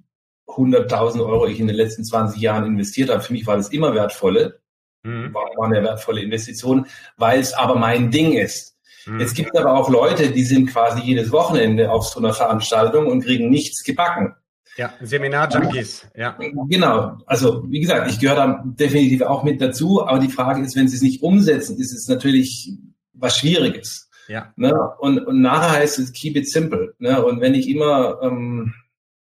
100.000 0.47 1.25
Euro 1.25 1.47
ich 1.47 1.61
in 1.61 1.67
den 1.67 1.77
letzten 1.77 2.05
20 2.05 2.41
Jahren 2.41 2.67
investiert 2.67 3.11
habe. 3.11 3.21
Für 3.21 3.33
mich 3.33 3.47
war 3.47 3.57
das 3.57 3.69
immer 3.71 3.95
wertvolle, 3.95 4.61
mhm. 5.03 5.33
war, 5.35 5.45
war 5.57 5.67
eine 5.67 5.83
wertvolle 5.83 6.23
Investition, 6.23 6.87
weil 7.17 7.41
es 7.41 7.53
aber 7.55 7.77
mein 7.77 8.11
Ding 8.11 8.33
ist. 8.33 8.77
Mhm. 9.07 9.21
Es 9.21 9.35
gibt 9.35 9.57
aber 9.57 9.75
auch 9.75 9.89
Leute, 9.89 10.31
die 10.31 10.45
sind 10.45 10.71
quasi 10.71 11.03
jedes 11.03 11.33
Wochenende 11.33 11.91
auf 11.91 12.07
so 12.07 12.19
einer 12.19 12.33
Veranstaltung 12.33 13.07
und 13.07 13.25
kriegen 13.25 13.51
nichts 13.51 13.83
gebacken. 13.83 14.35
Ja, 14.77 14.93
Seminar-Junkies, 15.01 16.09
ja. 16.17 16.37
Genau. 16.69 17.19
Also, 17.27 17.65
wie 17.69 17.81
gesagt, 17.81 18.11
ich 18.11 18.19
gehöre 18.19 18.37
da 18.37 18.63
definitiv 18.65 19.23
auch 19.23 19.45
mit 19.45 19.61
dazu, 19.61 20.05
aber 20.05 20.19
die 20.19 20.31
Frage 20.31 20.63
ist, 20.63 20.75
wenn 20.75 20.89
sie 20.89 20.97
es 20.97 21.03
nicht 21.03 21.23
umsetzen, 21.23 21.79
ist 21.79 21.93
es 21.93 22.09
natürlich 22.09 22.73
was 23.13 23.39
Schwieriges. 23.39 24.11
Ja. 24.27 24.53
Ne? 24.57 24.75
Und, 24.99 25.21
und 25.27 25.41
nachher 25.41 25.79
heißt 25.79 25.99
es 26.01 26.13
keep 26.13 26.37
it 26.37 26.51
simple. 26.51 26.95
Ne? 26.99 27.25
Und 27.25 27.41
wenn 27.41 27.55
ich 27.55 27.69
immer 27.69 28.19
ähm, 28.23 28.75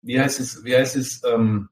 wie 0.04 0.20
heißt 0.20 0.40
es, 0.40 0.64
wie 0.64 0.76
heißt 0.76 0.96
es, 0.96 1.22
ähm, 1.24 1.70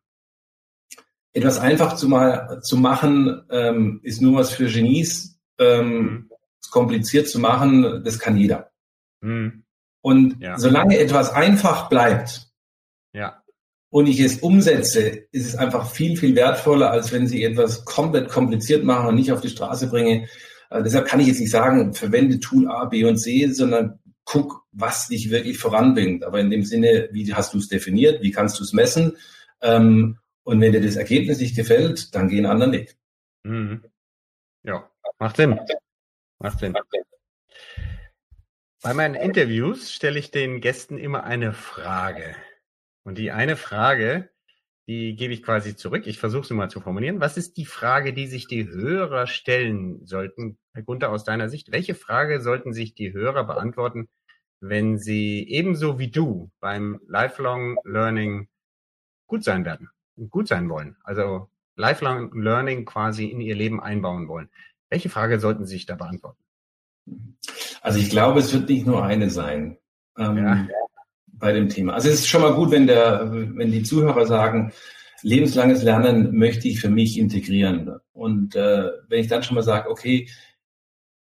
etwas 1.33 1.59
einfach 1.59 1.95
zu, 1.95 2.09
mal, 2.09 2.61
zu 2.61 2.77
machen, 2.77 3.41
ähm, 3.49 3.99
ist 4.03 4.21
nur 4.21 4.39
was 4.39 4.51
für 4.51 4.67
Genies. 4.67 5.39
Ähm, 5.59 5.89
mhm. 5.89 6.27
Kompliziert 6.69 7.27
zu 7.27 7.39
machen, 7.39 8.01
das 8.03 8.17
kann 8.17 8.37
jeder. 8.37 8.71
Mhm. 9.21 9.63
Und 10.01 10.41
ja. 10.41 10.57
solange 10.57 10.97
etwas 10.97 11.31
einfach 11.31 11.89
bleibt 11.89 12.49
ja. 13.13 13.43
und 13.89 14.07
ich 14.07 14.19
es 14.19 14.39
umsetze, 14.39 15.27
ist 15.31 15.47
es 15.47 15.55
einfach 15.55 15.91
viel, 15.91 16.17
viel 16.17 16.35
wertvoller, 16.35 16.89
als 16.89 17.11
wenn 17.11 17.27
Sie 17.27 17.43
etwas 17.43 17.85
komplett 17.85 18.29
kompliziert 18.29 18.83
machen 18.83 19.07
und 19.07 19.15
nicht 19.15 19.31
auf 19.31 19.41
die 19.41 19.49
Straße 19.49 19.89
bringe. 19.89 20.27
Äh, 20.69 20.81
deshalb 20.83 21.07
kann 21.07 21.19
ich 21.19 21.27
jetzt 21.27 21.39
nicht 21.39 21.51
sagen, 21.51 21.93
verwende 21.93 22.39
Tool 22.39 22.67
A, 22.69 22.85
B 22.85 23.03
und 23.03 23.17
C, 23.17 23.47
sondern 23.51 23.99
guck, 24.31 24.65
was 24.71 25.09
dich 25.09 25.29
wirklich 25.29 25.57
voranbringt. 25.57 26.23
Aber 26.23 26.39
in 26.39 26.49
dem 26.49 26.63
Sinne, 26.63 27.09
wie 27.11 27.33
hast 27.33 27.53
du 27.53 27.57
es 27.57 27.67
definiert, 27.67 28.21
wie 28.21 28.31
kannst 28.31 28.57
du 28.59 28.63
es 28.63 28.71
messen? 28.71 29.17
Ähm, 29.61 30.19
und 30.43 30.61
wenn 30.61 30.71
dir 30.71 30.81
das 30.81 30.95
Ergebnis 30.95 31.39
nicht 31.39 31.55
gefällt, 31.55 32.15
dann 32.15 32.29
gehen 32.29 32.45
anderen 32.45 32.71
Weg. 32.71 32.95
Mhm. 33.43 33.83
Ja, 34.63 34.89
macht 35.19 35.35
Sinn. 35.35 35.59
Macht 36.39 36.59
Sinn. 36.59 36.73
Bei 38.81 38.93
meinen 38.93 39.15
Interviews 39.15 39.91
stelle 39.91 40.17
ich 40.17 40.31
den 40.31 40.61
Gästen 40.61 40.97
immer 40.97 41.25
eine 41.25 41.51
Frage. 41.51 42.35
Und 43.03 43.17
die 43.17 43.31
eine 43.31 43.57
Frage, 43.57 44.29
die 44.87 45.15
gebe 45.17 45.33
ich 45.33 45.43
quasi 45.43 45.75
zurück. 45.75 46.07
Ich 46.07 46.19
versuche 46.19 46.47
sie 46.47 46.53
mal 46.53 46.69
zu 46.69 46.79
formulieren. 46.79 47.19
Was 47.19 47.35
ist 47.35 47.57
die 47.57 47.65
Frage, 47.65 48.13
die 48.13 48.27
sich 48.27 48.47
die 48.47 48.69
Hörer 48.69 49.27
stellen 49.27 50.05
sollten? 50.05 50.57
Herr 50.73 50.83
Gunther, 50.83 51.11
aus 51.11 51.25
deiner 51.25 51.49
Sicht, 51.49 51.71
welche 51.73 51.95
Frage 51.95 52.39
sollten 52.39 52.71
sich 52.71 52.95
die 52.95 53.11
Hörer 53.11 53.43
beantworten, 53.43 54.07
wenn 54.61 54.97
sie 54.99 55.47
ebenso 55.49 55.99
wie 55.99 56.09
du 56.09 56.49
beim 56.59 57.01
Lifelong 57.07 57.77
Learning 57.83 58.47
gut 59.27 59.43
sein 59.43 59.65
werden 59.65 59.89
und 60.15 60.29
gut 60.29 60.47
sein 60.47 60.69
wollen. 60.69 60.95
Also 61.03 61.49
Lifelong 61.75 62.31
Learning 62.39 62.85
quasi 62.85 63.25
in 63.25 63.41
ihr 63.41 63.55
Leben 63.55 63.81
einbauen 63.81 64.27
wollen. 64.27 64.49
Welche 64.89 65.09
Frage 65.09 65.39
sollten 65.39 65.65
Sie 65.65 65.73
sich 65.73 65.85
da 65.85 65.95
beantworten? 65.95 66.37
Also 67.81 67.99
ich 67.99 68.09
glaube, 68.09 68.39
es 68.39 68.53
wird 68.53 68.69
nicht 68.69 68.85
nur 68.85 69.03
eine 69.03 69.29
sein 69.29 69.77
ähm, 70.17 70.37
ja. 70.37 70.67
bei 71.33 71.53
dem 71.53 71.69
Thema. 71.69 71.93
Also 71.93 72.09
es 72.09 72.15
ist 72.15 72.27
schon 72.27 72.41
mal 72.41 72.53
gut, 72.53 72.71
wenn 72.71 72.87
der, 72.87 73.31
wenn 73.31 73.71
die 73.71 73.83
Zuhörer 73.83 74.27
sagen, 74.27 74.71
lebenslanges 75.23 75.81
Lernen 75.81 76.37
möchte 76.37 76.67
ich 76.67 76.79
für 76.79 76.89
mich 76.89 77.17
integrieren. 77.17 77.97
Und 78.13 78.55
äh, 78.55 78.91
wenn 79.07 79.21
ich 79.21 79.27
dann 79.27 79.43
schon 79.43 79.55
mal 79.55 79.63
sage, 79.63 79.89
okay, 79.89 80.29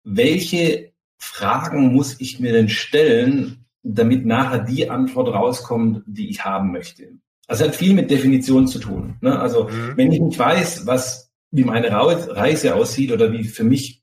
welche 0.04 0.89
Fragen 1.20 1.92
muss 1.92 2.20
ich 2.20 2.40
mir 2.40 2.52
denn 2.52 2.68
stellen, 2.68 3.66
damit 3.82 4.26
nachher 4.26 4.60
die 4.60 4.90
Antwort 4.90 5.28
rauskommt, 5.28 6.02
die 6.06 6.30
ich 6.30 6.44
haben 6.44 6.72
möchte? 6.72 7.12
Also 7.46 7.64
hat 7.64 7.76
viel 7.76 7.94
mit 7.94 8.10
Definition 8.10 8.66
zu 8.66 8.78
tun. 8.78 9.16
Ne? 9.20 9.38
Also 9.38 9.68
mhm. 9.68 9.92
wenn 9.96 10.12
ich 10.12 10.20
nicht 10.20 10.38
weiß, 10.38 10.86
was 10.86 11.30
wie 11.50 11.64
meine 11.64 11.90
Reise 11.90 12.74
aussieht 12.74 13.12
oder 13.12 13.32
wie 13.32 13.44
für 13.44 13.64
mich 13.64 14.02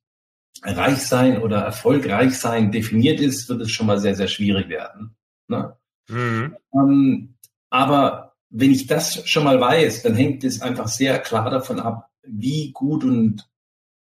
reich 0.63 0.97
sein 0.97 1.41
oder 1.41 1.59
erfolgreich 1.59 2.37
sein 2.37 2.71
definiert 2.71 3.19
ist, 3.19 3.47
wird 3.49 3.61
es 3.61 3.71
schon 3.71 3.87
mal 3.87 3.99
sehr, 3.99 4.15
sehr 4.15 4.27
schwierig 4.27 4.69
werden. 4.69 5.15
Ne? 5.47 5.75
Mhm. 6.09 6.57
Ähm, 6.73 7.35
aber 7.69 8.35
wenn 8.49 8.71
ich 8.71 8.87
das 8.87 9.27
schon 9.27 9.43
mal 9.43 9.59
weiß, 9.59 10.03
dann 10.03 10.15
hängt 10.15 10.43
es 10.43 10.61
einfach 10.61 10.87
sehr 10.87 11.19
klar 11.19 11.49
davon 11.49 11.79
ab, 11.79 12.09
wie 12.23 12.71
gut 12.73 13.03
und 13.03 13.47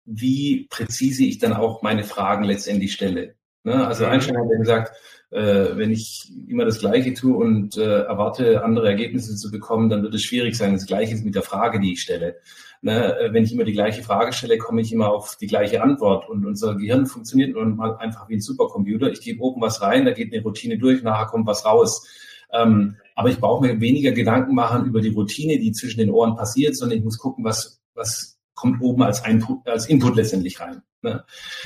wie 0.07 0.67
präzise 0.69 1.25
ich 1.25 1.37
dann 1.37 1.53
auch 1.53 1.83
meine 1.83 2.03
Fragen 2.03 2.45
letztendlich 2.45 2.93
stelle. 2.93 3.35
Ne? 3.63 3.85
Also 3.85 4.05
mhm. 4.05 4.11
Einstein 4.11 4.37
hat 4.37 4.49
ja 4.49 4.57
gesagt, 4.57 4.93
äh, 5.29 5.75
wenn 5.75 5.91
ich 5.91 6.31
immer 6.47 6.63
das 6.63 6.79
Gleiche 6.79 7.13
tue 7.13 7.35
und 7.35 7.77
äh, 7.77 8.03
erwarte, 8.03 8.63
andere 8.63 8.87
Ergebnisse 8.87 9.35
zu 9.35 9.51
bekommen, 9.51 9.89
dann 9.89 10.01
wird 10.01 10.15
es 10.15 10.23
schwierig 10.23 10.57
sein. 10.57 10.73
Das 10.73 10.85
Gleiche 10.85 11.13
ist 11.13 11.25
mit 11.25 11.35
der 11.35 11.43
Frage, 11.43 11.81
die 11.81 11.93
ich 11.93 12.01
stelle. 12.01 12.37
Ne? 12.81 13.29
Wenn 13.31 13.43
ich 13.43 13.51
immer 13.51 13.65
die 13.65 13.73
gleiche 13.73 14.03
Frage 14.03 14.31
stelle, 14.31 14.57
komme 14.57 14.81
ich 14.81 14.93
immer 14.93 15.11
auf 15.11 15.35
die 15.35 15.47
gleiche 15.47 15.83
Antwort. 15.83 16.29
Und 16.29 16.45
unser 16.45 16.75
Gehirn 16.75 17.05
funktioniert 17.07 17.55
nun 17.55 17.75
mal 17.75 17.97
einfach 17.97 18.29
wie 18.29 18.35
ein 18.35 18.41
Supercomputer. 18.41 19.11
Ich 19.11 19.19
gebe 19.19 19.41
oben 19.41 19.61
was 19.61 19.81
rein, 19.81 20.05
da 20.05 20.11
geht 20.11 20.33
eine 20.33 20.43
Routine 20.43 20.77
durch, 20.77 21.03
nachher 21.03 21.25
kommt 21.25 21.47
was 21.47 21.65
raus. 21.65 22.07
Ähm, 22.53 22.95
aber 23.15 23.29
ich 23.29 23.39
brauche 23.39 23.65
mir 23.65 23.81
weniger 23.81 24.13
Gedanken 24.13 24.55
machen 24.55 24.85
über 24.85 25.01
die 25.01 25.09
Routine, 25.09 25.59
die 25.59 25.73
zwischen 25.73 25.99
den 25.99 26.11
Ohren 26.11 26.37
passiert, 26.37 26.77
sondern 26.77 26.99
ich 26.99 27.03
muss 27.03 27.17
gucken, 27.17 27.43
was, 27.43 27.81
was 27.93 28.36
kommt 28.57 28.81
oben 28.81 29.03
als, 29.03 29.25
Input, 29.25 29.65
als 29.65 29.85
Input 29.87 30.17
letztendlich 30.17 30.59
rein. 30.59 30.81
Ne? 31.01 31.23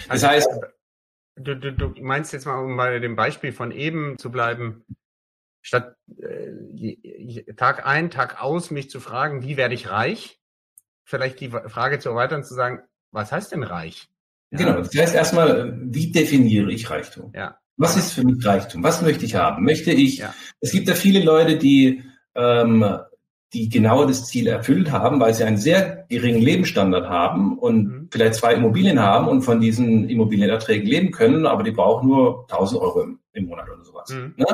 Das 0.10 0.24
heißt, 0.24 0.48
du, 1.38 1.56
du, 1.56 1.72
du 1.72 1.94
meinst 2.02 2.34
jetzt 2.34 2.46
mal, 2.46 2.60
um 2.60 2.78
bei 2.78 3.00
dem 3.00 3.16
Beispiel 3.16 3.54
von 3.54 3.72
eben 3.72 4.18
zu 4.20 4.30
bleiben, 4.30 4.84
statt 5.62 5.96
äh, 6.18 7.54
Tag 7.54 7.88
ein, 7.88 8.12
Tag 8.12 8.44
aus 8.44 8.72
mich 8.72 8.90
zu 8.90 9.00
fragen, 9.00 9.42
wie 9.42 9.58
werde 9.58 9.74
ich 9.74 9.90
reich, 9.90 10.40
vielleicht 11.04 11.40
die 11.40 11.50
Frage 11.50 12.00
zu 12.00 12.10
erweitern, 12.10 12.44
zu 12.44 12.54
sagen, 12.54 12.82
was 13.12 13.32
heißt 13.32 13.54
denn 13.54 13.64
reich? 13.64 14.10
Ja. 14.52 14.58
Genau, 14.58 14.78
das 14.80 14.94
heißt 14.94 15.16
erstmal, 15.16 15.78
wie 15.82 16.12
definiere 16.12 16.72
ich 16.72 16.90
Reichtum? 16.90 17.32
Ja. 17.34 17.58
Was 17.78 17.96
ist 17.96 18.12
für 18.12 18.24
mich 18.24 18.46
Reichtum? 18.46 18.84
Was 18.84 19.02
möchte 19.02 19.24
ich 19.24 19.36
haben? 19.36 19.64
Möchte 19.64 19.92
ich, 19.92 20.18
ja. 20.18 20.34
es 20.60 20.72
gibt 20.72 20.90
ja 20.90 20.94
viele 20.94 21.24
Leute, 21.24 21.58
die, 21.58 22.04
ähm, 22.36 22.86
die 23.54 23.68
genau 23.68 24.06
das 24.06 24.26
Ziel 24.28 24.48
erfüllt 24.48 24.92
haben, 24.92 25.20
weil 25.20 25.34
sie 25.34 25.44
einen 25.44 25.58
sehr 25.58 26.06
geringen 26.10 26.42
Lebensstandard 26.42 27.10
haben 27.10 27.60
und 27.60 27.84
mhm. 27.84 28.08
vielleicht 28.12 28.36
zwei 28.36 28.54
Immobilien 28.54 29.00
haben 29.00 29.28
und 29.28 29.42
von 29.42 29.60
diesen 29.60 30.10
Immobilienerträgen 30.10 30.88
leben 30.88 31.12
können, 31.12 31.46
aber 31.46 31.64
die 31.64 31.72
brauchen 31.72 32.08
nur 32.08 32.46
1000 32.50 32.82
Euro 32.82 33.02
im, 33.02 33.20
im 33.34 33.46
Monat 33.48 33.68
oder 33.70 33.84
sowas. 33.84 34.10
Mhm. 34.10 34.34
Ne? 34.38 34.46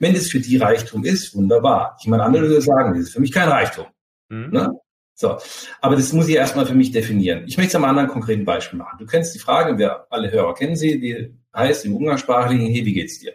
Wenn 0.00 0.14
das 0.14 0.28
für 0.28 0.40
die 0.40 0.56
Reichtum 0.56 1.04
ist, 1.04 1.34
wunderbar. 1.34 1.96
Ich 2.00 2.08
meine, 2.08 2.24
andere 2.24 2.48
würde 2.48 2.60
sagen, 2.60 2.94
das 2.94 3.04
ist 3.04 3.12
für 3.12 3.20
mich 3.20 3.32
kein 3.32 3.48
Reichtum. 3.48 3.86
Mhm. 4.30 4.50
Ne? 4.50 4.80
So, 5.14 5.36
aber 5.80 5.96
das 5.96 6.12
muss 6.12 6.28
ich 6.28 6.34
erstmal 6.34 6.66
für 6.66 6.74
mich 6.74 6.92
definieren. 6.92 7.44
Ich 7.46 7.56
möchte 7.56 7.68
es 7.70 7.74
am 7.76 7.84
anderen 7.84 8.08
konkreten 8.08 8.44
Beispiel 8.44 8.78
machen. 8.78 8.96
Du 8.98 9.06
kennst 9.06 9.34
die 9.34 9.38
Frage, 9.38 9.78
wir 9.78 10.06
alle 10.10 10.30
Hörer 10.32 10.54
kennen 10.54 10.76
sie, 10.76 10.98
die 10.98 11.34
heißt 11.54 11.84
im 11.84 11.94
Umgangssprachlichen, 11.94 12.66
hey, 12.66 12.84
wie 12.84 12.94
geht's 12.94 13.18
dir? 13.20 13.34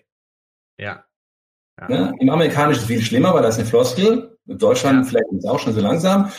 Ja. 0.77 1.05
ja. 1.79 1.87
Ne? 1.87 2.15
Im 2.19 2.29
Amerikanischen 2.29 2.79
ist 2.79 2.89
es 2.89 2.95
viel 2.95 3.03
schlimmer, 3.03 3.33
weil 3.33 3.43
das 3.43 3.55
ist 3.55 3.61
eine 3.61 3.69
Floskel. 3.69 4.34
In 4.47 4.57
Deutschland 4.57 5.05
ja. 5.05 5.09
vielleicht 5.09 5.31
ist 5.31 5.39
es 5.39 5.45
auch 5.45 5.59
schon 5.59 5.73
so 5.73 5.81
langsam. 5.81 6.31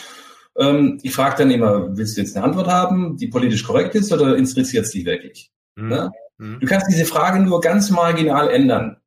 Ähm, 0.57 0.99
ich 1.03 1.13
frage 1.13 1.37
dann 1.37 1.51
immer, 1.51 1.95
willst 1.95 2.17
du 2.17 2.21
jetzt 2.21 2.35
eine 2.35 2.45
Antwort 2.45 2.67
haben, 2.67 3.17
die 3.17 3.27
politisch 3.27 3.63
korrekt 3.63 3.95
ist 3.95 4.11
oder 4.11 4.35
interessiert 4.35 4.85
es 4.85 4.91
dich 4.91 5.05
wirklich? 5.05 5.51
Mhm. 5.75 5.89
Ne? 5.89 6.11
Mhm. 6.37 6.59
Du 6.59 6.67
kannst 6.67 6.87
diese 6.89 7.05
Frage 7.05 7.39
nur 7.39 7.61
ganz 7.61 7.89
marginal 7.89 8.49
ändern. 8.49 8.97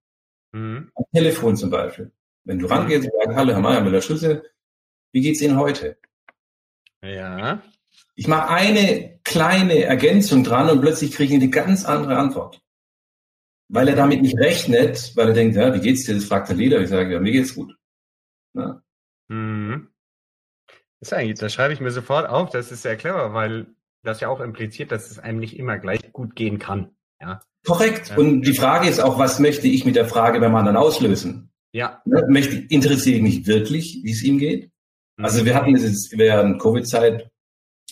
Mhm. 0.52 0.90
Am 0.94 1.04
Telefon 1.12 1.56
zum 1.56 1.70
Beispiel. 1.70 2.12
Wenn 2.44 2.58
du 2.58 2.66
rangehst 2.66 3.04
und 3.04 3.12
sagst, 3.22 3.36
hallo 3.36 3.52
Herr 3.52 3.60
Mayer 3.60 3.80
Müller-Schüsse, 3.82 4.44
wie 5.12 5.20
geht's 5.20 5.40
Ihnen 5.40 5.58
heute? 5.58 5.96
Ja. 7.02 7.62
Ich 8.14 8.28
mache 8.28 8.50
eine 8.50 9.20
kleine 9.24 9.84
Ergänzung 9.84 10.44
dran 10.44 10.68
und 10.70 10.80
plötzlich 10.80 11.12
kriege 11.12 11.34
ich 11.34 11.40
eine 11.40 11.50
ganz 11.50 11.84
andere 11.84 12.16
Antwort. 12.16 12.60
Weil 13.68 13.88
er 13.88 13.96
damit 13.96 14.22
nicht 14.22 14.38
rechnet, 14.38 15.12
weil 15.16 15.28
er 15.28 15.34
denkt, 15.34 15.56
ja, 15.56 15.72
wie 15.74 15.80
geht's 15.80 16.04
dir? 16.04 16.14
Das 16.14 16.24
fragt 16.24 16.48
der 16.48 16.56
Leder. 16.56 16.80
Ich 16.80 16.88
sage, 16.88 17.12
ja, 17.12 17.20
mir 17.20 17.32
geht's 17.32 17.54
gut. 17.54 17.76
Ja. 18.54 18.82
Mhm. 19.30 19.88
Das, 21.00 21.08
ist 21.08 21.12
eigentlich, 21.14 21.38
das 21.38 21.54
schreibe 21.54 21.72
ich 21.72 21.80
mir 21.80 21.90
sofort 21.90 22.28
auf. 22.28 22.50
Das 22.50 22.70
ist 22.70 22.82
sehr 22.82 22.96
clever, 22.96 23.32
weil 23.32 23.66
das 24.02 24.20
ja 24.20 24.28
auch 24.28 24.40
impliziert, 24.40 24.92
dass 24.92 25.10
es 25.10 25.18
einem 25.18 25.38
nicht 25.38 25.58
immer 25.58 25.78
gleich 25.78 26.12
gut 26.12 26.36
gehen 26.36 26.58
kann. 26.58 26.90
Ja. 27.20 27.40
Korrekt. 27.66 28.16
Und 28.16 28.42
die 28.42 28.54
Frage 28.54 28.88
ist 28.88 29.00
auch, 29.00 29.18
was 29.18 29.38
möchte 29.38 29.68
ich 29.68 29.84
mit 29.84 29.96
der 29.96 30.06
Frage 30.06 30.40
beim 30.40 30.54
anderen 30.54 30.76
auslösen? 30.76 31.50
Ja. 31.72 32.00
Ne, 32.04 32.24
möchte, 32.28 32.56
interessiere 32.56 33.16
ich 33.16 33.22
mich 33.22 33.46
wirklich, 33.46 34.00
wie 34.02 34.12
es 34.12 34.22
ihm 34.22 34.38
geht? 34.38 34.70
Also 35.18 35.44
wir 35.44 35.54
hatten 35.54 35.76
jetzt 35.76 36.16
während 36.16 36.60
Covid-Zeit, 36.60 37.30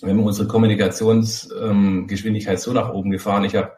wir 0.00 0.08
haben 0.08 0.24
unsere 0.24 0.48
Kommunikationsgeschwindigkeit 0.48 2.56
ähm, 2.56 2.60
so 2.60 2.72
nach 2.72 2.90
oben 2.90 3.10
gefahren. 3.10 3.44
Ich 3.44 3.54
habe, 3.54 3.76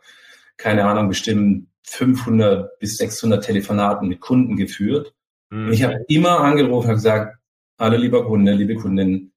keine 0.57 0.85
Ahnung, 0.85 1.09
bestimmt 1.09 1.67
500 1.83 2.79
bis 2.79 2.97
600 2.99 3.45
Telefonaten 3.45 4.09
mit 4.09 4.21
Kunden 4.21 4.55
geführt. 4.57 5.13
Mhm. 5.51 5.67
Und 5.67 5.73
ich 5.73 5.83
habe 5.83 6.05
immer 6.07 6.39
angerufen 6.41 6.91
und 6.91 6.95
gesagt, 6.95 7.40
hallo 7.81 7.97
lieber 7.97 8.25
Kunde, 8.27 8.53
liebe 8.53 8.75
Kundin, 8.75 9.33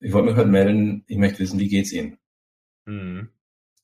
ich 0.00 0.12
wollte 0.12 0.28
mich 0.28 0.36
heute 0.36 0.48
melden, 0.48 1.04
ich 1.06 1.16
möchte 1.16 1.38
wissen, 1.38 1.60
wie 1.60 1.68
geht's 1.68 1.92
Ihnen? 1.92 2.18
Mhm. 2.84 3.28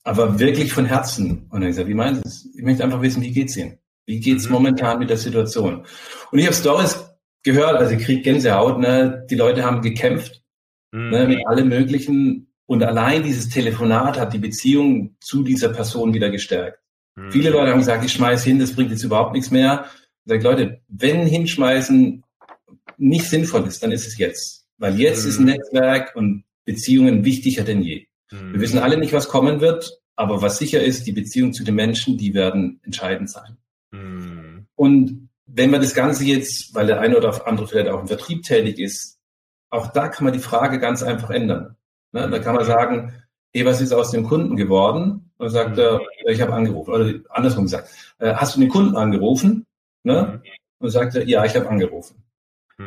Aber 0.03 0.41
wirklich 0.41 0.73
von 0.73 0.85
Herzen. 0.85 1.47
Und 1.51 1.61
dann 1.61 1.69
gesagt, 1.69 1.89
wie 1.89 1.95
meinen 1.95 2.17
Sie 2.17 2.23
es? 2.25 2.49
Ich 2.57 2.63
möchte 2.63 2.83
einfach 2.83 3.01
wissen, 3.01 3.23
wie 3.23 3.31
geht's 3.31 3.57
Ihnen? 3.57 3.79
Wie 4.05 4.19
geht's 4.19 4.47
mhm. 4.47 4.53
momentan 4.53 4.99
mit 4.99 5.09
der 5.09 5.17
Situation? 5.17 5.87
Und 6.33 6.39
ich 6.39 6.45
habe 6.47 6.57
Stories 6.57 6.99
gehört, 7.45 7.77
also 7.77 7.95
ich 7.95 8.05
krieg 8.05 8.25
Gänsehaut, 8.25 8.81
ne? 8.81 9.25
Die 9.31 9.37
Leute 9.37 9.65
haben 9.65 9.81
gekämpft 9.81 10.43
mhm. 10.91 11.11
ne, 11.11 11.29
mit 11.29 11.47
allem 11.47 11.69
möglichen 11.69 12.53
und 12.67 12.83
allein 12.83 13.23
dieses 13.23 13.49
Telefonat 13.49 14.19
hat 14.19 14.33
die 14.33 14.39
Beziehung 14.39 15.17
zu 15.21 15.45
dieser 15.45 15.69
Person 15.69 16.13
wieder 16.13 16.31
gestärkt. 16.31 16.81
Mhm. 17.15 17.31
Viele 17.31 17.51
Leute 17.51 17.71
haben 17.71 17.79
gesagt, 17.79 18.05
ich 18.05 18.13
schmeiß 18.13 18.43
hin, 18.43 18.59
das 18.59 18.75
bringt 18.75 18.91
jetzt 18.91 19.05
überhaupt 19.05 19.33
nichts 19.33 19.53
mehr. 19.53 19.87
Ich 20.25 20.31
sage, 20.31 20.43
Leute, 20.43 20.81
wenn 20.89 21.27
hinschmeißen 21.27 22.25
nicht 22.99 23.29
sinnvoll 23.29 23.67
ist, 23.67 23.83
dann 23.83 23.93
ist 23.93 24.07
es 24.07 24.19
jetzt. 24.19 24.67
Weil 24.79 24.99
jetzt 24.99 25.25
mhm. 25.25 25.31
ist 25.31 25.41
Netzwerk 25.41 26.17
und 26.17 26.45
Beziehungen 26.65 27.25
wichtiger 27.25 27.65
denn 27.65 27.83
je. 27.83 28.07
Wir 28.31 28.61
wissen 28.61 28.79
alle 28.79 28.97
nicht, 28.97 29.13
was 29.13 29.29
kommen 29.29 29.61
wird, 29.61 30.01
aber 30.17 30.41
was 30.41 30.59
sicher 30.59 30.83
ist, 30.83 31.07
die 31.07 31.13
Beziehung 31.13 31.53
zu 31.53 31.65
den 31.65 31.75
Menschen, 31.75 32.17
die 32.17 32.33
werden 32.33 32.81
entscheidend 32.83 33.29
sein. 33.31 33.59
Mhm. 33.91 34.67
Und 34.75 35.29
wenn 35.47 35.71
man 35.71 35.83
das 35.83 35.95
Ganze 35.95 36.25
jetzt, 36.25 36.75
weil 36.75 36.87
der 36.87 37.01
eine 37.01 37.17
oder 37.17 37.47
andere 37.47 37.69
vielleicht 37.69 37.89
auch 37.89 38.01
im 38.01 38.09
Vertrieb 38.09 38.43
tätig 38.43 38.79
ist, 38.79 39.19
auch 39.71 39.89
da 39.89 40.09
kann 40.09 40.25
man 40.25 40.33
die 40.33 40.39
Frage 40.39 40.79
ganz 40.79 41.03
einfach 41.03 41.31
ändern. 41.31 41.77
Ne? 42.13 42.29
Da 42.29 42.39
kann 42.39 42.55
man 42.55 42.65
sagen, 42.65 43.15
hey, 43.55 43.65
was 43.67 43.81
ist 43.81 43.93
aus 43.93 44.11
dem 44.11 44.25
Kunden 44.25 44.57
geworden? 44.57 45.31
Und 45.37 45.51
sagt 45.51 45.77
er, 45.79 46.01
ich 46.27 46.41
habe 46.41 46.55
angerufen. 46.55 46.91
Oder 46.93 47.15
andersrum 47.31 47.65
gesagt, 47.65 47.91
äh, 48.19 48.35
hast 48.35 48.57
du 48.57 48.61
den 48.61 48.69
Kunden 48.69 48.97
angerufen? 48.97 49.67
Ne? 50.05 50.43
Und 50.79 50.91
sagt 50.91 51.17
er, 51.17 51.27
ja, 51.27 51.45
ich 51.45 51.55
habe 51.57 51.69
angerufen. 51.69 52.22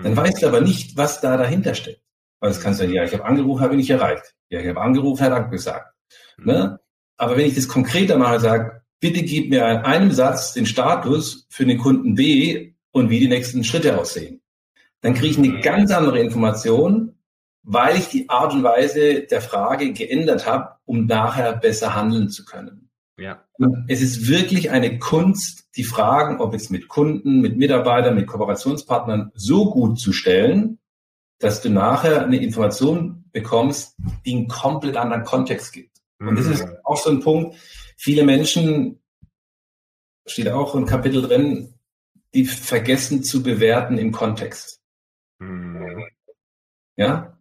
Dann 0.04 0.18
weißt 0.18 0.42
du 0.42 0.48
aber 0.48 0.62
nicht, 0.62 0.98
was 0.98 1.22
da 1.22 1.38
dahinter 1.38 1.74
steckt. 1.74 2.02
Weil 2.40 2.52
es 2.52 2.62
kannst 2.62 2.82
du 2.82 2.86
ja, 2.86 3.04
ich 3.04 3.14
habe 3.14 3.26
angerufen, 3.26 3.62
habe 3.62 3.74
ich 3.74 3.80
nicht 3.80 3.90
erreicht. 3.90 4.36
Ja, 4.50 4.60
ich 4.60 4.68
habe 4.68 4.82
angerufen, 4.82 5.24
hat 5.24 5.32
abgesagt. 5.32 5.94
Ne? 6.38 6.80
Aber 7.18 7.38
wenn 7.38 7.46
ich 7.46 7.56
das 7.56 7.68
konkreter 7.68 8.18
mache, 8.18 8.40
sage, 8.40 8.82
bitte 9.00 9.24
gib 9.24 9.50
mir 9.50 9.70
in 9.70 9.78
einem 9.78 10.12
Satz 10.12 10.54
den 10.54 10.66
Status 10.66 11.48
für 11.50 11.66
den 11.66 11.78
Kunden 11.78 12.16
B 12.16 12.74
und 12.92 13.10
wie 13.10 13.20
die 13.20 13.28
nächsten 13.28 13.64
Schritte 13.64 14.00
aussehen. 14.00 14.42
Dann 15.02 15.14
kriege 15.14 15.28
ich 15.32 15.38
eine 15.38 15.60
ganz 15.62 15.92
andere 15.92 16.20
Information, 16.20 17.16
weil 17.64 17.98
ich 17.98 18.08
die 18.08 18.30
Art 18.30 18.54
und 18.54 18.64
Weise 18.64 19.22
der 19.24 19.42
Frage 19.42 19.92
geändert 19.94 20.46
habe, 20.46 20.76
um 20.86 21.06
nachher 21.06 21.56
besser 21.56 21.96
handeln 21.96 22.30
zu 22.30 22.46
können. 22.46 22.90
Ja. 23.18 23.44
Es 23.88 24.02
ist 24.02 24.28
wirklich 24.28 24.72
eine 24.72 25.00
Kunst, 25.00 25.65
die 25.76 25.84
Fragen, 25.84 26.40
ob 26.40 26.54
jetzt 26.54 26.72
mit 26.72 26.88
Kunden, 26.88 27.42
mit 27.42 27.58
Mitarbeitern, 27.58 28.16
mit 28.16 28.28
Kooperationspartnern 28.28 29.32
so 29.34 29.72
gut 29.72 30.00
zu 30.00 30.14
stellen, 30.14 30.80
dass 31.40 31.62
du 31.62 31.70
nachher 31.70 32.24
eine 32.24 32.42
Information 32.42 33.26
bekommst, 33.32 33.96
die 34.26 34.36
einen 34.36 34.48
komplett 34.48 34.96
anderen 34.96 35.24
Kontext 35.24 35.74
gibt. 35.74 35.98
Und 36.20 36.38
das 36.38 36.48
ist 36.48 36.66
mhm. 36.66 36.78
auch 36.84 36.98
so 36.98 37.10
ein 37.10 37.20
Punkt, 37.20 37.56
viele 37.98 38.24
Menschen, 38.24 39.02
steht 40.26 40.50
auch 40.50 40.74
im 40.76 40.86
Kapitel 40.86 41.22
drin, 41.22 41.74
die 42.34 42.46
vergessen 42.46 43.24
zu 43.24 43.44
bewerten 43.44 43.98
im 43.98 44.12
Kontext. 44.12 44.82
Mhm. 45.40 46.06
Ja? 46.96 47.38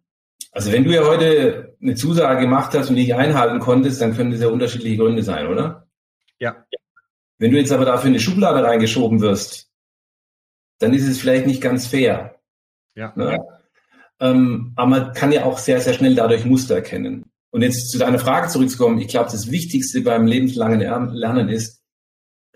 Also 0.51 0.71
wenn 0.71 0.83
du 0.83 0.93
ja 0.93 1.05
heute 1.05 1.75
eine 1.81 1.95
Zusage 1.95 2.41
gemacht 2.41 2.73
hast 2.73 2.89
und 2.89 2.95
die 2.95 3.03
nicht 3.03 3.15
einhalten 3.15 3.59
konntest, 3.59 4.01
dann 4.01 4.15
können 4.15 4.31
das 4.31 4.41
ja 4.41 4.47
unterschiedliche 4.47 4.97
Gründe 4.97 5.23
sein, 5.23 5.47
oder? 5.47 5.87
Ja. 6.39 6.65
Wenn 7.37 7.51
du 7.51 7.57
jetzt 7.57 7.71
aber 7.71 7.85
dafür 7.85 8.07
in 8.07 8.13
eine 8.13 8.19
Schublade 8.19 8.63
reingeschoben 8.63 9.21
wirst, 9.21 9.69
dann 10.79 10.93
ist 10.93 11.07
es 11.07 11.19
vielleicht 11.19 11.47
nicht 11.47 11.61
ganz 11.61 11.87
fair. 11.87 12.39
Ja. 12.95 13.13
Ne? 13.15 13.45
Ähm, 14.19 14.73
aber 14.75 14.87
man 14.87 15.13
kann 15.13 15.31
ja 15.31 15.45
auch 15.45 15.57
sehr, 15.57 15.81
sehr 15.81 15.93
schnell 15.93 16.15
dadurch 16.15 16.45
Muster 16.45 16.75
erkennen. 16.75 17.25
Und 17.51 17.61
jetzt 17.61 17.91
zu 17.91 17.97
deiner 17.97 18.19
Frage 18.19 18.47
zurückzukommen, 18.47 18.99
ich 18.99 19.07
glaube, 19.07 19.31
das 19.31 19.51
Wichtigste 19.51 20.01
beim 20.01 20.25
lebenslangen 20.25 20.79
Lernen 20.79 21.49
ist, 21.49 21.83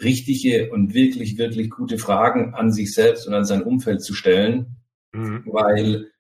richtige 0.02 0.72
und 0.72 0.94
wirklich, 0.94 1.38
wirklich 1.38 1.70
gute 1.70 1.98
Fragen 1.98 2.54
an 2.54 2.72
sich 2.72 2.94
selbst 2.94 3.28
und 3.28 3.34
an 3.34 3.46
sein 3.46 3.64
Umfeld 3.64 4.02
zu 4.02 4.14
stellen, 4.14 4.78
mhm. 5.12 5.44
weil 5.46 6.12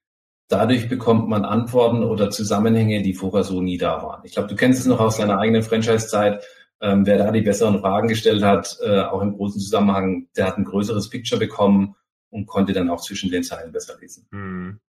dadurch 0.50 0.90
bekommt 0.90 1.30
man 1.30 1.46
Antworten 1.46 2.04
oder 2.04 2.30
Zusammenhänge, 2.30 3.02
die 3.02 3.14
vorher 3.14 3.44
so 3.44 3.62
nie 3.62 3.78
da 3.78 4.02
waren. 4.02 4.22
Ich 4.24 4.34
glaube, 4.34 4.50
du 4.50 4.56
kennst 4.56 4.82
es 4.82 4.86
noch 4.86 5.00
aus 5.00 5.18
deiner 5.18 5.40
eigenen 5.40 5.64
Franchise-Zeit. 5.64 6.44
Ähm, 6.82 7.06
wer 7.06 7.18
da 7.18 7.32
die 7.32 7.42
besseren 7.42 7.80
Fragen 7.80 8.08
gestellt 8.08 8.44
hat, 8.44 8.78
äh, 8.82 9.02
auch 9.02 9.22
im 9.22 9.36
großen 9.36 9.60
Zusammenhang, 9.60 10.28
der 10.36 10.48
hat 10.48 10.58
ein 10.58 10.64
größeres 10.64 11.10
Picture 11.10 11.40
bekommen 11.40 11.96
und 12.30 12.46
konnte 12.46 12.74
dann 12.74 12.90
auch 12.90 13.02
zwischen 13.02 13.32
den 13.32 13.44
Zeilen 13.44 13.72
besser 13.72 13.98
lesen. 14.00 14.28
Mhm. 14.32 14.80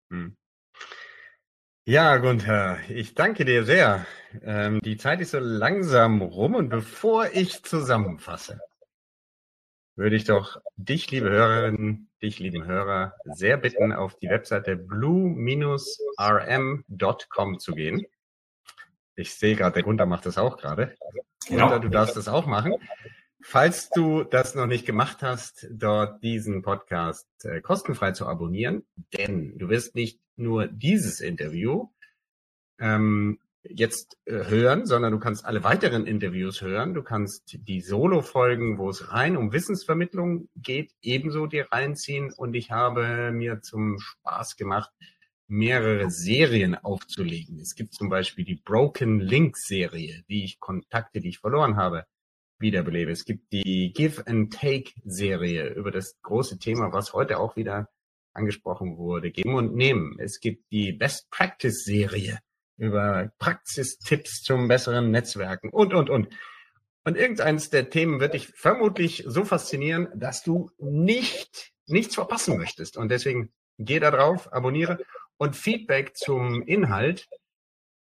Ja, 1.86 2.18
Gunther, 2.18 2.78
ich 2.88 3.14
danke 3.14 3.44
dir 3.44 3.64
sehr. 3.64 4.06
Ähm, 4.42 4.80
die 4.84 4.96
Zeit 4.96 5.20
ist 5.20 5.32
so 5.32 5.40
langsam 5.40 6.22
rum 6.22 6.54
und 6.54 6.68
bevor 6.68 7.26
ich 7.32 7.64
zusammenfasse, 7.64 8.60
würde 9.96 10.14
ich 10.14 10.24
doch 10.24 10.60
dich, 10.76 11.10
liebe 11.10 11.30
Hörerinnen, 11.30 12.08
dich, 12.22 12.38
lieben 12.38 12.64
Hörer, 12.64 13.14
sehr 13.24 13.56
bitten, 13.56 13.92
auf 13.92 14.14
die 14.16 14.28
Webseite 14.28 14.76
blue-rm.com 14.76 15.98
zu 17.58 17.72
gehen. 17.72 18.06
Ich 19.20 19.34
sehe 19.34 19.56
gerade, 19.56 19.74
der 19.74 19.82
Gunther 19.82 20.06
macht 20.06 20.26
das 20.26 20.38
auch 20.38 20.56
gerade. 20.56 20.94
Genau. 21.46 21.64
Gunther, 21.64 21.80
du 21.80 21.88
darfst 21.88 22.16
das 22.16 22.28
auch 22.28 22.46
machen. 22.46 22.74
Falls 23.42 23.88
du 23.90 24.24
das 24.24 24.54
noch 24.54 24.66
nicht 24.66 24.84
gemacht 24.84 25.18
hast, 25.22 25.66
dort 25.70 26.22
diesen 26.22 26.62
Podcast 26.62 27.26
äh, 27.44 27.60
kostenfrei 27.60 28.12
zu 28.12 28.26
abonnieren, 28.26 28.84
denn 29.16 29.56
du 29.56 29.68
wirst 29.70 29.94
nicht 29.94 30.20
nur 30.36 30.66
dieses 30.66 31.20
Interview 31.20 31.88
ähm, 32.78 33.38
jetzt 33.62 34.18
äh, 34.24 34.44
hören, 34.44 34.86
sondern 34.86 35.12
du 35.12 35.18
kannst 35.18 35.44
alle 35.44 35.64
weiteren 35.64 36.06
Interviews 36.06 36.60
hören. 36.60 36.94
Du 36.94 37.02
kannst 37.02 37.56
die 37.66 37.80
Solo-Folgen, 37.80 38.78
wo 38.78 38.90
es 38.90 39.12
rein 39.12 39.36
um 39.36 39.52
Wissensvermittlung 39.52 40.48
geht, 40.56 40.92
ebenso 41.02 41.46
dir 41.46 41.68
reinziehen. 41.70 42.32
Und 42.32 42.54
ich 42.54 42.70
habe 42.70 43.32
mir 43.32 43.60
zum 43.60 43.98
Spaß 43.98 44.56
gemacht, 44.56 44.90
mehrere 45.50 46.10
Serien 46.10 46.76
aufzulegen. 46.76 47.58
Es 47.58 47.74
gibt 47.74 47.92
zum 47.92 48.08
Beispiel 48.08 48.44
die 48.44 48.54
Broken 48.54 49.18
Link 49.18 49.56
Serie, 49.56 50.22
die 50.28 50.44
ich 50.44 50.60
Kontakte, 50.60 51.20
die 51.20 51.30
ich 51.30 51.40
verloren 51.40 51.76
habe, 51.76 52.06
wiederbelebe. 52.60 53.10
Es 53.10 53.24
gibt 53.24 53.52
die 53.52 53.92
Give 53.92 54.24
and 54.26 54.52
Take 54.54 54.92
Serie 55.04 55.74
über 55.74 55.90
das 55.90 56.20
große 56.22 56.58
Thema, 56.58 56.92
was 56.92 57.12
heute 57.14 57.38
auch 57.38 57.56
wieder 57.56 57.88
angesprochen 58.32 58.96
wurde, 58.96 59.32
geben 59.32 59.54
und 59.54 59.74
nehmen. 59.74 60.16
Es 60.20 60.38
gibt 60.38 60.70
die 60.70 60.92
Best 60.92 61.28
Practice 61.30 61.82
Serie 61.84 62.38
über 62.76 63.32
Praxistipps 63.40 64.42
zum 64.42 64.68
besseren 64.68 65.10
Netzwerken 65.10 65.70
und, 65.70 65.92
und, 65.94 66.10
und. 66.10 66.28
Und 67.04 67.16
irgendeines 67.16 67.70
der 67.70 67.90
Themen 67.90 68.20
wird 68.20 68.34
dich 68.34 68.46
vermutlich 68.54 69.24
so 69.26 69.44
faszinieren, 69.44 70.08
dass 70.14 70.44
du 70.44 70.70
nicht, 70.78 71.72
nichts 71.86 72.14
verpassen 72.14 72.56
möchtest. 72.56 72.96
Und 72.96 73.10
deswegen 73.10 73.52
geh 73.78 73.98
da 73.98 74.12
drauf, 74.12 74.52
abonniere 74.52 75.00
und 75.40 75.56
Feedback 75.56 76.16
zum 76.16 76.60
Inhalt 76.62 77.26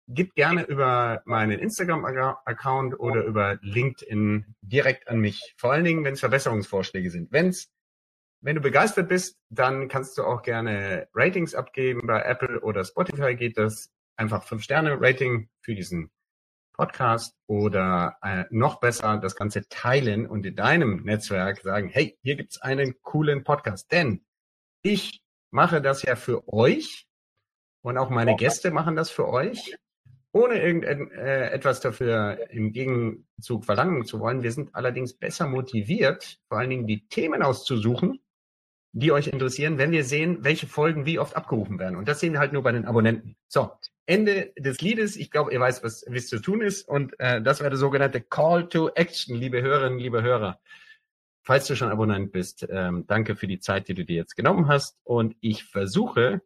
gib 0.09 0.35
gerne 0.35 0.63
über 0.63 1.21
meinen 1.23 1.57
Instagram-Account 1.57 2.99
oder 2.99 3.23
über 3.23 3.57
LinkedIn 3.61 4.55
direkt 4.61 5.07
an 5.07 5.19
mich. 5.19 5.53
Vor 5.57 5.71
allen 5.71 5.85
Dingen, 5.85 6.03
wenn 6.03 6.15
es 6.15 6.19
Verbesserungsvorschläge 6.19 7.09
sind. 7.09 7.31
Wenn's, 7.31 7.71
wenn 8.41 8.55
du 8.55 8.61
begeistert 8.61 9.07
bist, 9.07 9.37
dann 9.49 9.87
kannst 9.87 10.17
du 10.17 10.25
auch 10.25 10.41
gerne 10.41 11.07
Ratings 11.13 11.55
abgeben. 11.55 12.05
Bei 12.05 12.21
Apple 12.23 12.59
oder 12.59 12.83
Spotify 12.83 13.35
geht 13.35 13.57
das 13.57 13.89
einfach 14.17 14.43
fünf 14.43 14.63
Sterne 14.63 14.97
Rating 14.99 15.49
für 15.61 15.75
diesen 15.75 16.11
Podcast 16.73 17.37
oder 17.47 18.17
äh, 18.21 18.43
noch 18.49 18.81
besser 18.81 19.17
das 19.17 19.37
Ganze 19.37 19.69
teilen 19.69 20.27
und 20.27 20.45
in 20.45 20.57
deinem 20.57 21.03
Netzwerk 21.03 21.61
sagen, 21.61 21.87
hey, 21.87 22.17
hier 22.21 22.35
gibt's 22.35 22.59
einen 22.59 23.01
coolen 23.01 23.45
Podcast. 23.45 23.89
Denn 23.93 24.25
ich 24.81 25.23
mache 25.51 25.81
das 25.81 26.03
ja 26.03 26.17
für 26.17 26.45
euch 26.51 27.07
und 27.83 27.97
auch 27.97 28.09
meine 28.09 28.35
Gäste 28.35 28.71
machen 28.71 28.95
das 28.95 29.11
für 29.11 29.27
euch 29.27 29.75
ohne 30.33 30.59
irgendetwas 30.61 31.79
äh, 31.79 31.81
dafür 31.83 32.39
im 32.49 32.73
Gegenzug 32.73 33.65
verlangen 33.65 34.03
zu 34.03 34.19
wollen. 34.19 34.41
Wir 34.41 34.51
sind 34.51 34.73
allerdings 34.73 35.13
besser 35.13 35.47
motiviert, 35.47 36.39
vor 36.49 36.57
allen 36.57 36.71
Dingen 36.71 36.87
die 36.87 37.07
Themen 37.07 37.43
auszusuchen, 37.43 38.19
die 38.93 39.11
euch 39.11 39.27
interessieren, 39.27 39.77
wenn 39.77 39.91
wir 39.91 40.03
sehen, 40.03 40.39
welche 40.41 40.65
Folgen 40.65 41.05
wie 41.05 41.19
oft 41.19 41.35
abgerufen 41.35 41.77
werden. 41.77 41.95
Und 41.95 42.07
das 42.07 42.19
sehen 42.19 42.33
wir 42.33 42.39
halt 42.39 42.51
nur 42.51 42.63
bei 42.63 42.71
den 42.71 42.85
Abonnenten. 42.85 43.35
So, 43.47 43.71
Ende 44.07 44.53
des 44.57 44.81
Liedes. 44.81 45.15
Ich 45.15 45.29
glaube, 45.29 45.53
ihr 45.53 45.59
weißt, 45.59 45.83
was, 45.83 46.03
was 46.09 46.27
zu 46.27 46.39
tun 46.39 46.61
ist. 46.61 46.87
Und 46.87 47.17
äh, 47.19 47.39
das 47.41 47.59
wäre 47.59 47.69
der 47.69 47.77
sogenannte 47.77 48.19
Call 48.19 48.67
to 48.69 48.89
Action, 48.89 49.35
liebe 49.35 49.61
Hörerinnen, 49.61 49.99
liebe 49.99 50.23
Hörer. 50.23 50.59
Falls 51.43 51.67
du 51.67 51.75
schon 51.75 51.89
Abonnent 51.89 52.31
bist, 52.31 52.65
ähm, 52.69 53.05
danke 53.05 53.35
für 53.35 53.47
die 53.47 53.59
Zeit, 53.59 53.87
die 53.87 53.93
du 53.93 54.03
dir 54.03 54.15
jetzt 54.15 54.35
genommen 54.35 54.67
hast. 54.67 54.97
Und 55.03 55.35
ich 55.41 55.63
versuche, 55.63 56.41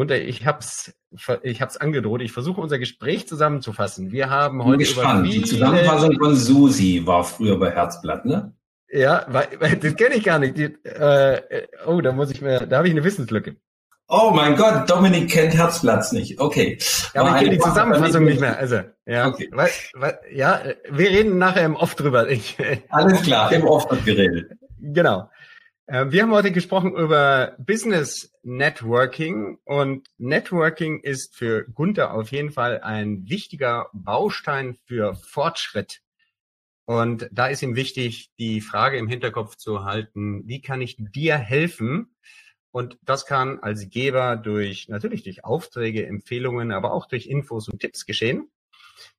und 0.00 0.10
ich 0.10 0.46
hab's, 0.46 0.94
ich 1.42 1.60
hab's 1.60 1.76
angedroht. 1.76 2.22
Ich 2.22 2.32
versuche 2.32 2.58
unser 2.58 2.78
Gespräch 2.78 3.28
zusammenzufassen. 3.28 4.12
Wir 4.12 4.30
haben 4.30 4.64
heute 4.64 4.78
gespannt. 4.78 5.20
über 5.20 5.28
viele... 5.28 5.44
Die 5.44 5.50
Zusammenfassung 5.50 6.18
von 6.18 6.34
Susi 6.34 7.02
war 7.04 7.22
früher 7.22 7.58
bei 7.58 7.70
Herzblatt, 7.70 8.24
ne? 8.24 8.54
Ja, 8.90 9.26
weil, 9.28 9.48
weil 9.58 9.76
das 9.76 9.94
kenne 9.96 10.14
ich 10.14 10.24
gar 10.24 10.38
nicht. 10.38 10.56
Die, 10.56 10.72
äh, 10.84 11.66
oh, 11.84 12.00
da 12.00 12.12
muss 12.12 12.30
ich 12.30 12.40
mir, 12.40 12.66
da 12.66 12.78
habe 12.78 12.88
ich 12.88 12.94
eine 12.94 13.04
Wissenslücke. 13.04 13.56
Oh 14.08 14.32
mein 14.34 14.56
Gott, 14.56 14.88
Dominik 14.88 15.30
kennt 15.30 15.54
Herzplatz 15.54 16.12
nicht. 16.12 16.40
Okay. 16.40 16.78
Ja, 17.12 17.20
aber 17.20 17.32
ich 17.32 17.36
kenne 17.36 17.50
die 17.50 17.58
Zusammenfassung 17.58 18.24
nicht 18.24 18.40
mehr. 18.40 18.56
Also, 18.56 18.80
ja, 19.04 19.28
okay. 19.28 19.50
weil, 19.52 19.68
weil, 19.92 20.18
ja, 20.32 20.62
wir 20.90 21.10
reden 21.10 21.36
nachher 21.36 21.66
im 21.66 21.76
Off 21.76 21.94
drüber. 21.94 22.26
Ich, 22.30 22.56
Alles 22.88 23.20
klar, 23.20 23.52
im 23.52 23.64
Off 23.64 23.90
wird 23.90 24.06
geredet. 24.06 24.52
Genau. 24.80 25.28
Äh, 25.90 26.12
wir 26.12 26.22
haben 26.22 26.30
heute 26.30 26.52
gesprochen 26.52 26.94
über 26.94 27.56
Business 27.58 28.32
Networking 28.44 29.58
und 29.64 30.06
Networking 30.18 31.00
ist 31.00 31.34
für 31.34 31.64
Gunther 31.64 32.14
auf 32.14 32.30
jeden 32.30 32.52
Fall 32.52 32.80
ein 32.80 33.28
wichtiger 33.28 33.90
Baustein 33.92 34.76
für 34.84 35.16
Fortschritt. 35.16 36.00
Und 36.84 37.28
da 37.32 37.48
ist 37.48 37.62
ihm 37.62 37.74
wichtig, 37.74 38.30
die 38.38 38.60
Frage 38.60 38.98
im 38.98 39.08
Hinterkopf 39.08 39.56
zu 39.56 39.84
halten, 39.84 40.46
wie 40.46 40.60
kann 40.60 40.80
ich 40.80 40.94
dir 40.96 41.36
helfen? 41.36 42.14
Und 42.70 42.96
das 43.02 43.26
kann 43.26 43.58
als 43.58 43.90
Geber 43.90 44.36
durch, 44.36 44.88
natürlich 44.88 45.24
durch 45.24 45.44
Aufträge, 45.44 46.06
Empfehlungen, 46.06 46.70
aber 46.70 46.92
auch 46.92 47.06
durch 47.06 47.26
Infos 47.26 47.68
und 47.68 47.80
Tipps 47.80 48.06
geschehen. 48.06 48.48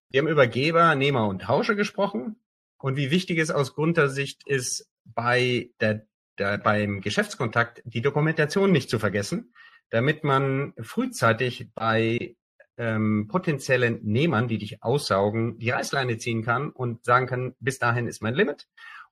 Wir 0.09 0.21
haben 0.21 0.29
über 0.29 0.47
Geber, 0.47 0.95
Nehmer 0.95 1.27
und 1.27 1.41
Tauscher 1.41 1.75
gesprochen. 1.75 2.37
Und 2.77 2.95
wie 2.95 3.11
wichtig 3.11 3.39
es 3.39 3.51
aus 3.51 3.75
Gunther 3.75 4.07
Sicht 4.07 4.47
ist, 4.47 4.89
bei 5.03 5.71
der 5.81 6.05
da 6.35 6.57
beim 6.57 7.01
Geschäftskontakt 7.01 7.81
die 7.85 8.01
Dokumentation 8.01 8.71
nicht 8.71 8.89
zu 8.89 8.99
vergessen, 8.99 9.53
damit 9.89 10.23
man 10.23 10.73
frühzeitig 10.81 11.69
bei 11.73 12.35
ähm, 12.77 13.27
potenziellen 13.27 13.99
Nehmern, 14.03 14.47
die 14.47 14.57
dich 14.57 14.81
aussaugen, 14.83 15.59
die 15.59 15.69
Reißleine 15.69 16.17
ziehen 16.17 16.43
kann 16.43 16.69
und 16.69 17.05
sagen 17.05 17.27
kann, 17.27 17.55
bis 17.59 17.79
dahin 17.79 18.07
ist 18.07 18.21
mein 18.21 18.33
Limit 18.33 18.67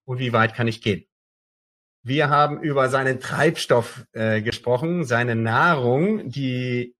und 0.05 0.19
wie 0.19 0.33
weit 0.33 0.55
kann 0.55 0.67
ich 0.67 0.81
gehen. 0.81 1.05
Wir 2.01 2.29
haben 2.29 2.61
über 2.61 2.89
seinen 2.89 3.19
Treibstoff 3.19 4.05
äh, 4.13 4.41
gesprochen, 4.41 5.03
seine 5.03 5.35
Nahrung, 5.35 6.29
die 6.29 6.95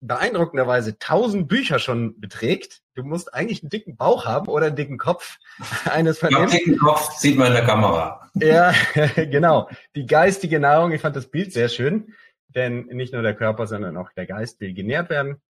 beeindruckenderweise 0.00 0.98
tausend 0.98 1.48
Bücher 1.48 1.78
schon 1.78 2.18
beträgt. 2.20 2.80
Du 2.94 3.02
musst 3.02 3.32
eigentlich 3.34 3.62
einen 3.62 3.70
dicken 3.70 3.96
Bauch 3.96 4.24
haben 4.24 4.48
oder 4.48 4.66
einen 4.66 4.76
dicken 4.76 4.98
Kopf. 4.98 5.38
Eines 5.90 6.20
denen. 6.20 6.48
dicken 6.48 6.78
Kopf 6.78 7.12
sieht 7.18 7.36
man 7.36 7.48
in 7.48 7.54
der 7.54 7.64
Kamera. 7.64 8.28
Ja, 8.34 8.72
genau. 9.16 9.68
Die 9.94 10.06
geistige 10.06 10.60
Nahrung, 10.60 10.92
ich 10.92 11.00
fand 11.00 11.16
das 11.16 11.30
Bild 11.30 11.52
sehr 11.52 11.68
schön, 11.68 12.14
denn 12.48 12.86
nicht 12.86 13.12
nur 13.12 13.22
der 13.22 13.34
Körper, 13.34 13.66
sondern 13.66 13.96
auch 13.96 14.10
der 14.12 14.26
Geist 14.26 14.60
will 14.60 14.74
genährt 14.74 15.10
werden. 15.10 15.40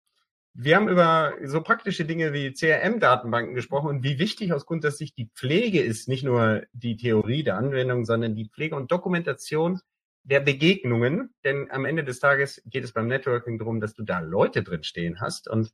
Wir 0.53 0.74
haben 0.74 0.88
über 0.88 1.34
so 1.44 1.62
praktische 1.62 2.05
Dinge 2.05 2.32
wie 2.32 2.53
CRM-Datenbanken 2.53 3.55
gesprochen 3.55 3.88
und 3.88 4.03
wie 4.03 4.18
wichtig 4.18 4.53
aus 4.53 4.66
Grund, 4.66 4.82
dass 4.82 4.98
sich 4.98 5.14
die 5.14 5.30
Pflege 5.36 5.80
ist, 5.80 6.09
nicht 6.09 6.24
nur 6.24 6.64
die 6.72 6.96
Theorie 6.96 7.44
der 7.44 7.57
Anwendung, 7.57 8.05
sondern 8.05 8.34
die 8.34 8.48
Pflege 8.48 8.74
und 8.74 8.90
Dokumentation 8.90 9.80
der 10.23 10.41
Begegnungen, 10.41 11.35
denn 11.45 11.71
am 11.71 11.85
Ende 11.85 12.05
des 12.05 12.21
Tages 12.21 12.62
geht 12.66 12.85
es 12.85 12.93
beim 12.93 13.07
Networking 13.07 13.59
darum, 13.59 13.81
dass 13.81 13.95
du 13.95 14.03
da 14.03 14.21
Leute 14.21 14.62
drin 14.62 14.83
stehen 14.83 15.21
hast 15.21 15.49
und 15.49 15.73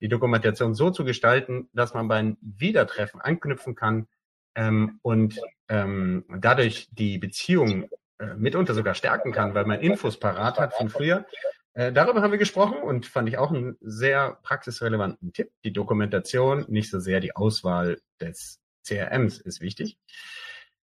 die 0.00 0.08
Dokumentation 0.08 0.74
so 0.74 0.90
zu 0.90 1.04
gestalten, 1.04 1.68
dass 1.72 1.94
man 1.94 2.08
beim 2.08 2.36
Wiedertreffen 2.40 3.20
anknüpfen 3.20 3.74
kann 3.74 4.06
ähm, 4.54 4.98
und 5.02 5.40
ähm, 5.68 6.24
dadurch 6.38 6.88
die 6.92 7.18
Beziehung 7.18 7.88
äh, 8.18 8.34
mitunter 8.34 8.74
sogar 8.74 8.94
stärken 8.94 9.32
kann, 9.32 9.54
weil 9.54 9.64
man 9.64 9.80
Infos 9.80 10.18
parat 10.18 10.58
hat 10.58 10.74
von 10.74 10.88
früher. 10.88 11.26
Äh, 11.72 11.92
darüber 11.92 12.22
haben 12.22 12.30
wir 12.30 12.38
gesprochen 12.38 12.78
und 12.78 13.06
fand 13.06 13.28
ich 13.28 13.38
auch 13.38 13.50
einen 13.50 13.76
sehr 13.80 14.38
praxisrelevanten 14.42 15.32
Tipp. 15.32 15.50
Die 15.64 15.72
Dokumentation, 15.72 16.64
nicht 16.68 16.90
so 16.90 17.00
sehr 17.00 17.20
die 17.20 17.36
Auswahl 17.36 18.00
des 18.20 18.60
CRMs 18.86 19.38
ist 19.38 19.60
wichtig. 19.60 19.98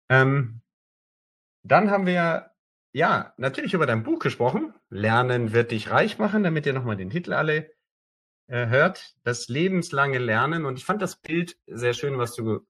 Ähm, 0.09 0.61
dann 1.64 1.90
haben 1.90 2.07
wir 2.07 2.51
ja, 2.93 3.32
natürlich 3.36 3.74
über 3.74 3.86
dein 3.86 4.03
Buch 4.03 4.18
gesprochen. 4.18 4.74
Lernen 4.91 5.53
wird 5.53 5.70
dich 5.70 5.91
reich 5.91 6.18
machen, 6.18 6.43
damit 6.43 6.66
ihr 6.66 6.72
nochmal 6.72 6.97
den 6.97 7.11
Titel 7.11 7.32
alle 7.32 7.70
äh, 8.47 8.66
hört. 8.66 9.14
Das 9.24 9.49
lebenslange 9.49 10.18
Lernen. 10.18 10.64
Und 10.64 10.78
ich 10.78 10.84
fand 10.84 11.03
das 11.03 11.16
Bild 11.16 11.59
sehr 11.66 11.95
schön, 11.95 12.18
was 12.18 12.34
du 12.34 12.66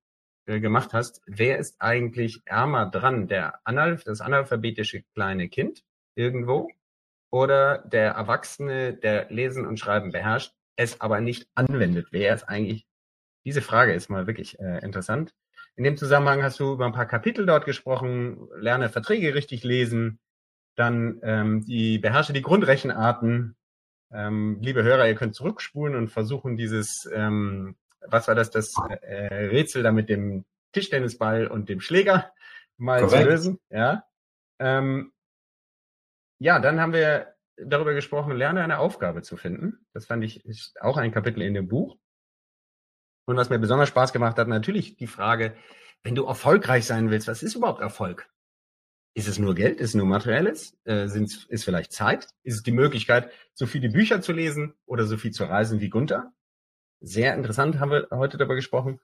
äh, 0.47 0.61
gemacht 0.61 0.93
hast. 0.93 1.23
Wer 1.27 1.59
ist 1.59 1.81
eigentlich 1.81 2.43
ärmer 2.47 2.87
dran? 2.87 3.29
Der 3.29 3.61
Analph 3.65 4.05
das 4.05 4.21
analphabetische 4.21 5.03
kleine 5.15 5.49
Kind 5.49 5.85
irgendwo 6.15 6.69
oder 7.31 7.79
der 7.79 8.13
Erwachsene, 8.13 8.95
der 8.95 9.31
Lesen 9.31 9.67
und 9.67 9.79
Schreiben 9.79 10.11
beherrscht, 10.11 10.55
es 10.77 11.01
aber 11.01 11.21
nicht 11.21 11.49
anwendet? 11.55 12.09
Wer 12.11 12.35
ist 12.35 12.45
eigentlich? 12.45 12.87
Diese 13.45 13.63
Frage 13.63 13.93
ist 13.93 14.11
mal 14.11 14.27
wirklich 14.27 14.59
äh, 14.59 14.79
interessant. 14.83 15.35
In 15.79 15.85
dem 15.85 15.97
Zusammenhang 15.97 16.43
hast 16.43 16.59
du 16.59 16.73
über 16.73 16.87
ein 16.87 16.93
paar 16.93 17.07
Kapitel 17.07 17.47
dort 17.47 17.65
gesprochen, 17.65 18.49
lerne 18.57 18.89
Verträge 18.89 19.37
richtig 19.37 19.63
lesen, 19.63 20.19
dann 20.75 21.21
ähm, 21.23 21.65
die 21.65 21.99
beherrsche 21.99 22.33
die 22.33 22.43
Grundrechenarten. 22.43 23.55
Ähm, 24.11 24.59
liebe 24.61 24.83
Hörer, 24.83 25.07
ihr 25.07 25.15
könnt 25.15 25.37
zurückspulen 25.37 25.95
und 25.95 26.09
versuchen 26.09 26.57
dieses, 26.57 27.09
ähm, 27.15 27.77
was 28.01 28.27
war 28.27 28.35
das, 28.35 28.51
das 28.51 28.75
äh, 28.89 29.47
Rätsel 29.47 29.85
da 29.85 29.93
mit 29.93 30.09
dem 30.09 30.45
Tischtennisball 30.73 31.47
und 31.47 31.69
dem 31.69 31.81
Schläger 31.81 32.33
mal 32.77 33.03
Correct. 33.03 33.23
zu 33.23 33.29
lösen. 33.29 33.61
Ja. 33.71 34.03
Ähm, 34.59 35.13
ja, 36.41 36.59
dann 36.59 36.81
haben 36.81 36.93
wir 36.93 37.37
darüber 37.57 37.95
gesprochen, 37.95 38.37
lerne 38.37 38.65
eine 38.65 38.81
Aufgabe 38.81 39.23
zu 39.23 39.37
finden. 39.37 39.87
Das 39.93 40.07
fand 40.07 40.25
ich 40.25 40.45
ist 40.45 40.83
auch 40.83 40.97
ein 40.97 41.13
Kapitel 41.13 41.43
in 41.43 41.55
dem 41.55 41.69
Buch. 41.69 41.97
Und 43.29 43.37
was 43.37 43.51
mir 43.51 43.59
besonders 43.59 43.91
Spaß 43.91 44.15
gemacht 44.15 44.39
hat, 44.39 44.49
natürlich 44.49 44.97
die 44.97 45.07
Frage, 45.07 45.55
wenn 46.03 46.15
du 46.15 46.25
erfolgreich 46.25 46.87
sein 46.87 47.11
willst, 47.11 47.29
was 47.29 47.43
ist 47.43 47.57
überhaupt 47.57 47.83
Erfolg? 47.83 48.27
Ist 49.13 49.29
es 49.29 49.39
nur 49.39 49.55
Geld? 49.55 49.81
Ist 49.81 49.91
es 49.91 49.95
nur 49.95 50.07
Materielles? 50.07 50.79
Äh, 50.85 51.09
sind, 51.09 51.45
ist 51.51 51.63
vielleicht 51.63 51.93
Zeit? 51.93 52.29
Ist 52.43 52.55
es 52.55 52.63
die 52.63 52.73
Möglichkeit, 52.73 53.31
so 53.53 53.67
viele 53.67 53.91
Bücher 53.91 54.23
zu 54.23 54.33
lesen 54.33 54.73
oder 54.87 55.05
so 55.05 55.19
viel 55.19 55.31
zu 55.31 55.45
reisen 55.45 55.81
wie 55.83 55.91
Gunther? 55.91 56.33
Sehr 57.01 57.35
interessant, 57.35 57.79
haben 57.81 57.91
wir 57.91 58.09
heute 58.13 58.39
darüber 58.39 58.55
gesprochen. 58.55 58.99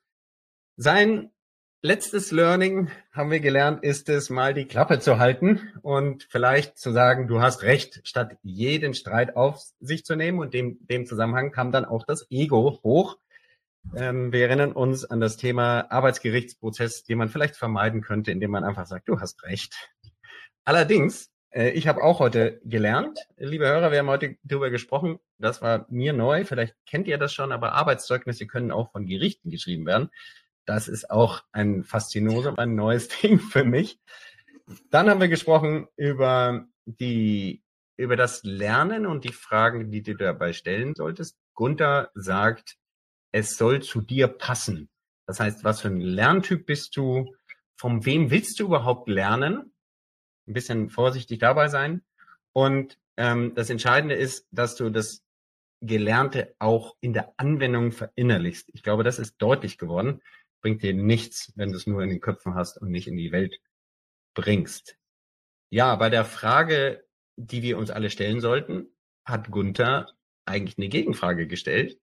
Sein 0.77 1.31
letztes 1.83 2.31
Learning, 2.31 2.91
haben 3.13 3.31
wir 3.31 3.41
gelernt, 3.41 3.85
ist 3.85 4.09
es 4.09 4.31
mal 4.31 4.55
die 4.55 4.65
Klappe 4.65 5.01
zu 5.01 5.19
halten 5.19 5.61
und 5.83 6.27
vielleicht 6.31 6.79
zu 6.79 6.93
sagen, 6.93 7.29
du 7.29 7.43
hast 7.43 7.63
recht, 7.63 8.01
statt 8.05 8.39
jeden 8.43 8.95
Streit 8.95 9.37
auf 9.37 9.61
sich 9.81 10.07
zu 10.07 10.17
nehmen. 10.17 10.39
Und 10.39 10.55
dem, 10.55 10.79
dem 10.87 11.05
Zusammenhang 11.05 11.53
kam 11.53 11.73
dann 11.73 11.85
auch 11.85 12.07
das 12.07 12.27
Ego 12.31 12.81
hoch 12.83 13.19
ähm, 13.97 14.33
wir 14.33 14.47
erinnern 14.47 14.73
uns 14.73 15.05
an 15.05 15.21
das 15.21 15.37
Thema 15.37 15.91
Arbeitsgerichtsprozess, 15.91 17.05
den 17.05 17.19
man 17.19 17.29
vielleicht 17.29 17.57
vermeiden 17.57 18.01
könnte, 18.01 18.31
indem 18.31 18.51
man 18.51 18.65
einfach 18.65 18.87
sagt, 18.87 19.09
du 19.09 19.21
hast 19.21 19.43
recht. 19.45 19.75
Allerdings, 20.65 21.31
äh, 21.51 21.71
ich 21.71 21.87
habe 21.89 22.03
auch 22.03 22.21
heute 22.21 22.61
gelernt, 22.65 23.19
liebe 23.37 23.67
Hörer, 23.67 23.93
wir 23.93 23.99
haben 23.99 24.09
heute 24.09 24.37
darüber 24.43 24.71
gesprochen, 24.71 25.19
das 25.39 25.63
war 25.63 25.87
mir 25.91 26.13
neu, 26.13 26.45
vielleicht 26.45 26.75
kennt 26.87 27.07
ihr 27.07 27.19
das 27.19 27.33
schon, 27.33 27.53
aber 27.53 27.73
Arbeitszeugnisse 27.73 28.47
können 28.47 28.71
auch 28.71 28.91
von 28.93 29.07
Gerichten 29.07 29.51
geschrieben 29.51 29.87
werden. 29.87 30.11
Das 30.67 30.89
ist 30.89 31.11
auch 31.11 31.43
ein 31.53 31.85
Faszinosum, 31.85 32.59
ein 32.59 32.75
neues 32.75 33.09
Ding 33.23 33.39
für 33.39 33.65
mich. 33.65 34.01
Dann 34.91 35.11
haben 35.11 35.21
wir 35.21 35.29
gesprochen 35.29 35.87
über 35.97 36.67
die 36.87 37.63
über 37.97 38.17
das 38.17 38.43
Lernen 38.43 39.07
und 39.07 39.25
die 39.25 39.33
Fragen, 39.33 39.91
die 39.91 40.03
du 40.03 40.17
dabei 40.17 40.53
stellen 40.53 40.95
solltest. 40.95 41.39
Gunther 41.55 42.11
sagt, 42.15 42.77
es 43.35 43.57
soll 43.57 43.83
zu 43.83 44.01
dir 44.01 44.29
passen. 44.29 44.89
Das 45.27 45.41
heißt, 45.41 45.65
was 45.65 45.81
für 45.81 45.89
ein 45.89 46.01
Lerntyp 46.01 46.67
bist 46.67 46.97
du? 46.97 47.35
Von 47.77 48.07
wem 48.07 48.31
willst 48.31 48.61
du 48.61 48.67
überhaupt 48.67 49.09
lernen? 49.09 49.75
Ein 50.47 50.53
bisschen 50.53 50.89
vorsichtig 50.89 51.41
dabei 51.41 51.67
sein. 51.67 52.05
Und 52.53 52.97
ähm, 53.17 53.53
das 53.57 53.71
Entscheidende 53.71 54.15
ist, 54.15 54.47
dass 54.53 54.77
du 54.77 54.89
das 54.89 55.25
Gelernte 55.81 56.55
auch 56.61 56.97
in 57.01 57.13
der 57.13 57.35
Anwendung 57.37 57.91
verinnerlichst. 57.91 58.71
Ich 58.73 58.85
glaube, 58.85 59.03
das 59.03 59.19
ist 59.19 59.35
deutlich 59.39 59.79
geworden. 59.79 60.23
Bringt 60.63 60.85
dir 60.85 60.95
nichts, 60.95 61.53
wenn 61.57 61.73
du 61.73 61.77
es 61.77 61.89
nur 61.89 62.03
in 62.03 62.11
den 62.11 62.21
Köpfen 62.21 62.55
hast 62.55 62.79
und 62.79 62.93
nicht 62.93 63.09
in 63.09 63.17
die 63.17 63.33
Welt 63.33 63.59
bringst. 64.35 64.97
Ja, 65.71 65.97
bei 65.97 66.09
der 66.09 66.25
Frage, 66.25 67.05
die 67.35 67.63
wir 67.63 67.79
uns 67.79 67.91
alle 67.91 68.11
stellen 68.11 68.41
sollten, 68.41 68.87
hat 69.25 69.51
Gunther 69.51 70.13
eigentlich 70.45 70.79
eine 70.79 70.89
Gegenfrage 70.89 71.49
gestellt 71.49 71.99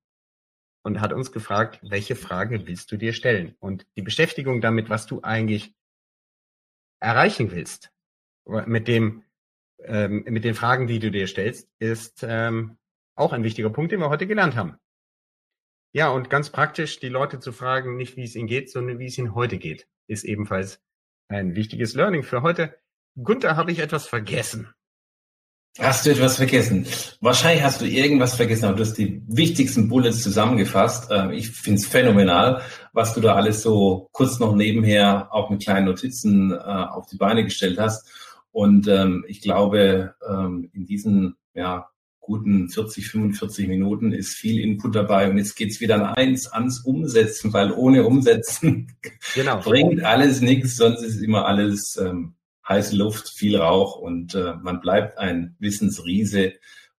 und 0.84 1.02
hat 1.02 1.14
uns 1.14 1.32
gefragt, 1.32 1.80
welche 1.84 2.16
Frage 2.16 2.68
willst 2.68 2.92
du 2.92 2.98
dir 2.98 3.14
stellen? 3.14 3.56
Und 3.60 3.86
die 3.96 4.02
Beschäftigung 4.02 4.62
damit, 4.62 4.90
was 4.90 5.06
du 5.06 5.22
eigentlich 5.22 5.74
erreichen 7.00 7.52
willst, 7.52 7.92
mit 8.46 8.88
dem, 8.88 9.24
ähm, 9.84 10.24
mit 10.28 10.44
den 10.44 10.56
Fragen, 10.56 10.88
die 10.88 11.00
du 11.00 11.12
dir 11.12 11.28
stellst, 11.28 11.70
ist 11.80 12.26
ähm, 12.28 12.78
auch 13.16 13.34
ein 13.34 13.44
wichtiger 13.44 13.70
Punkt, 13.70 13.92
den 13.92 14.00
wir 14.00 14.10
heute 14.10 14.28
gelernt 14.28 14.56
haben. 14.56 14.78
Ja, 15.94 16.10
und 16.10 16.30
ganz 16.30 16.50
praktisch 16.50 17.00
die 17.00 17.10
Leute 17.10 17.40
zu 17.40 17.52
fragen, 17.52 17.98
nicht 17.98 18.16
wie 18.16 18.24
es 18.24 18.36
ihnen 18.36 18.48
geht, 18.48 18.72
sondern 18.72 19.00
wie 19.00 19.08
es 19.08 19.18
ihnen 19.18 19.36
heute 19.36 19.58
geht, 19.58 19.88
ist 20.08 20.24
ebenfalls 20.24 20.82
ein 21.28 21.56
wichtiges 21.56 21.94
Learning 21.96 22.24
für 22.24 22.42
heute. 22.42 22.80
Gunther, 23.22 23.58
habe 23.58 23.72
ich 23.72 23.80
etwas 23.80 24.08
vergessen? 24.08 24.74
Hast 25.80 26.06
du 26.06 26.12
etwas 26.12 26.36
vergessen? 26.36 26.86
Wahrscheinlich 27.22 27.64
hast 27.64 27.80
du 27.80 27.86
irgendwas 27.86 28.36
vergessen, 28.36 28.66
aber 28.66 28.76
du 28.76 28.84
hast 28.84 28.98
die 28.98 29.24
wichtigsten 29.28 29.88
Bullets 29.88 30.22
zusammengefasst. 30.22 31.10
Ähm, 31.12 31.32
ich 31.32 31.50
finde 31.50 31.80
es 31.80 31.88
phänomenal, 31.88 32.62
was 32.92 33.14
du 33.14 33.22
da 33.22 33.36
alles 33.36 33.62
so 33.62 34.10
kurz 34.12 34.40
noch 34.40 34.54
nebenher 34.54 35.34
auch 35.34 35.50
mit 35.50 35.64
kleinen 35.64 35.86
Notizen 35.86 36.52
äh, 36.52 36.56
auf 36.56 37.08
die 37.08 37.16
Beine 37.16 37.46
gestellt 37.46 37.80
hast. 37.80 38.06
Und 38.52 38.90
ähm, 38.90 39.24
ich 39.30 39.42
glaube, 39.42 40.14
ähm, 40.30 40.70
in 40.74 40.86
diesen 40.86 41.38
ja, 41.54 41.88
guten 42.20 42.70
40, 42.70 43.08
45 43.08 43.70
Minuten 43.70 44.12
ist 44.12 44.36
viel 44.36 44.60
Input 44.62 44.94
dabei. 44.94 45.30
Und 45.30 45.38
jetzt 45.38 45.56
geht's 45.56 45.80
wieder 45.80 45.96
an 45.96 46.16
eins, 46.16 46.48
ans 46.48 46.82
Umsetzen, 46.82 47.54
weil 47.54 47.72
ohne 47.72 48.06
Umsetzen 48.06 48.92
genau. 49.34 49.60
bringt 49.64 50.04
alles 50.04 50.42
nichts, 50.42 50.76
sonst 50.76 51.02
ist 51.02 51.22
immer 51.22 51.46
alles 51.46 51.98
heiße 52.72 52.96
Luft, 52.96 53.30
viel 53.30 53.58
Rauch 53.58 53.96
und 53.96 54.36
äh, 54.36 54.54
man 54.62 54.82
bleibt 54.82 55.18
ein 55.18 55.56
Wissensriese 55.60 56.54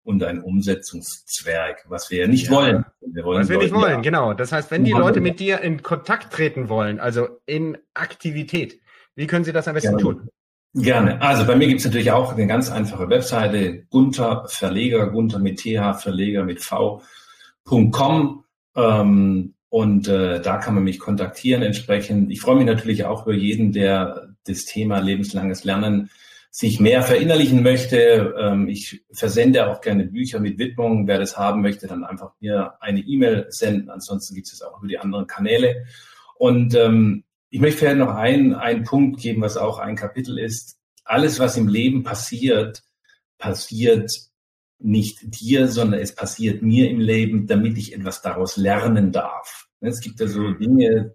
und 0.04 0.22
ein 0.24 0.42
Umsetzungszwerg, 0.42 1.84
was 1.88 2.10
wir 2.10 2.22
ja 2.22 2.26
nicht 2.26 2.46
ja. 2.46 2.52
wollen. 2.52 2.84
Wir 3.00 3.24
wollen 3.24 3.42
was 3.42 3.48
wir 3.48 3.58
nicht 3.58 3.74
wollen, 3.74 4.02
genau. 4.02 4.34
Das 4.34 4.52
heißt, 4.52 4.70
wenn 4.70 4.84
die 4.84 4.92
Leute 4.92 5.20
mit 5.20 5.40
dir 5.40 5.60
in 5.60 5.82
Kontakt 5.82 6.32
treten 6.32 6.68
wollen, 6.68 6.98
also 7.00 7.28
in 7.46 7.78
Aktivität, 7.94 8.80
wie 9.14 9.26
können 9.26 9.44
sie 9.44 9.52
das 9.52 9.68
am 9.68 9.74
besten 9.74 9.96
Gerne. 9.96 10.02
tun? 10.02 10.28
Gerne. 10.74 11.20
Also 11.20 11.46
bei 11.46 11.54
mir 11.54 11.68
gibt 11.68 11.80
es 11.80 11.86
natürlich 11.86 12.10
auch 12.10 12.32
eine 12.32 12.46
ganz 12.46 12.70
einfache 12.70 13.08
Webseite, 13.10 13.84
Gunther 13.90 14.46
Verleger, 14.48 15.10
Gunther 15.10 15.38
mit 15.38 15.60
TH, 15.60 16.00
Verleger 16.00 16.44
mit 16.44 16.62
V.com. 16.62 18.44
Ähm, 18.74 19.54
und 19.72 20.06
äh, 20.06 20.38
da 20.42 20.58
kann 20.58 20.74
man 20.74 20.84
mich 20.84 20.98
kontaktieren 20.98 21.62
entsprechend. 21.62 22.30
Ich 22.30 22.42
freue 22.42 22.56
mich 22.56 22.66
natürlich 22.66 23.06
auch 23.06 23.22
über 23.22 23.34
jeden, 23.34 23.72
der 23.72 24.34
das 24.46 24.66
Thema 24.66 24.98
lebenslanges 24.98 25.64
Lernen 25.64 26.10
sich 26.50 26.78
mehr 26.78 27.02
verinnerlichen 27.02 27.62
möchte. 27.62 28.34
Ähm, 28.38 28.68
ich 28.68 29.02
versende 29.12 29.70
auch 29.70 29.80
gerne 29.80 30.04
Bücher 30.04 30.40
mit 30.40 30.58
Widmung. 30.58 31.06
Wer 31.08 31.18
das 31.18 31.38
haben 31.38 31.62
möchte, 31.62 31.86
dann 31.86 32.04
einfach 32.04 32.32
mir 32.38 32.74
eine 32.82 33.00
E-Mail 33.00 33.46
senden. 33.48 33.88
Ansonsten 33.88 34.34
gibt 34.34 34.52
es 34.52 34.60
auch 34.60 34.76
über 34.76 34.88
die 34.88 34.98
anderen 34.98 35.26
Kanäle. 35.26 35.86
Und 36.36 36.74
ähm, 36.74 37.24
ich 37.48 37.62
möchte 37.62 37.78
vielleicht 37.78 37.96
noch 37.96 38.14
einen, 38.14 38.52
einen 38.52 38.84
Punkt 38.84 39.22
geben, 39.22 39.40
was 39.40 39.56
auch 39.56 39.78
ein 39.78 39.96
Kapitel 39.96 40.38
ist. 40.38 40.76
Alles, 41.06 41.40
was 41.40 41.56
im 41.56 41.66
Leben 41.66 42.02
passiert, 42.02 42.82
passiert 43.38 44.12
nicht 44.84 45.40
dir, 45.40 45.68
sondern 45.68 46.00
es 46.00 46.14
passiert 46.14 46.62
mir 46.62 46.90
im 46.90 47.00
Leben, 47.00 47.46
damit 47.46 47.78
ich 47.78 47.94
etwas 47.94 48.22
daraus 48.22 48.56
lernen 48.56 49.12
darf. 49.12 49.68
Es 49.80 50.00
gibt 50.00 50.20
ja 50.20 50.28
so 50.28 50.52
Dinge, 50.52 51.14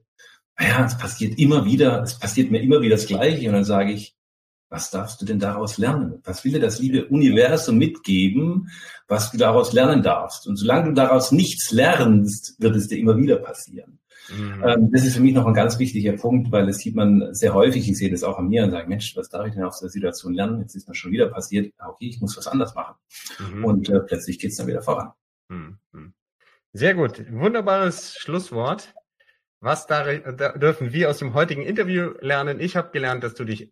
ja, 0.60 0.86
es 0.86 0.98
passiert 0.98 1.40
immer 1.40 1.66
wieder, 1.66 2.02
es 2.02 2.18
passiert 2.20 2.52
mir 2.52 2.62
immer 2.62 2.82
wieder 2.82 2.96
das 2.96 3.08
Gleiche 3.08 3.48
und 3.48 3.54
dann 3.54 3.64
sage 3.64 3.92
ich, 3.94 4.17
was 4.70 4.92
darfst 4.92 5.22
du 5.22 5.26
denn 5.26 5.40
daraus 5.40 5.78
lernen? 5.78 6.22
Was 6.24 6.44
will 6.44 6.52
dir 6.52 6.60
das 6.60 6.80
liebe 6.80 7.06
Universum 7.06 7.78
mitgeben, 7.78 8.70
was 9.08 9.32
du 9.32 9.38
daraus 9.38 9.74
lernen 9.74 10.04
darfst? 10.04 10.48
Und 10.48 10.58
solange 10.58 10.90
du 10.90 10.94
daraus 10.94 11.32
nichts 11.32 11.72
lernst, 11.72 12.56
wird 12.60 12.76
es 12.76 12.88
dir 12.88 12.98
immer 12.98 13.18
wieder 13.18 13.38
passieren. 13.38 14.00
Mhm. 14.30 14.64
Ähm, 14.66 14.92
das 14.92 15.06
ist 15.06 15.16
für 15.16 15.22
mich 15.22 15.34
noch 15.34 15.46
ein 15.46 15.54
ganz 15.54 15.80
wichtiger 15.80 16.14
Punkt, 16.14 16.52
weil 16.52 16.66
das 16.66 16.80
sieht 16.80 16.96
man 16.96 17.34
sehr 17.34 17.54
häufig. 17.54 17.90
Ich 17.90 17.98
sehe 17.98 18.12
das 18.12 18.24
auch 18.24 18.38
an 18.38 18.50
mir 18.50 18.66
und 18.66 18.72
sage, 18.72 18.88
Mensch, 18.90 19.16
was 19.16 19.30
darf 19.30 19.48
ich 19.48 19.54
denn 19.54 19.64
aus 19.64 19.80
der 19.80 19.90
Situation 19.90 20.34
lernen? 20.34 20.60
Jetzt 20.60 20.76
ist 20.76 20.88
mir 20.88 20.96
schon 20.96 21.12
wieder 21.12 21.30
passiert. 21.30 21.74
Ah, 21.78 21.90
okay, 21.90 22.08
ich 22.08 22.20
muss 22.20 22.36
was 22.36 22.48
anders 22.48 22.76
machen. 22.76 22.96
Mhm. 23.40 23.66
Und 23.66 23.90
äh, 23.90 24.02
plötzlich 24.02 24.38
geht 24.40 24.52
es 24.52 24.58
dann 24.58 24.68
wieder 24.68 24.82
voran. 24.82 25.12
Mhm. 25.48 25.78
Sehr 26.74 26.94
gut. 26.94 27.24
Wunderbares 27.32 28.18
Schlusswort. 28.18 28.94
Was 29.60 29.88
da, 29.88 30.04
da 30.04 30.52
dürfen 30.52 30.94
wir 30.94 31.10
aus 31.10 31.18
dem 31.18 31.34
heutigen 31.34 31.64
Interview 31.64 32.12
lernen? 32.20 32.60
Ich 32.60 32.76
habe 32.76 32.92
gelernt, 32.92 33.24
dass 33.24 33.34
du 33.34 33.44
dich 33.44 33.72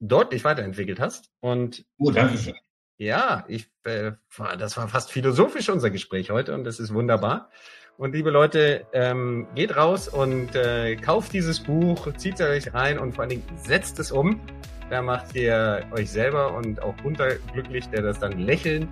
deutlich 0.00 0.44
weiterentwickelt 0.44 1.00
hast. 1.00 1.30
Und 1.40 1.84
oh, 1.98 2.10
danke 2.10 2.38
schön. 2.38 2.54
Ja, 2.98 3.44
ich, 3.46 3.70
äh, 3.84 4.12
das 4.58 4.76
war 4.76 4.88
fast 4.88 5.12
philosophisch 5.12 5.68
unser 5.68 5.90
Gespräch 5.90 6.30
heute 6.30 6.52
und 6.54 6.64
das 6.64 6.80
ist 6.80 6.92
wunderbar. 6.92 7.50
Und 7.96 8.12
liebe 8.14 8.30
Leute, 8.30 8.86
ähm, 8.92 9.46
geht 9.54 9.76
raus 9.76 10.08
und 10.08 10.54
äh, 10.54 10.96
kauft 10.96 11.32
dieses 11.32 11.60
Buch, 11.60 12.12
zieht 12.16 12.40
es 12.40 12.66
euch 12.66 12.74
rein 12.74 12.98
und 12.98 13.12
vor 13.12 13.22
allen 13.22 13.30
Dingen 13.30 13.44
setzt 13.56 13.98
es 13.98 14.10
um. 14.10 14.40
Da 14.90 15.02
macht 15.02 15.34
ihr 15.34 15.84
euch 15.92 16.10
selber 16.10 16.54
und 16.54 16.82
auch 16.82 16.94
unterglücklich, 17.04 17.88
der 17.88 18.02
das 18.02 18.18
dann 18.18 18.38
lächelnd 18.38 18.88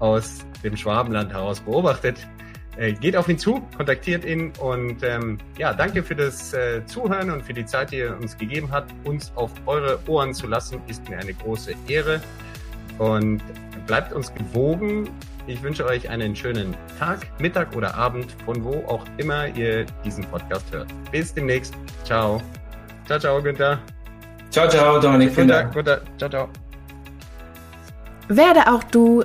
aus 0.00 0.44
dem 0.62 0.76
Schwabenland 0.76 1.32
heraus 1.32 1.60
beobachtet. 1.60 2.16
Äh, 2.76 2.92
geht 2.92 3.16
auf 3.16 3.28
ihn 3.28 3.38
zu, 3.38 3.62
kontaktiert 3.76 4.24
ihn 4.24 4.52
und 4.60 5.02
ähm, 5.02 5.38
ja, 5.56 5.72
danke 5.72 6.02
für 6.02 6.14
das 6.14 6.52
äh, 6.52 6.84
Zuhören 6.84 7.30
und 7.30 7.42
für 7.42 7.54
die 7.54 7.64
Zeit, 7.64 7.90
die 7.90 7.98
ihr 7.98 8.16
uns 8.20 8.36
gegeben 8.36 8.68
habt. 8.70 8.92
Uns 9.04 9.32
auf 9.34 9.50
eure 9.64 9.98
Ohren 10.06 10.34
zu 10.34 10.46
lassen, 10.46 10.80
ist 10.86 11.08
mir 11.08 11.18
eine 11.18 11.32
große 11.32 11.72
Ehre. 11.88 12.20
Und 12.98 13.42
bleibt 13.86 14.12
uns 14.12 14.32
gewogen. 14.34 15.08
Ich 15.46 15.62
wünsche 15.62 15.86
euch 15.86 16.08
einen 16.08 16.34
schönen 16.34 16.74
Tag, 16.98 17.26
Mittag 17.40 17.74
oder 17.76 17.94
Abend, 17.94 18.34
von 18.44 18.62
wo 18.64 18.84
auch 18.88 19.04
immer 19.16 19.46
ihr 19.48 19.86
diesen 20.04 20.24
Podcast 20.24 20.64
hört. 20.72 20.88
Bis 21.12 21.32
demnächst. 21.32 21.74
Ciao. 22.04 22.42
Ciao, 23.06 23.18
ciao, 23.18 23.40
Günther. 23.40 23.78
Ciao, 24.50 24.68
ciao, 24.68 24.98
Dominik. 24.98 25.32
Vielen 25.32 25.48
Dank. 25.48 25.72
Günther. 25.72 26.00
Ciao, 26.18 26.28
ciao. 26.28 26.48
Werde 28.28 28.66
auch 28.66 28.82
du 28.84 29.24